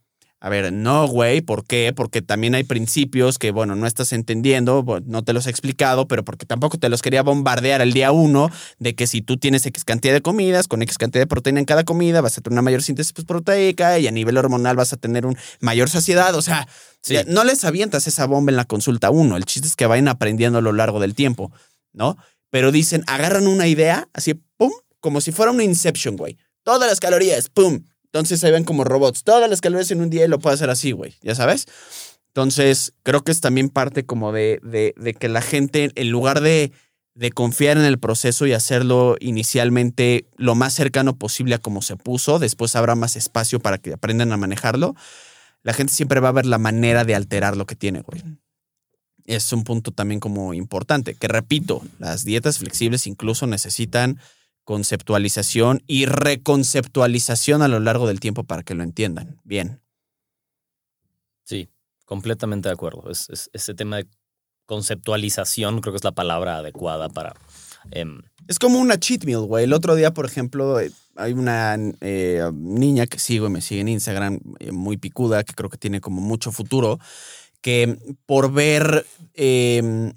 A 0.42 0.48
ver, 0.48 0.72
no, 0.72 1.06
güey, 1.06 1.42
¿por 1.42 1.66
qué? 1.66 1.92
Porque 1.94 2.22
también 2.22 2.54
hay 2.54 2.64
principios 2.64 3.38
que, 3.38 3.50
bueno, 3.50 3.76
no 3.76 3.86
estás 3.86 4.14
entendiendo, 4.14 4.82
no 5.04 5.22
te 5.22 5.34
los 5.34 5.46
he 5.46 5.50
explicado, 5.50 6.08
pero 6.08 6.24
porque 6.24 6.46
tampoco 6.46 6.78
te 6.78 6.88
los 6.88 7.02
quería 7.02 7.22
bombardear 7.22 7.82
el 7.82 7.92
día 7.92 8.10
uno 8.10 8.50
de 8.78 8.94
que 8.94 9.06
si 9.06 9.20
tú 9.20 9.36
tienes 9.36 9.66
X 9.66 9.84
cantidad 9.84 10.14
de 10.14 10.22
comidas, 10.22 10.66
con 10.66 10.80
X 10.80 10.96
cantidad 10.96 11.20
de 11.22 11.26
proteína 11.26 11.60
en 11.60 11.66
cada 11.66 11.84
comida, 11.84 12.22
vas 12.22 12.38
a 12.38 12.40
tener 12.40 12.54
una 12.54 12.62
mayor 12.62 12.82
síntesis 12.82 13.12
proteica 13.12 13.98
y 13.98 14.06
a 14.06 14.10
nivel 14.10 14.38
hormonal 14.38 14.76
vas 14.76 14.94
a 14.94 14.96
tener 14.96 15.26
un 15.26 15.36
mayor 15.60 15.90
saciedad. 15.90 16.34
O 16.34 16.40
sea, 16.40 16.66
Sí. 17.02 17.16
no 17.26 17.44
les 17.44 17.64
avientas 17.64 18.06
esa 18.06 18.26
bomba 18.26 18.50
en 18.50 18.56
la 18.56 18.64
consulta 18.64 19.10
uno. 19.10 19.36
El 19.36 19.44
chiste 19.44 19.68
es 19.68 19.76
que 19.76 19.84
vayan 19.86 20.08
aprendiendo 20.08 20.58
a 20.58 20.62
lo 20.62 20.72
largo 20.72 21.00
del 21.00 21.14
tiempo, 21.14 21.52
¿no? 21.92 22.16
Pero 22.48 22.72
dicen, 22.72 23.04
agarran 23.06 23.46
una 23.46 23.66
idea, 23.66 24.08
así, 24.14 24.34
pum, 24.56 24.72
como 25.00 25.20
si 25.20 25.32
fuera 25.32 25.52
una 25.52 25.64
Inception, 25.64 26.16
güey. 26.16 26.38
Todas 26.62 26.88
las 26.88 26.98
calorías, 26.98 27.50
pum. 27.50 27.84
Entonces 28.12 28.40
se 28.40 28.50
ven 28.50 28.64
como 28.64 28.84
robots. 28.84 29.22
Todas 29.22 29.48
las 29.48 29.60
calorías 29.60 29.90
en 29.90 30.00
un 30.00 30.10
día 30.10 30.24
y 30.24 30.28
lo 30.28 30.38
puedo 30.40 30.54
hacer 30.54 30.70
así, 30.70 30.92
güey. 30.92 31.14
¿Ya 31.22 31.34
sabes? 31.34 31.66
Entonces, 32.28 32.92
creo 33.02 33.22
que 33.22 33.32
es 33.32 33.40
también 33.40 33.68
parte 33.68 34.04
como 34.04 34.32
de, 34.32 34.60
de, 34.62 34.94
de 34.96 35.14
que 35.14 35.28
la 35.28 35.42
gente, 35.42 35.90
en 35.94 36.10
lugar 36.10 36.40
de, 36.40 36.72
de 37.14 37.32
confiar 37.32 37.76
en 37.76 37.84
el 37.84 37.98
proceso 37.98 38.46
y 38.46 38.52
hacerlo 38.52 39.16
inicialmente 39.20 40.26
lo 40.36 40.54
más 40.54 40.72
cercano 40.74 41.16
posible 41.16 41.56
a 41.56 41.58
como 41.58 41.82
se 41.82 41.96
puso, 41.96 42.38
después 42.38 42.76
habrá 42.76 42.94
más 42.94 43.16
espacio 43.16 43.60
para 43.60 43.78
que 43.78 43.92
aprendan 43.92 44.32
a 44.32 44.36
manejarlo, 44.36 44.94
la 45.62 45.72
gente 45.72 45.92
siempre 45.92 46.20
va 46.20 46.30
a 46.30 46.32
ver 46.32 46.46
la 46.46 46.58
manera 46.58 47.04
de 47.04 47.14
alterar 47.14 47.56
lo 47.56 47.66
que 47.66 47.76
tiene, 47.76 48.02
güey. 48.02 48.22
Es 49.26 49.52
un 49.52 49.64
punto 49.64 49.92
también 49.92 50.18
como 50.18 50.54
importante, 50.54 51.14
que 51.14 51.28
repito, 51.28 51.82
las 51.98 52.24
dietas 52.24 52.58
flexibles 52.58 53.06
incluso 53.06 53.46
necesitan 53.46 54.18
conceptualización 54.70 55.82
y 55.88 56.06
reconceptualización 56.06 57.60
a 57.60 57.66
lo 57.66 57.80
largo 57.80 58.06
del 58.06 58.20
tiempo 58.20 58.44
para 58.44 58.62
que 58.62 58.76
lo 58.76 58.84
entiendan. 58.84 59.40
Bien. 59.42 59.80
Sí, 61.42 61.68
completamente 62.04 62.68
de 62.68 62.74
acuerdo. 62.74 63.10
Es, 63.10 63.28
es- 63.30 63.50
ese 63.52 63.74
tema 63.74 63.96
de 63.96 64.06
conceptualización 64.66 65.80
creo 65.80 65.92
que 65.92 65.96
es 65.96 66.04
la 66.04 66.12
palabra 66.12 66.58
adecuada 66.58 67.08
para... 67.08 67.34
em, 67.90 68.22
Es 68.46 68.60
como 68.60 68.78
una 68.78 68.96
cheat 69.00 69.24
meal, 69.24 69.40
güey. 69.42 69.64
El 69.64 69.72
otro 69.72 69.96
día, 69.96 70.14
por 70.14 70.24
ejemplo, 70.24 70.78
eh, 70.78 70.92
hay 71.16 71.32
una 71.32 71.76
eh, 72.00 72.48
niña 72.54 73.06
que 73.08 73.18
sigo 73.18 73.48
y 73.48 73.50
me 73.50 73.62
sigue 73.62 73.80
en 73.80 73.88
Instagram, 73.88 74.38
eh, 74.60 74.70
muy 74.70 74.98
picuda, 74.98 75.42
que 75.42 75.52
creo 75.54 75.68
que 75.68 75.78
tiene 75.78 76.00
como 76.00 76.20
mucho 76.20 76.52
futuro, 76.52 77.00
que 77.60 77.98
por 78.24 78.52
ver 78.52 79.04
eh, 79.34 80.12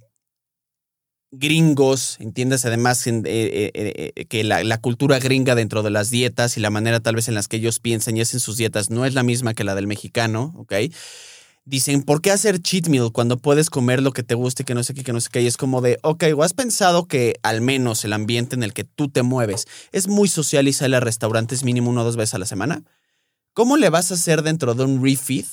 gringos, 1.36 2.18
entiendes, 2.20 2.64
además 2.66 3.06
eh, 3.08 3.22
eh, 3.26 3.72
eh, 4.16 4.26
que 4.26 4.44
la, 4.44 4.64
la 4.64 4.78
cultura 4.78 5.18
gringa 5.18 5.56
dentro 5.56 5.82
de 5.82 5.90
las 5.90 6.12
dietas 6.12 6.58
y 6.58 6.60
la 6.60 6.70
manera 6.70 7.00
tal 7.00 7.16
vez 7.16 7.28
en 7.28 7.34
las 7.34 7.48
que 7.48 7.58
ellos 7.58 7.80
piensan 7.80 8.16
y 8.16 8.22
hacen 8.22 8.40
sus 8.40 8.56
dietas 8.58 8.92
no 8.92 9.04
es 9.04 9.16
la 9.16 9.24
misma 9.24 9.56
que 9.56 9.64
la 9.64 9.74
del 9.74 9.88
mexicano, 9.88 10.54
¿ok? 10.58 10.74
Dicen, 11.66 12.04
¿por 12.04 12.22
qué 12.22 12.30
hacer 12.30 12.60
cheat 12.60 12.88
meal 12.88 13.12
cuando 13.12 13.38
puedes 13.38 13.70
comer 13.70 14.04
lo 14.04 14.12
que 14.12 14.22
te 14.22 14.36
guste, 14.36 14.64
que 14.64 14.76
no 14.76 14.84
sé 14.84 14.94
qué, 14.94 15.04
que 15.04 15.14
no 15.14 15.22
sé 15.22 15.30
qué? 15.32 15.42
Y 15.42 15.48
es 15.48 15.58
como 15.58 15.82
de, 15.82 15.98
ok, 16.04 16.26
¿o 16.36 16.44
has 16.44 16.54
pensado 16.54 17.08
que 17.08 17.36
al 17.42 17.62
menos 17.62 18.06
el 18.06 18.14
ambiente 18.14 18.56
en 18.56 18.64
el 18.64 18.74
que 18.74 18.84
tú 18.84 19.10
te 19.10 19.24
mueves 19.24 19.66
es 19.92 20.08
muy 20.08 20.28
social 20.28 20.68
y 20.68 20.74
sale 20.74 20.98
a 20.98 21.00
restaurantes 21.00 21.64
mínimo 21.64 21.90
una 21.90 22.02
o 22.02 22.04
dos 22.04 22.18
veces 22.18 22.36
a 22.36 22.40
la 22.40 22.46
semana? 22.46 22.84
¿Cómo 23.54 23.78
le 23.78 23.90
vas 23.90 24.12
a 24.12 24.16
hacer 24.16 24.44
dentro 24.44 24.76
de 24.76 24.84
un 24.84 25.04
refeed 25.04 25.46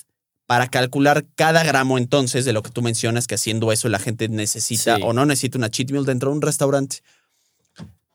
para 0.50 0.66
calcular 0.66 1.24
cada 1.36 1.62
gramo 1.62 1.96
entonces 1.96 2.44
de 2.44 2.52
lo 2.52 2.64
que 2.64 2.72
tú 2.72 2.82
mencionas 2.82 3.28
que 3.28 3.36
haciendo 3.36 3.70
eso 3.70 3.88
la 3.88 4.00
gente 4.00 4.28
necesita 4.28 4.96
Sí. 4.96 5.02
o 5.04 5.12
no 5.12 5.24
necesita 5.24 5.58
una 5.58 5.70
cheat 5.70 5.92
meal 5.92 6.04
dentro 6.04 6.30
de 6.30 6.34
un 6.38 6.42
restaurante? 6.42 7.04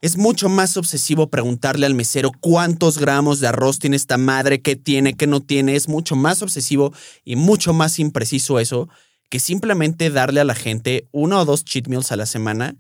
Es 0.02 0.18
mucho 0.18 0.50
más 0.50 0.76
obsesivo 0.76 1.30
preguntarle 1.30 1.86
al 1.86 1.94
mesero 1.94 2.32
cuántos 2.42 2.98
gramos 2.98 3.40
de 3.40 3.48
arroz 3.48 3.80
tiene 3.80 3.96
esta 3.96 4.18
madre, 4.18 4.62
qué 4.62 4.76
tiene, 4.76 5.14
qué 5.14 5.28
no 5.28 5.40
tiene. 5.40 5.78
Es 5.78 5.88
mucho 5.88 6.18
más 6.18 6.42
obsesivo 6.42 6.92
y 7.24 7.38
mucho 7.38 7.74
más 7.74 8.00
impreciso 8.00 8.60
eso 8.60 8.90
que 9.30 9.40
simplemente 9.40 10.10
darle 10.10 10.42
a 10.42 10.44
la 10.44 10.56
gente 10.56 11.08
uno 11.14 11.40
o 11.40 11.46
dos 11.46 11.64
cheat 11.64 11.88
meals 11.88 12.12
a 12.12 12.18
la 12.18 12.26
semana, 12.26 12.76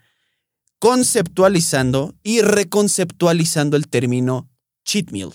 conceptualizando 0.80 2.13
y 2.24 2.41
reconceptualizando 2.41 3.78
el 3.78 3.88
término 3.88 4.50
cheat 4.84 5.12
meal. 5.12 5.32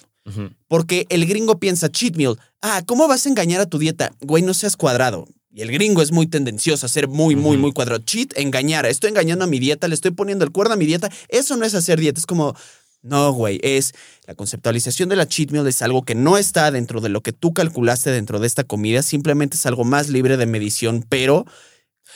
Porque 0.69 1.07
el 1.09 1.27
gringo 1.27 1.59
piensa, 1.59 1.89
cheat 1.91 2.17
meal, 2.17 2.39
ah, 2.63 2.83
¿cómo 2.87 3.09
vas 3.09 3.27
a 3.27 3.29
engañar 3.29 3.61
a 3.61 3.67
tu 3.67 3.79
dieta? 3.79 4.13
Güey, 4.21 4.43
no 4.43 4.55
seas 4.55 4.77
cuadrado. 4.77 5.27
Y 5.53 5.63
el 5.63 5.73
gringo 5.73 6.01
es 6.01 6.13
muy 6.13 6.27
tendencioso 6.29 6.87
a 6.87 6.89
ser 6.89 7.09
muy, 7.09 7.35
muy, 7.35 7.57
muy 7.57 7.73
cuadrado. 7.73 8.01
Cheat, 8.05 8.39
engañar. 8.39 8.87
Estoy 8.87 9.11
engañando 9.11 9.45
a 9.45 9.49
mi 9.49 9.59
dieta, 9.59 9.89
le 9.89 9.95
estoy 9.95 10.13
poniendo 10.13 10.45
el 10.45 10.53
cuerno 10.53 10.75
a 10.75 10.77
mi 10.77 10.87
dieta. 10.87 11.11
Eso 11.29 11.57
no 11.57 11.65
es 11.65 11.75
hacer 11.75 11.99
dieta. 11.99 12.21
Es 12.21 12.27
como, 12.27 12.55
no, 13.03 13.33
güey, 13.33 13.59
es 13.65 13.93
la 14.29 14.35
conceptualización 14.37 15.09
de 15.09 15.17
la 15.17 15.27
cheat 15.27 15.51
meal 15.51 15.67
es 15.67 15.83
algo 15.83 16.05
que 16.05 16.15
no 16.15 16.39
está 16.39 16.71
dentro 16.71 17.01
de 17.01 17.09
lo 17.09 17.21
que 17.23 17.33
tú 17.33 17.53
calculaste 17.53 18.11
dentro 18.11 18.39
de 18.39 18.47
esta 18.47 18.63
comida. 18.63 19.03
Simplemente 19.03 19.57
es 19.57 19.67
algo 19.67 19.83
más 19.85 20.09
libre 20.09 20.37
de 20.37 20.47
medición, 20.47 21.05
pero 21.09 21.45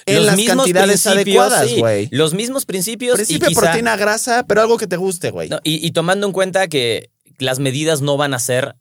en 0.07 0.17
Los 0.17 0.27
las 0.27 0.37
mismos 0.37 0.57
cantidades 0.57 1.07
adecuadas, 1.07 1.71
sí. 1.71 1.79
güey. 1.81 2.09
Los 2.13 2.35
mismos 2.35 2.67
principios 2.67 3.17
Principio 3.17 3.49
y 3.49 3.55
quizá- 3.55 3.61
proteína, 3.63 3.97
grasa, 3.97 4.45
pero 4.47 4.61
algo 4.61 4.77
que 4.77 4.87
te 4.87 4.97
guste, 4.97 5.31
güey. 5.31 5.49
No, 5.49 5.59
y, 5.65 5.85
y 5.85 5.91
tomando 5.93 6.27
en 6.27 6.33
cuenta 6.33 6.69
que 6.69 7.11
las 7.39 7.59
medidas 7.59 8.01
no 8.01 8.17
van 8.17 8.35
a 8.35 8.39
ser 8.39 8.77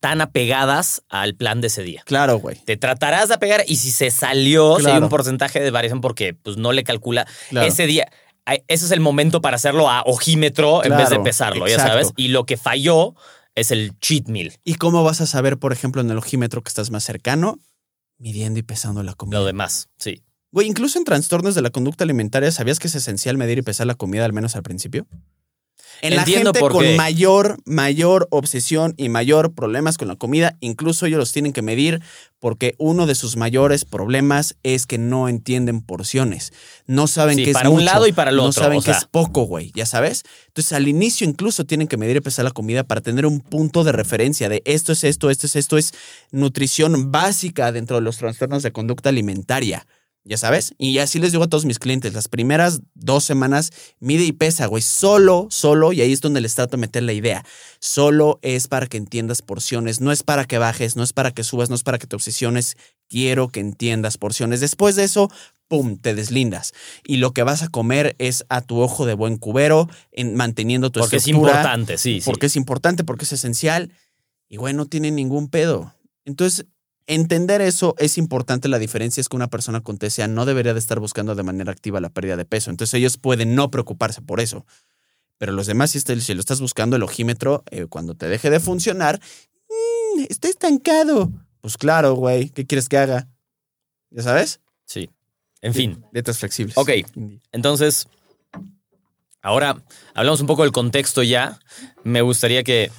tan 0.00 0.20
apegadas 0.20 1.02
al 1.08 1.34
plan 1.34 1.60
de 1.60 1.68
ese 1.68 1.82
día. 1.82 2.02
Claro, 2.04 2.38
güey. 2.38 2.56
Te 2.64 2.76
tratarás 2.76 3.28
de 3.28 3.34
apegar 3.34 3.64
y 3.66 3.76
si 3.76 3.90
se 3.90 4.10
salió, 4.10 4.78
si 4.78 4.86
hay 4.86 4.98
un 5.02 5.08
porcentaje 5.08 5.60
de 5.60 5.70
variación 5.70 6.00
porque 6.00 6.34
pues, 6.34 6.56
no 6.56 6.72
le 6.72 6.84
calcula 6.84 7.26
Claro. 7.48 7.66
ese 7.66 7.86
día. 7.86 8.08
Ese 8.68 8.84
es 8.84 8.90
el 8.92 9.00
momento 9.00 9.40
para 9.40 9.56
hacerlo 9.56 9.90
a 9.90 10.02
ojímetro 10.02 10.84
en 10.84 10.96
vez 10.96 11.10
de 11.10 11.18
pesarlo, 11.20 11.66
ya 11.66 11.78
sabes. 11.78 12.12
Y 12.16 12.28
lo 12.28 12.44
que 12.46 12.56
falló 12.56 13.14
es 13.56 13.70
el 13.70 13.98
cheat 13.98 14.28
meal. 14.28 14.52
¿Y 14.62 14.74
cómo 14.74 15.02
vas 15.02 15.20
a 15.20 15.26
saber, 15.26 15.58
por 15.58 15.72
ejemplo, 15.72 16.00
en 16.00 16.10
el 16.10 16.18
ojímetro 16.18 16.62
que 16.62 16.68
estás 16.68 16.90
más 16.90 17.02
cercano? 17.02 17.58
Midiendo 18.18 18.60
y 18.60 18.62
pesando 18.62 19.02
la 19.02 19.14
comida. 19.14 19.40
Lo 19.40 19.44
demás, 19.44 19.88
sí. 19.98 20.22
Güey, 20.52 20.68
incluso 20.68 20.98
en 20.98 21.04
trastornos 21.04 21.54
de 21.56 21.62
la 21.62 21.70
conducta 21.70 22.04
alimentaria, 22.04 22.52
¿sabías 22.52 22.78
que 22.78 22.86
es 22.86 22.94
esencial 22.94 23.36
medir 23.36 23.58
y 23.58 23.62
pesar 23.62 23.86
la 23.88 23.94
comida 23.94 24.24
al 24.24 24.32
menos 24.32 24.54
al 24.54 24.62
principio? 24.62 25.06
En 26.02 26.12
Entiendo 26.12 26.52
la 26.52 26.54
gente 26.54 26.60
por 26.60 26.72
con 26.72 26.84
qué. 26.84 26.96
mayor, 26.96 27.58
mayor 27.64 28.28
obsesión 28.30 28.94
y 28.96 29.08
mayor 29.08 29.54
problemas 29.54 29.98
con 29.98 30.08
la 30.08 30.16
comida, 30.16 30.56
incluso 30.60 31.06
ellos 31.06 31.18
los 31.18 31.32
tienen 31.32 31.52
que 31.52 31.62
medir 31.62 32.00
porque 32.38 32.74
uno 32.78 33.06
de 33.06 33.14
sus 33.14 33.36
mayores 33.36 33.84
problemas 33.84 34.56
es 34.62 34.86
que 34.86 34.98
no 34.98 35.28
entienden 35.28 35.80
porciones. 35.80 36.52
No 36.86 37.06
saben 37.06 37.36
Sí, 37.36 37.44
qué 37.44 37.50
es 37.50 37.54
para 37.54 37.70
un 37.70 37.84
lado 37.84 38.06
y 38.06 38.12
para 38.12 38.30
el 38.30 38.36
no 38.36 38.44
otro, 38.44 38.64
saben 38.64 38.78
o 38.78 38.82
que 38.82 38.92
sea. 38.92 38.98
es 38.98 39.04
poco, 39.06 39.44
güey, 39.44 39.72
ya 39.74 39.86
sabes. 39.86 40.22
Entonces, 40.48 40.72
al 40.72 40.86
inicio 40.86 41.26
incluso 41.26 41.64
tienen 41.64 41.88
que 41.88 41.96
medir 41.96 42.16
y 42.16 42.20
pesar 42.20 42.44
la 42.44 42.50
comida 42.50 42.84
para 42.84 43.00
tener 43.00 43.26
un 43.26 43.40
punto 43.40 43.84
de 43.84 43.92
referencia 43.92 44.48
de 44.48 44.62
esto 44.64 44.92
es 44.92 45.02
esto, 45.04 45.30
esto 45.30 45.46
es 45.46 45.56
esto, 45.56 45.78
es 45.78 45.92
nutrición 46.30 47.10
básica 47.10 47.72
dentro 47.72 47.96
de 47.96 48.02
los 48.02 48.18
trastornos 48.18 48.62
de 48.62 48.70
conducta 48.72 49.08
alimentaria. 49.08 49.86
Ya 50.28 50.36
sabes, 50.36 50.74
y 50.76 50.98
así 50.98 51.20
les 51.20 51.30
digo 51.30 51.44
a 51.44 51.46
todos 51.46 51.66
mis 51.66 51.78
clientes, 51.78 52.12
las 52.12 52.26
primeras 52.26 52.80
dos 52.94 53.22
semanas 53.22 53.70
mide 54.00 54.24
y 54.24 54.32
pesa, 54.32 54.66
güey, 54.66 54.82
solo, 54.82 55.46
solo, 55.50 55.92
y 55.92 56.00
ahí 56.00 56.12
es 56.12 56.20
donde 56.20 56.40
les 56.40 56.56
trato 56.56 56.76
de 56.76 56.80
meter 56.80 57.04
la 57.04 57.12
idea, 57.12 57.44
solo 57.78 58.40
es 58.42 58.66
para 58.66 58.88
que 58.88 58.96
entiendas 58.96 59.40
porciones, 59.40 60.00
no 60.00 60.10
es 60.10 60.24
para 60.24 60.44
que 60.44 60.58
bajes, 60.58 60.96
no 60.96 61.04
es 61.04 61.12
para 61.12 61.30
que 61.30 61.44
subas, 61.44 61.70
no 61.70 61.76
es 61.76 61.84
para 61.84 61.98
que 61.98 62.08
te 62.08 62.16
obsesiones, 62.16 62.76
quiero 63.08 63.50
que 63.50 63.60
entiendas 63.60 64.18
porciones. 64.18 64.60
Después 64.60 64.96
de 64.96 65.04
eso, 65.04 65.30
pum, 65.68 65.96
te 65.96 66.12
deslindas. 66.12 66.72
Y 67.04 67.18
lo 67.18 67.32
que 67.32 67.44
vas 67.44 67.62
a 67.62 67.68
comer 67.68 68.16
es 68.18 68.44
a 68.48 68.62
tu 68.62 68.80
ojo 68.80 69.06
de 69.06 69.14
buen 69.14 69.36
cubero, 69.36 69.88
en, 70.10 70.34
manteniendo 70.34 70.90
tu 70.90 70.98
Porque 70.98 71.18
es 71.18 71.22
estructura, 71.22 71.52
importante, 71.52 71.98
sí, 71.98 72.20
sí. 72.20 72.24
Porque 72.24 72.46
es 72.46 72.56
importante, 72.56 73.04
porque 73.04 73.26
es 73.26 73.32
esencial. 73.32 73.92
Y 74.48 74.56
güey, 74.56 74.74
no 74.74 74.86
tiene 74.86 75.12
ningún 75.12 75.48
pedo. 75.48 75.94
Entonces, 76.24 76.66
entender 77.06 77.60
eso 77.60 77.94
es 77.98 78.18
importante. 78.18 78.68
La 78.68 78.78
diferencia 78.78 79.20
es 79.20 79.28
que 79.28 79.36
una 79.36 79.48
persona 79.48 79.80
con 79.80 79.98
TCA 79.98 80.28
no 80.28 80.44
debería 80.46 80.72
de 80.74 80.78
estar 80.80 81.00
buscando 81.00 81.34
de 81.34 81.42
manera 81.42 81.72
activa 81.72 82.00
la 82.00 82.10
pérdida 82.10 82.36
de 82.36 82.44
peso. 82.44 82.70
Entonces, 82.70 82.94
ellos 82.94 83.16
pueden 83.18 83.54
no 83.54 83.70
preocuparse 83.70 84.22
por 84.22 84.40
eso. 84.40 84.66
Pero 85.38 85.52
los 85.52 85.66
demás, 85.66 85.90
si, 85.90 86.00
si 86.00 86.34
lo 86.34 86.40
estás 86.40 86.60
buscando, 86.60 86.96
el 86.96 87.02
ojímetro, 87.02 87.62
eh, 87.70 87.86
cuando 87.86 88.14
te 88.14 88.26
deje 88.28 88.50
de 88.50 88.58
funcionar, 88.60 89.20
"Mm, 89.68 90.24
está 90.28 90.48
estancado. 90.48 91.30
Pues 91.60 91.76
claro, 91.76 92.14
güey, 92.14 92.48
¿qué 92.50 92.64
quieres 92.66 92.88
que 92.88 92.96
haga? 92.98 93.28
¿Ya 94.10 94.22
sabes? 94.22 94.60
Sí. 94.84 95.10
En 95.60 95.74
fin. 95.74 96.04
Letras 96.12 96.38
flexibles. 96.38 96.76
Ok. 96.78 96.90
Entonces, 97.52 98.08
ahora 99.42 99.82
hablamos 100.14 100.40
un 100.40 100.46
poco 100.46 100.62
del 100.62 100.72
contexto 100.72 101.22
ya. 101.22 101.58
Me 102.04 102.22
gustaría 102.22 102.62
que, 102.62 102.90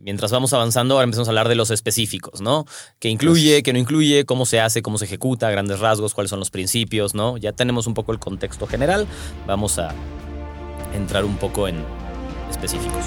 mientras 0.00 0.32
vamos 0.32 0.52
avanzando, 0.52 0.94
ahora 0.94 1.04
empecemos 1.04 1.28
a 1.28 1.30
hablar 1.30 1.48
de 1.48 1.54
los 1.54 1.70
específicos, 1.70 2.40
¿no? 2.40 2.66
¿Qué 2.98 3.08
incluye, 3.08 3.62
qué 3.62 3.72
no 3.72 3.78
incluye, 3.78 4.24
cómo 4.24 4.46
se 4.46 4.60
hace, 4.60 4.82
cómo 4.82 4.98
se 4.98 5.04
ejecuta, 5.04 5.50
grandes 5.50 5.80
rasgos, 5.80 6.14
cuáles 6.14 6.30
son 6.30 6.38
los 6.38 6.50
principios, 6.50 7.14
¿no? 7.14 7.36
Ya 7.36 7.52
tenemos 7.52 7.86
un 7.86 7.94
poco 7.94 8.12
el 8.12 8.18
contexto 8.18 8.66
general. 8.66 9.06
Vamos 9.46 9.78
a 9.78 9.94
entrar 10.94 11.24
un 11.24 11.36
poco 11.36 11.68
en 11.68 11.84
específicos. 12.50 13.04